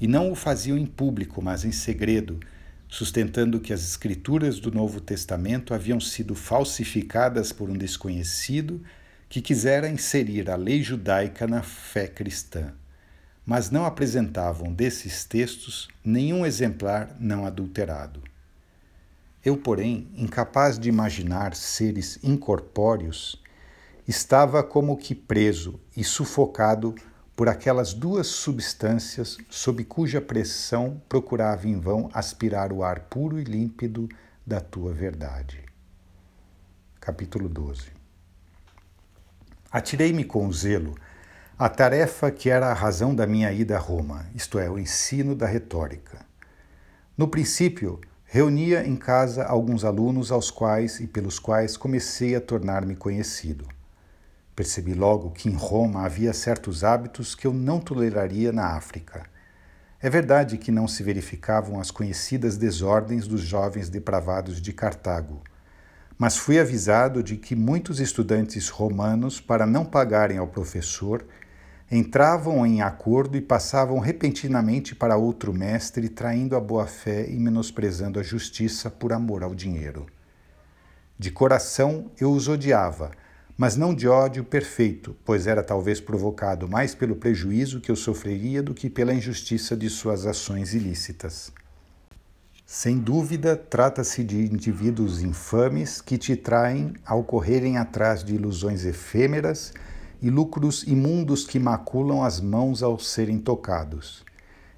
e 0.00 0.06
não 0.08 0.32
o 0.32 0.34
faziam 0.34 0.78
em 0.78 0.86
público, 0.86 1.42
mas 1.42 1.62
em 1.62 1.72
segredo, 1.72 2.40
sustentando 2.88 3.60
que 3.60 3.70
as 3.70 3.82
escrituras 3.82 4.58
do 4.58 4.72
Novo 4.72 4.98
Testamento 4.98 5.74
haviam 5.74 6.00
sido 6.00 6.34
falsificadas 6.34 7.52
por 7.52 7.68
um 7.68 7.76
desconhecido 7.76 8.82
que 9.28 9.42
quisera 9.42 9.88
inserir 9.88 10.50
a 10.50 10.56
lei 10.56 10.82
judaica 10.82 11.46
na 11.46 11.62
fé 11.62 12.08
cristã, 12.08 12.72
mas 13.44 13.70
não 13.70 13.84
apresentavam 13.84 14.72
desses 14.72 15.24
textos 15.24 15.88
nenhum 16.02 16.46
exemplar 16.46 17.14
não 17.20 17.44
adulterado. 17.44 18.22
Eu, 19.44 19.56
porém, 19.56 20.08
incapaz 20.14 20.78
de 20.78 20.88
imaginar 20.88 21.54
seres 21.54 22.18
incorpóreos, 22.22 23.42
estava 24.06 24.62
como 24.62 24.96
que 24.96 25.14
preso 25.14 25.78
e 25.96 26.02
sufocado 26.02 26.94
por 27.36 27.48
aquelas 27.48 27.92
duas 27.92 28.26
substâncias 28.26 29.38
sob 29.48 29.84
cuja 29.84 30.20
pressão 30.20 31.00
procurava 31.08 31.68
em 31.68 31.78
vão 31.78 32.10
aspirar 32.12 32.72
o 32.72 32.82
ar 32.82 33.00
puro 33.00 33.38
e 33.38 33.44
límpido 33.44 34.08
da 34.44 34.60
tua 34.60 34.92
verdade. 34.92 35.62
Capítulo 36.98 37.48
12 37.48 37.97
Atirei-me 39.70 40.24
com 40.24 40.50
zelo 40.50 40.94
à 41.58 41.68
tarefa 41.68 42.30
que 42.30 42.48
era 42.48 42.68
a 42.68 42.72
razão 42.72 43.14
da 43.14 43.26
minha 43.26 43.52
ida 43.52 43.76
a 43.76 43.78
Roma, 43.78 44.24
isto 44.34 44.58
é, 44.58 44.70
o 44.70 44.78
ensino 44.78 45.34
da 45.34 45.46
retórica. 45.46 46.24
No 47.16 47.28
princípio, 47.28 48.00
reunia 48.24 48.86
em 48.86 48.96
casa 48.96 49.44
alguns 49.44 49.84
alunos 49.84 50.32
aos 50.32 50.50
quais 50.50 51.00
e 51.00 51.06
pelos 51.06 51.38
quais 51.38 51.76
comecei 51.76 52.34
a 52.34 52.40
tornar-me 52.40 52.96
conhecido. 52.96 53.66
Percebi 54.56 54.94
logo 54.94 55.32
que 55.32 55.50
em 55.50 55.54
Roma 55.54 56.02
havia 56.02 56.32
certos 56.32 56.82
hábitos 56.82 57.34
que 57.34 57.46
eu 57.46 57.52
não 57.52 57.78
toleraria 57.78 58.52
na 58.52 58.68
África. 58.68 59.26
É 60.00 60.08
verdade 60.08 60.56
que 60.56 60.70
não 60.70 60.88
se 60.88 61.02
verificavam 61.02 61.78
as 61.78 61.90
conhecidas 61.90 62.56
desordens 62.56 63.26
dos 63.26 63.42
jovens 63.42 63.90
depravados 63.90 64.62
de 64.62 64.72
Cartago, 64.72 65.42
mas 66.18 66.36
fui 66.36 66.58
avisado 66.58 67.22
de 67.22 67.36
que 67.36 67.54
muitos 67.54 68.00
estudantes 68.00 68.68
romanos, 68.68 69.40
para 69.40 69.64
não 69.64 69.84
pagarem 69.84 70.36
ao 70.36 70.48
professor, 70.48 71.24
entravam 71.90 72.66
em 72.66 72.82
acordo 72.82 73.36
e 73.36 73.40
passavam 73.40 73.98
repentinamente 73.98 74.94
para 74.94 75.16
outro 75.16 75.54
mestre, 75.54 76.08
traindo 76.08 76.56
a 76.56 76.60
boa-fé 76.60 77.30
e 77.30 77.38
menosprezando 77.38 78.18
a 78.18 78.22
justiça 78.22 78.90
por 78.90 79.12
amor 79.12 79.42
ao 79.42 79.54
dinheiro. 79.54 80.06
De 81.18 81.30
coração 81.30 82.10
eu 82.20 82.32
os 82.32 82.48
odiava 82.48 83.12
mas 83.60 83.76
não 83.76 83.92
de 83.92 84.06
ódio 84.06 84.44
perfeito, 84.44 85.16
pois 85.24 85.48
era 85.48 85.64
talvez 85.64 86.00
provocado 86.00 86.68
mais 86.68 86.94
pelo 86.94 87.16
prejuízo 87.16 87.80
que 87.80 87.90
eu 87.90 87.96
sofreria 87.96 88.62
do 88.62 88.72
que 88.72 88.88
pela 88.88 89.12
injustiça 89.12 89.76
de 89.76 89.90
suas 89.90 90.26
ações 90.26 90.74
ilícitas. 90.74 91.52
Sem 92.70 92.98
dúvida, 92.98 93.56
trata-se 93.56 94.22
de 94.22 94.44
indivíduos 94.44 95.22
infames 95.22 96.02
que 96.02 96.18
te 96.18 96.36
traem 96.36 96.92
ao 97.02 97.24
correrem 97.24 97.78
atrás 97.78 98.22
de 98.22 98.34
ilusões 98.34 98.84
efêmeras 98.84 99.72
e 100.20 100.28
lucros 100.28 100.82
imundos 100.82 101.46
que 101.46 101.58
maculam 101.58 102.22
as 102.22 102.42
mãos 102.42 102.82
ao 102.82 102.98
serem 102.98 103.38
tocados. 103.38 104.22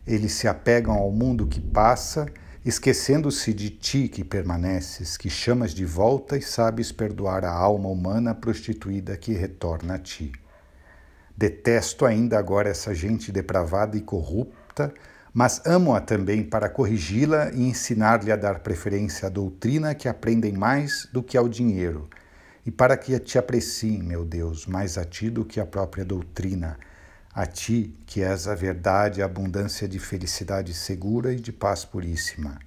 Eles 0.07 0.35
se 0.35 0.47
apegam 0.47 0.95
ao 0.95 1.11
mundo 1.11 1.49
que 1.49 1.61
passa 1.61 2.27
esquecendo-se 2.65 3.53
de 3.53 3.71
ti 3.71 4.07
que 4.07 4.23
permaneces, 4.23 5.17
que 5.17 5.29
chamas 5.29 5.75
de 5.75 5.85
volta 5.85 6.37
e 6.37 6.43
sabes 6.43 6.93
perdoar 6.93 7.45
a 7.45 7.51
alma 7.51 7.89
humana 7.89 8.37
prostituída 8.37 9.17
que 9.17 9.33
retorna 9.33 9.95
a 9.95 9.99
ti. 9.99 10.31
Detesto 11.37 12.07
ainda 12.07 12.39
agora 12.39 12.69
essa 12.69 12.95
gente 12.95 13.33
depravada 13.33 13.97
e 13.97 14.01
corrupta, 14.01 14.95
mas 15.33 15.63
amo-a 15.65 16.01
também 16.01 16.43
para 16.43 16.69
corrigi-la 16.69 17.51
e 17.53 17.63
ensinar-lhe 17.63 18.33
a 18.33 18.37
dar 18.37 18.61
preferência 18.61 19.27
à 19.27 19.31
doutrina 19.31 19.95
que 19.95 20.09
aprendem 20.09 20.53
mais 20.53 21.09
do 21.13 21.23
que 21.23 21.37
ao 21.37 21.49
dinheiro, 21.49 22.09
e 22.67 22.71
para 22.71 22.97
que 22.97 23.19
te 23.19 23.39
apreciem, 23.39 24.03
meu 24.03 24.25
Deus, 24.25 24.67
mais 24.67 24.99
a 24.99 25.05
ti 25.05 25.31
do 25.31 25.45
que 25.45 25.61
a 25.61 25.67
própria 25.67 26.05
doutrina 26.05 26.79
a 27.33 27.47
ti, 27.47 27.97
que 28.07 28.23
és 28.23 28.49
a 28.49 28.55
verdade, 28.55 29.23
a 29.23 29.25
abundância 29.25 29.89
de 29.89 29.99
felicidade 29.99 30.75
segura 30.75 31.33
e 31.33 31.37
de 31.37 31.53
paz 31.53 31.85
puríssima. 31.85 32.59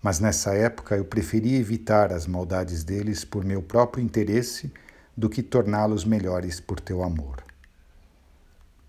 Mas 0.00 0.20
nessa 0.20 0.54
época 0.54 0.96
eu 0.96 1.04
preferi 1.04 1.56
evitar 1.56 2.12
as 2.12 2.26
maldades 2.26 2.84
deles 2.84 3.24
por 3.24 3.44
meu 3.44 3.62
próprio 3.62 4.04
interesse 4.04 4.72
do 5.16 5.28
que 5.28 5.42
torná-los 5.42 6.04
melhores 6.04 6.60
por 6.60 6.78
teu 6.78 7.02
amor. 7.02 7.42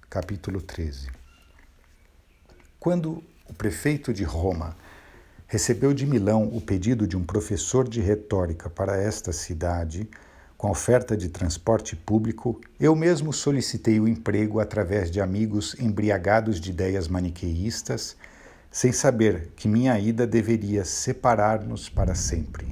Capítulo 0.09 0.61
13 0.61 1.24
Quando 2.85 3.23
o 3.49 3.53
prefeito 3.55 4.13
de 4.13 4.23
Roma 4.23 4.77
recebeu 5.47 5.91
de 5.91 6.05
Milão 6.05 6.43
o 6.43 6.61
pedido 6.61 7.07
de 7.07 7.17
um 7.17 7.23
professor 7.23 7.89
de 7.89 7.99
retórica 7.99 8.69
para 8.69 8.95
esta 8.95 9.33
cidade, 9.33 10.07
com 10.55 10.69
oferta 10.69 11.17
de 11.17 11.29
transporte 11.29 11.95
público, 11.95 12.61
eu 12.79 12.95
mesmo 12.95 13.33
solicitei 13.33 13.99
o 13.99 14.07
emprego 14.07 14.59
através 14.59 15.09
de 15.09 15.19
amigos 15.19 15.75
embriagados 15.79 16.61
de 16.61 16.69
ideias 16.69 17.07
maniqueístas, 17.07 18.15
sem 18.69 18.91
saber 18.91 19.49
que 19.55 19.67
minha 19.67 19.97
ida 19.97 20.27
deveria 20.27 20.85
separar-nos 20.85 21.89
para 21.89 22.13
sempre. 22.13 22.71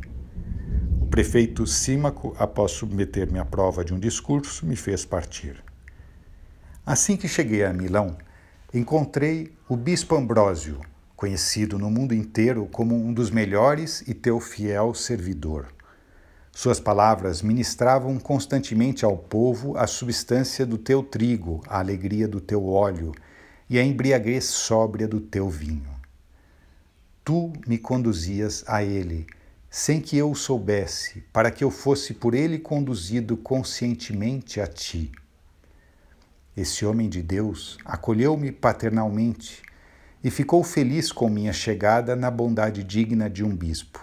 O 1.02 1.08
prefeito 1.08 1.66
Símaco, 1.66 2.36
após 2.38 2.74
submeter-me 2.74 3.40
à 3.40 3.46
prova 3.46 3.84
de 3.84 3.96
um 3.96 4.00
discurso, 4.00 4.64
me 4.64 4.76
fez 4.76 5.06
partir. 5.06 5.56
Assim 6.86 7.18
que 7.18 7.28
cheguei 7.28 7.64
a 7.64 7.74
Milão, 7.74 8.16
encontrei 8.74 9.54
o 9.70 9.76
bispo 9.76 10.16
Ambrósio, 10.16 10.82
conhecido 11.16 11.78
no 11.78 11.92
mundo 11.92 12.12
inteiro 12.12 12.68
como 12.72 12.96
um 12.96 13.14
dos 13.14 13.30
melhores 13.30 14.02
e 14.08 14.16
teu 14.16 14.40
fiel 14.40 14.96
servidor. 14.96 15.68
Suas 16.52 16.80
palavras 16.80 17.44
ministravam 17.44 18.18
constantemente 18.18 19.06
ao 19.06 19.16
povo 19.16 19.78
a 19.78 19.86
substância 19.86 20.66
do 20.66 20.80
teu 20.80 21.04
trigo, 21.04 21.62
a 21.68 21.78
alegria 21.78 22.28
do 22.28 22.42
teu 22.42 22.68
óleo 22.68 23.14
e 23.70 23.78
a 23.78 23.84
embriaguez 23.84 24.46
sóbria 24.46 25.08
do 25.08 25.22
teu 25.22 25.48
vinho. 25.48 25.94
Tu 27.24 27.54
me 27.68 27.78
conduzias 27.78 28.64
a 28.68 28.84
ele, 28.84 29.28
sem 29.70 30.02
que 30.02 30.18
eu 30.18 30.32
o 30.32 30.36
soubesse, 30.36 31.24
para 31.32 31.52
que 31.52 31.64
eu 31.64 31.70
fosse 31.70 32.14
por 32.14 32.34
ele 32.34 32.58
conduzido 32.58 33.38
conscientemente 33.38 34.60
a 34.60 34.66
ti. 34.66 35.12
Esse 36.56 36.86
homem 36.86 37.10
de 37.10 37.24
Deus 37.24 37.78
acolheu-me 37.84 38.52
paternalmente 38.52 39.64
e 40.24 40.30
ficou 40.30 40.64
feliz 40.64 41.12
com 41.12 41.28
minha 41.28 41.52
chegada 41.52 42.16
na 42.16 42.30
bondade 42.30 42.84
digna 42.84 43.30
de 43.30 43.44
um 43.44 43.56
bispo. 43.56 44.00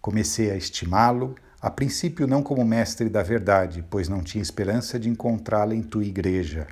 Comecei 0.00 0.50
a 0.50 0.56
estimá-lo 0.56 1.34
a 1.60 1.70
princípio, 1.70 2.26
não 2.26 2.42
como 2.42 2.64
mestre 2.64 3.08
da 3.08 3.22
verdade, 3.22 3.84
pois 3.90 4.08
não 4.08 4.22
tinha 4.22 4.42
esperança 4.42 5.00
de 5.00 5.08
encontrá-la 5.08 5.74
em 5.74 5.82
tua 5.82 6.04
igreja, 6.04 6.66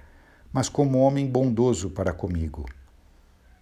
mas 0.52 0.68
como 0.68 0.98
homem 0.98 1.26
bondoso 1.26 1.90
para 1.90 2.12
comigo. 2.12 2.64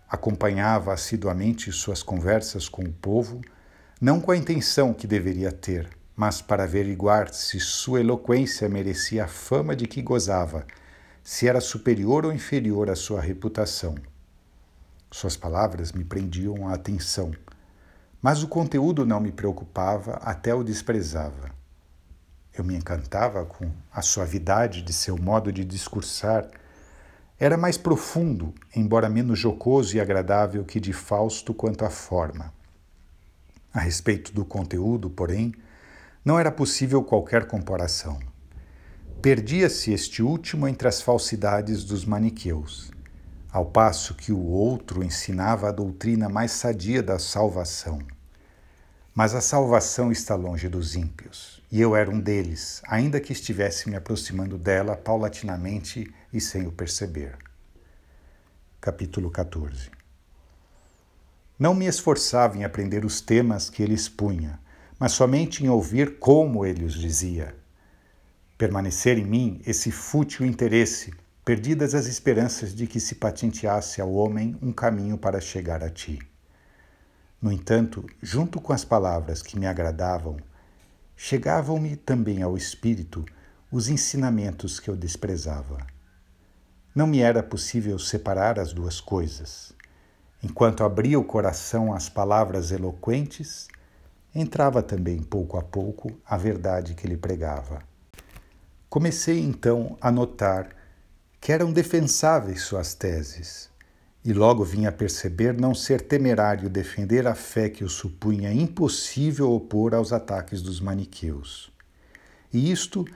Acompanhava 0.09 0.93
assiduamente 0.93 1.71
suas 1.73 2.03
conversas 2.03 2.69
com 2.69 2.83
o 2.83 2.93
povo, 2.93 3.41
não 4.01 4.21
com 4.21 4.33
a 4.33 4.37
intenção 4.37 4.93
que 4.93 5.07
deveria 5.07 5.53
ter, 5.53 5.89
mas 6.15 6.43
para 6.43 6.65
averiguar 6.65 7.33
se 7.33 7.59
sua 7.61 8.01
eloquência 8.01 8.69
merecia 8.69 9.25
a 9.25 9.29
fama 9.29 9.75
de 9.75 9.87
que 9.87 10.03
gozava, 10.03 10.67
se 11.23 11.47
era 11.47 11.61
superior 11.61 12.27
ou 12.27 12.33
inferior 12.33 12.91
à 12.91 12.97
sua 12.97 13.21
reputação. 13.21 13.95
Suas 15.11 15.37
palavras 15.37 15.93
me 15.93 16.05
prendiam 16.05 16.69
a 16.69 16.75
atenção, 16.75 17.33
mas 18.21 18.43
o 18.43 18.49
conteúdo 18.49 19.05
não 19.05 19.21
me 19.21 19.31
preocupava, 19.31 20.15
até 20.15 20.55
o 20.55 20.65
desprezava. 20.65 21.51
Eu 22.55 22.65
me 22.65 22.75
encantava 22.75 23.45
com 23.45 23.71
a 23.91 24.03
suavidade 24.03 24.83
de 24.83 24.93
seu 24.93 25.17
modo 25.17 25.53
de 25.53 25.65
discursar. 25.65 26.49
Era 27.39 27.57
mais 27.57 27.79
profundo, 27.79 28.55
embora 28.75 29.09
menos 29.09 29.39
jocoso 29.39 29.97
e 29.97 30.01
agradável 30.01 30.65
que 30.65 30.79
de 30.79 30.93
Fausto 30.93 31.55
quanto 31.55 31.85
à 31.85 31.91
forma. 31.91 32.53
A 33.73 33.81
respeito 33.81 34.33
do 34.35 34.45
conteúdo, 34.45 35.09
porém, 35.09 35.55
não 36.25 36.39
era 36.39 36.53
possível 36.53 37.03
qualquer 37.03 37.47
comparação. 37.47 38.21
Perdia-se 39.23 39.93
este 39.93 40.21
último 40.21 40.67
entre 40.67 40.89
as 40.89 41.01
falsidades 41.01 41.85
dos 41.85 42.05
maniqueus 42.05 42.91
ao 43.53 43.67
passo 43.67 44.15
que 44.15 44.33
o 44.33 44.41
outro 44.41 45.05
ensinava 45.05 45.69
a 45.69 45.73
doutrina 45.73 46.29
mais 46.29 46.51
sadia 46.51 47.01
da 47.01 47.21
salvação. 47.21 48.01
Mas 49.15 49.33
a 49.33 49.41
salvação 49.41 50.11
está 50.11 50.35
longe 50.35 50.69
dos 50.69 50.97
ímpios, 50.97 51.63
e 51.71 51.81
eu 51.81 51.95
era 51.95 52.11
um 52.11 52.19
deles, 52.19 52.83
ainda 52.89 53.21
que 53.21 53.33
estivesse 53.33 53.89
me 53.89 53.95
aproximando 53.95 54.59
dela 54.59 54.97
paulatinamente 54.97 56.13
e 56.33 56.41
sem 56.41 56.67
o 56.67 56.73
perceber. 56.73 57.37
Capítulo 58.81 59.31
14 59.31 59.89
Não 61.57 61.75
me 61.75 61.87
esforçava 61.87 62.57
em 62.57 62.65
aprender 62.65 63.05
os 63.05 63.21
temas 63.21 63.71
que 63.71 63.85
ele 63.85 63.95
expunha, 63.95 64.59
mas 64.99 65.13
somente 65.13 65.63
em 65.63 65.69
ouvir 65.69 66.19
como 66.19 66.67
ele 66.67 66.85
os 66.85 66.95
dizia. 66.95 67.62
Permanecer 68.57 69.19
em 69.19 69.25
mim 69.25 69.61
esse 69.67 69.91
fútil 69.91 70.47
interesse 70.47 71.13
perdidas 71.45 71.95
as 71.95 72.07
esperanças 72.07 72.73
de 72.73 72.87
que 72.87 73.01
se 73.01 73.17
patenteasse 73.17 74.01
ao 74.01 74.13
homem 74.13 74.57
um 74.63 74.73
caminho 74.73 75.19
para 75.19 75.41
chegar 75.41 75.83
a 75.83 75.91
ti. 75.91 76.21
No 77.41 77.51
entanto, 77.51 78.07
junto 78.23 78.61
com 78.61 78.73
as 78.73 78.85
palavras 78.85 79.43
que 79.43 79.59
me 79.59 79.67
agradavam, 79.67 80.37
chegavam-me 81.17 81.97
também 81.97 82.43
ao 82.43 82.57
espírito 82.57 83.25
os 83.71 83.89
ensinamentos 83.89 84.79
que 84.79 84.89
eu 84.89 84.97
desprezava. 84.97 85.85
Não 86.95 87.07
me 87.07 87.21
era 87.21 87.43
possível 87.43 87.99
separar 87.99 88.61
as 88.61 88.73
duas 88.73 89.01
coisas. 89.01 89.73
Enquanto 90.43 90.85
abria 90.85 91.19
o 91.19 91.25
coração 91.25 91.93
às 91.93 92.09
palavras 92.09 92.71
eloquentes, 92.71 93.67
entrava 94.33 94.83
também 94.83 95.21
pouco 95.21 95.57
a 95.57 95.63
pouco 95.63 96.13
a 96.25 96.37
verdade 96.37 96.95
que 96.95 97.07
ele 97.07 97.17
pregava. 97.17 97.83
Comecei 98.93 99.41
então 99.41 99.97
a 100.03 100.13
notar 100.13 100.69
que 101.41 101.51
eram 101.51 101.73
defensáveis 101.73 102.61
suas 102.61 102.93
teses, 102.93 103.71
e 104.23 104.35
logo 104.35 104.63
vinha 104.65 104.91
a 104.91 104.93
perceber 104.93 105.55
não 105.55 105.75
ser 105.75 106.03
temerário 106.03 106.69
defender 106.69 107.27
a 107.27 107.35
fé 107.35 107.71
que 107.71 107.85
o 107.85 107.89
supunha 107.89 108.53
impossível 108.53 109.51
opor 109.51 109.95
aos 109.95 110.13
ataques 110.13 110.61
dos 110.61 110.79
maniqueus. 110.79 111.73
E 112.53 112.71
isto, 112.71 113.07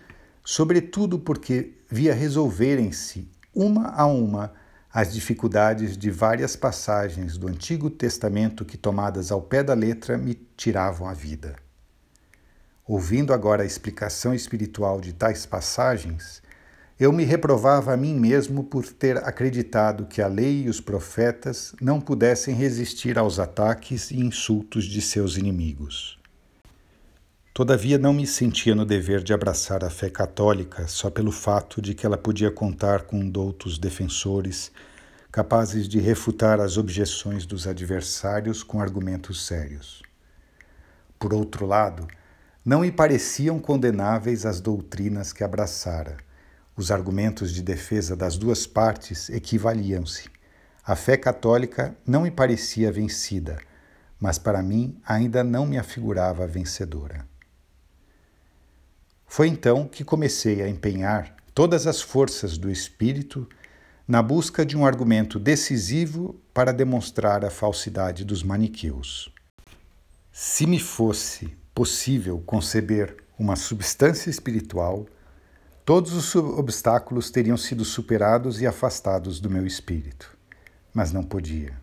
sobretudo 0.42 1.18
porque 1.18 1.74
via 1.90 2.14
resolverem-se, 2.14 3.28
uma 3.54 3.90
a 3.90 4.06
uma, 4.06 4.54
as 4.90 5.12
dificuldades 5.12 5.98
de 5.98 6.10
várias 6.10 6.56
passagens 6.56 7.36
do 7.36 7.48
Antigo 7.48 7.90
Testamento 7.90 8.64
que, 8.64 8.78
tomadas 8.78 9.30
ao 9.30 9.42
pé 9.42 9.62
da 9.62 9.74
letra, 9.74 10.16
me 10.16 10.36
tiravam 10.56 11.06
a 11.06 11.12
vida. 11.12 11.65
Ouvindo 12.89 13.32
agora 13.32 13.64
a 13.64 13.66
explicação 13.66 14.32
espiritual 14.32 15.01
de 15.01 15.12
tais 15.12 15.45
passagens, 15.45 16.41
eu 16.99 17.12
me 17.12 17.24
reprovava 17.24 17.93
a 17.93 17.97
mim 17.97 18.14
mesmo 18.14 18.62
por 18.62 18.87
ter 18.87 19.16
acreditado 19.18 20.07
que 20.07 20.22
a 20.22 20.28
lei 20.28 20.62
e 20.62 20.68
os 20.68 20.80
profetas 20.80 21.74
não 21.80 22.01
pudessem 22.01 22.55
resistir 22.55 23.18
aos 23.18 23.41
ataques 23.41 24.12
e 24.12 24.20
insultos 24.20 24.84
de 24.84 25.03
seus 25.03 25.37
inimigos. 25.37 26.16
Todavia, 27.53 27.99
não 27.99 28.12
me 28.12 28.26
sentia 28.26 28.74
no 28.74 28.84
dever 28.84 29.20
de 29.20 29.32
abraçar 29.32 29.82
a 29.82 29.91
fé 29.91 30.09
católica 30.09 30.87
só 30.87 31.11
pelo 31.11 31.32
fato 31.32 31.82
de 31.82 31.93
que 31.93 32.07
ela 32.07 32.16
podia 32.16 32.53
contar 32.53 33.03
com 33.03 33.28
doutos 33.28 33.78
defensores 33.78 34.70
capazes 35.32 35.89
de 35.89 35.99
refutar 35.99 36.61
as 36.61 36.76
objeções 36.76 37.45
dos 37.45 37.66
adversários 37.66 38.62
com 38.62 38.80
argumentos 38.80 39.45
sérios. 39.45 40.03
Por 41.18 41.34
outro 41.34 41.66
lado, 41.66 42.07
não 42.66 42.80
me 42.80 42.90
pareciam 42.90 43.60
condenáveis 43.60 44.44
as 44.44 44.60
doutrinas 44.60 45.32
que 45.32 45.44
abraçara 45.44 46.16
os 46.76 46.90
argumentos 46.90 47.54
de 47.54 47.62
defesa 47.62 48.16
das 48.16 48.36
duas 48.36 48.66
partes 48.66 49.30
equivaliam-se. 49.30 50.28
A 50.84 50.96
fé 50.96 51.16
católica 51.16 51.96
não 52.04 52.22
me 52.22 52.30
parecia 52.30 52.90
vencida, 52.90 53.56
mas 54.18 54.36
para 54.36 54.64
mim 54.64 55.00
ainda 55.06 55.44
não 55.44 55.64
me 55.64 55.78
afigurava 55.78 56.44
vencedora. 56.44 57.24
Foi 59.28 59.46
então 59.46 59.86
que 59.86 60.02
comecei 60.02 60.60
a 60.60 60.68
empenhar 60.68 61.36
todas 61.54 61.86
as 61.86 62.02
forças 62.02 62.58
do 62.58 62.68
espírito 62.68 63.48
na 64.08 64.20
busca 64.20 64.66
de 64.66 64.76
um 64.76 64.84
argumento 64.84 65.38
decisivo 65.38 66.40
para 66.52 66.72
demonstrar 66.72 67.44
a 67.44 67.50
falsidade 67.50 68.24
dos 68.24 68.42
maniqueus. 68.42 69.32
Se 70.32 70.66
me 70.66 70.80
fosse 70.80 71.56
possível 71.76 72.42
conceber 72.44 73.16
uma 73.38 73.54
substância 73.54 74.28
espiritual, 74.28 75.06
Todos 75.86 76.14
os 76.14 76.34
obstáculos 76.34 77.30
teriam 77.30 77.56
sido 77.56 77.84
superados 77.84 78.60
e 78.60 78.66
afastados 78.66 79.38
do 79.38 79.48
meu 79.48 79.64
espírito, 79.64 80.36
mas 80.92 81.12
não 81.12 81.22
podia. 81.22 81.78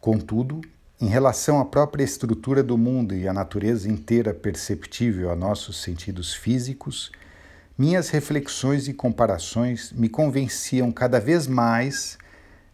Contudo, 0.00 0.60
em 1.00 1.06
relação 1.06 1.60
à 1.60 1.64
própria 1.64 2.02
estrutura 2.02 2.64
do 2.64 2.76
mundo 2.76 3.14
e 3.14 3.28
à 3.28 3.32
natureza 3.32 3.88
inteira 3.88 4.34
perceptível 4.34 5.30
a 5.30 5.36
nossos 5.36 5.80
sentidos 5.80 6.34
físicos, 6.34 7.12
minhas 7.78 8.08
reflexões 8.08 8.88
e 8.88 8.92
comparações 8.92 9.92
me 9.92 10.08
convenciam 10.08 10.90
cada 10.90 11.20
vez 11.20 11.46
mais 11.46 12.18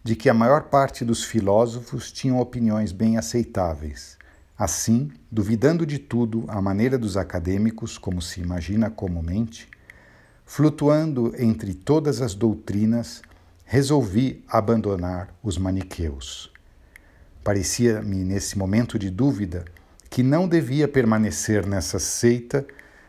de 0.03 0.17
que 0.17 0.31
a 0.31 0.35
maior 0.35 0.71
parte 0.71 1.05
dos 1.05 1.23
filósofos 1.23 2.11
tinham 2.11 2.41
opiniões 2.41 2.93
bem 2.93 3.19
aceitáveis. 3.19 4.17
Assim, 4.65 5.11
duvidando 5.29 5.85
de 5.85 5.99
tudo 5.99 6.45
à 6.47 6.63
maneira 6.63 6.97
dos 6.97 7.17
acadêmicos, 7.17 7.99
como 7.99 8.23
se 8.23 8.41
imagina 8.41 8.89
comumente, 8.89 9.69
Flutuando 10.47 11.35
entre 11.37 11.75
todas 11.75 12.23
as 12.23 12.33
doutrinas, 12.33 13.23
resolvi 13.65 14.45
abandonar 14.47 15.35
os 15.43 15.59
maniqueus. 15.59 16.53
Parecia-me, 17.43 18.23
nesse 18.23 18.57
momento 18.57 19.01
de 19.01 19.11
dúvida, 19.11 19.65
que 20.09 20.23
não 20.23 20.47
devia 20.47 20.87
permanecer 20.87 21.67
nessa 21.67 21.99
seita 21.99 22.65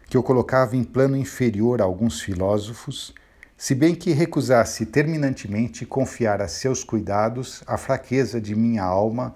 que 0.09 0.17
eu 0.17 0.23
colocava 0.23 0.75
em 0.75 0.83
plano 0.83 1.15
inferior 1.15 1.83
a 1.83 1.85
alguns 1.85 2.19
filósofos, 2.19 3.13
se 3.55 3.75
bem 3.75 3.93
que 3.93 4.11
recusasse 4.11 4.87
terminantemente 4.87 5.85
confiar 5.85 6.41
a 6.41 6.47
seus 6.47 6.83
cuidados 6.83 7.61
a 7.67 7.77
fraqueza 7.77 8.41
de 8.41 8.55
minha 8.55 8.83
alma 8.83 9.35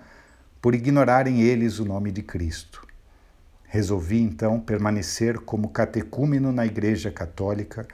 por 0.61 0.75
ignorarem 0.75 1.41
eles 1.41 1.79
o 1.79 1.85
nome 1.85 2.11
de 2.11 2.21
Cristo. 2.21 2.85
Resolvi 3.63 4.21
então 4.21 4.59
permanecer 4.59 5.39
como 5.39 5.69
catecúmeno 5.69 6.51
na 6.51 6.65
Igreja 6.65 7.11
Católica, 7.11 7.87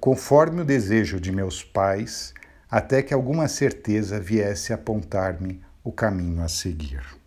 conforme 0.00 0.62
o 0.62 0.64
desejo 0.64 1.20
de 1.20 1.30
meus 1.30 1.62
pais, 1.62 2.34
até 2.70 3.02
que 3.02 3.14
alguma 3.14 3.46
certeza 3.48 4.18
viesse 4.18 4.72
apontar-me 4.72 5.62
o 5.84 5.92
caminho 5.92 6.42
a 6.42 6.48
seguir. 6.48 7.21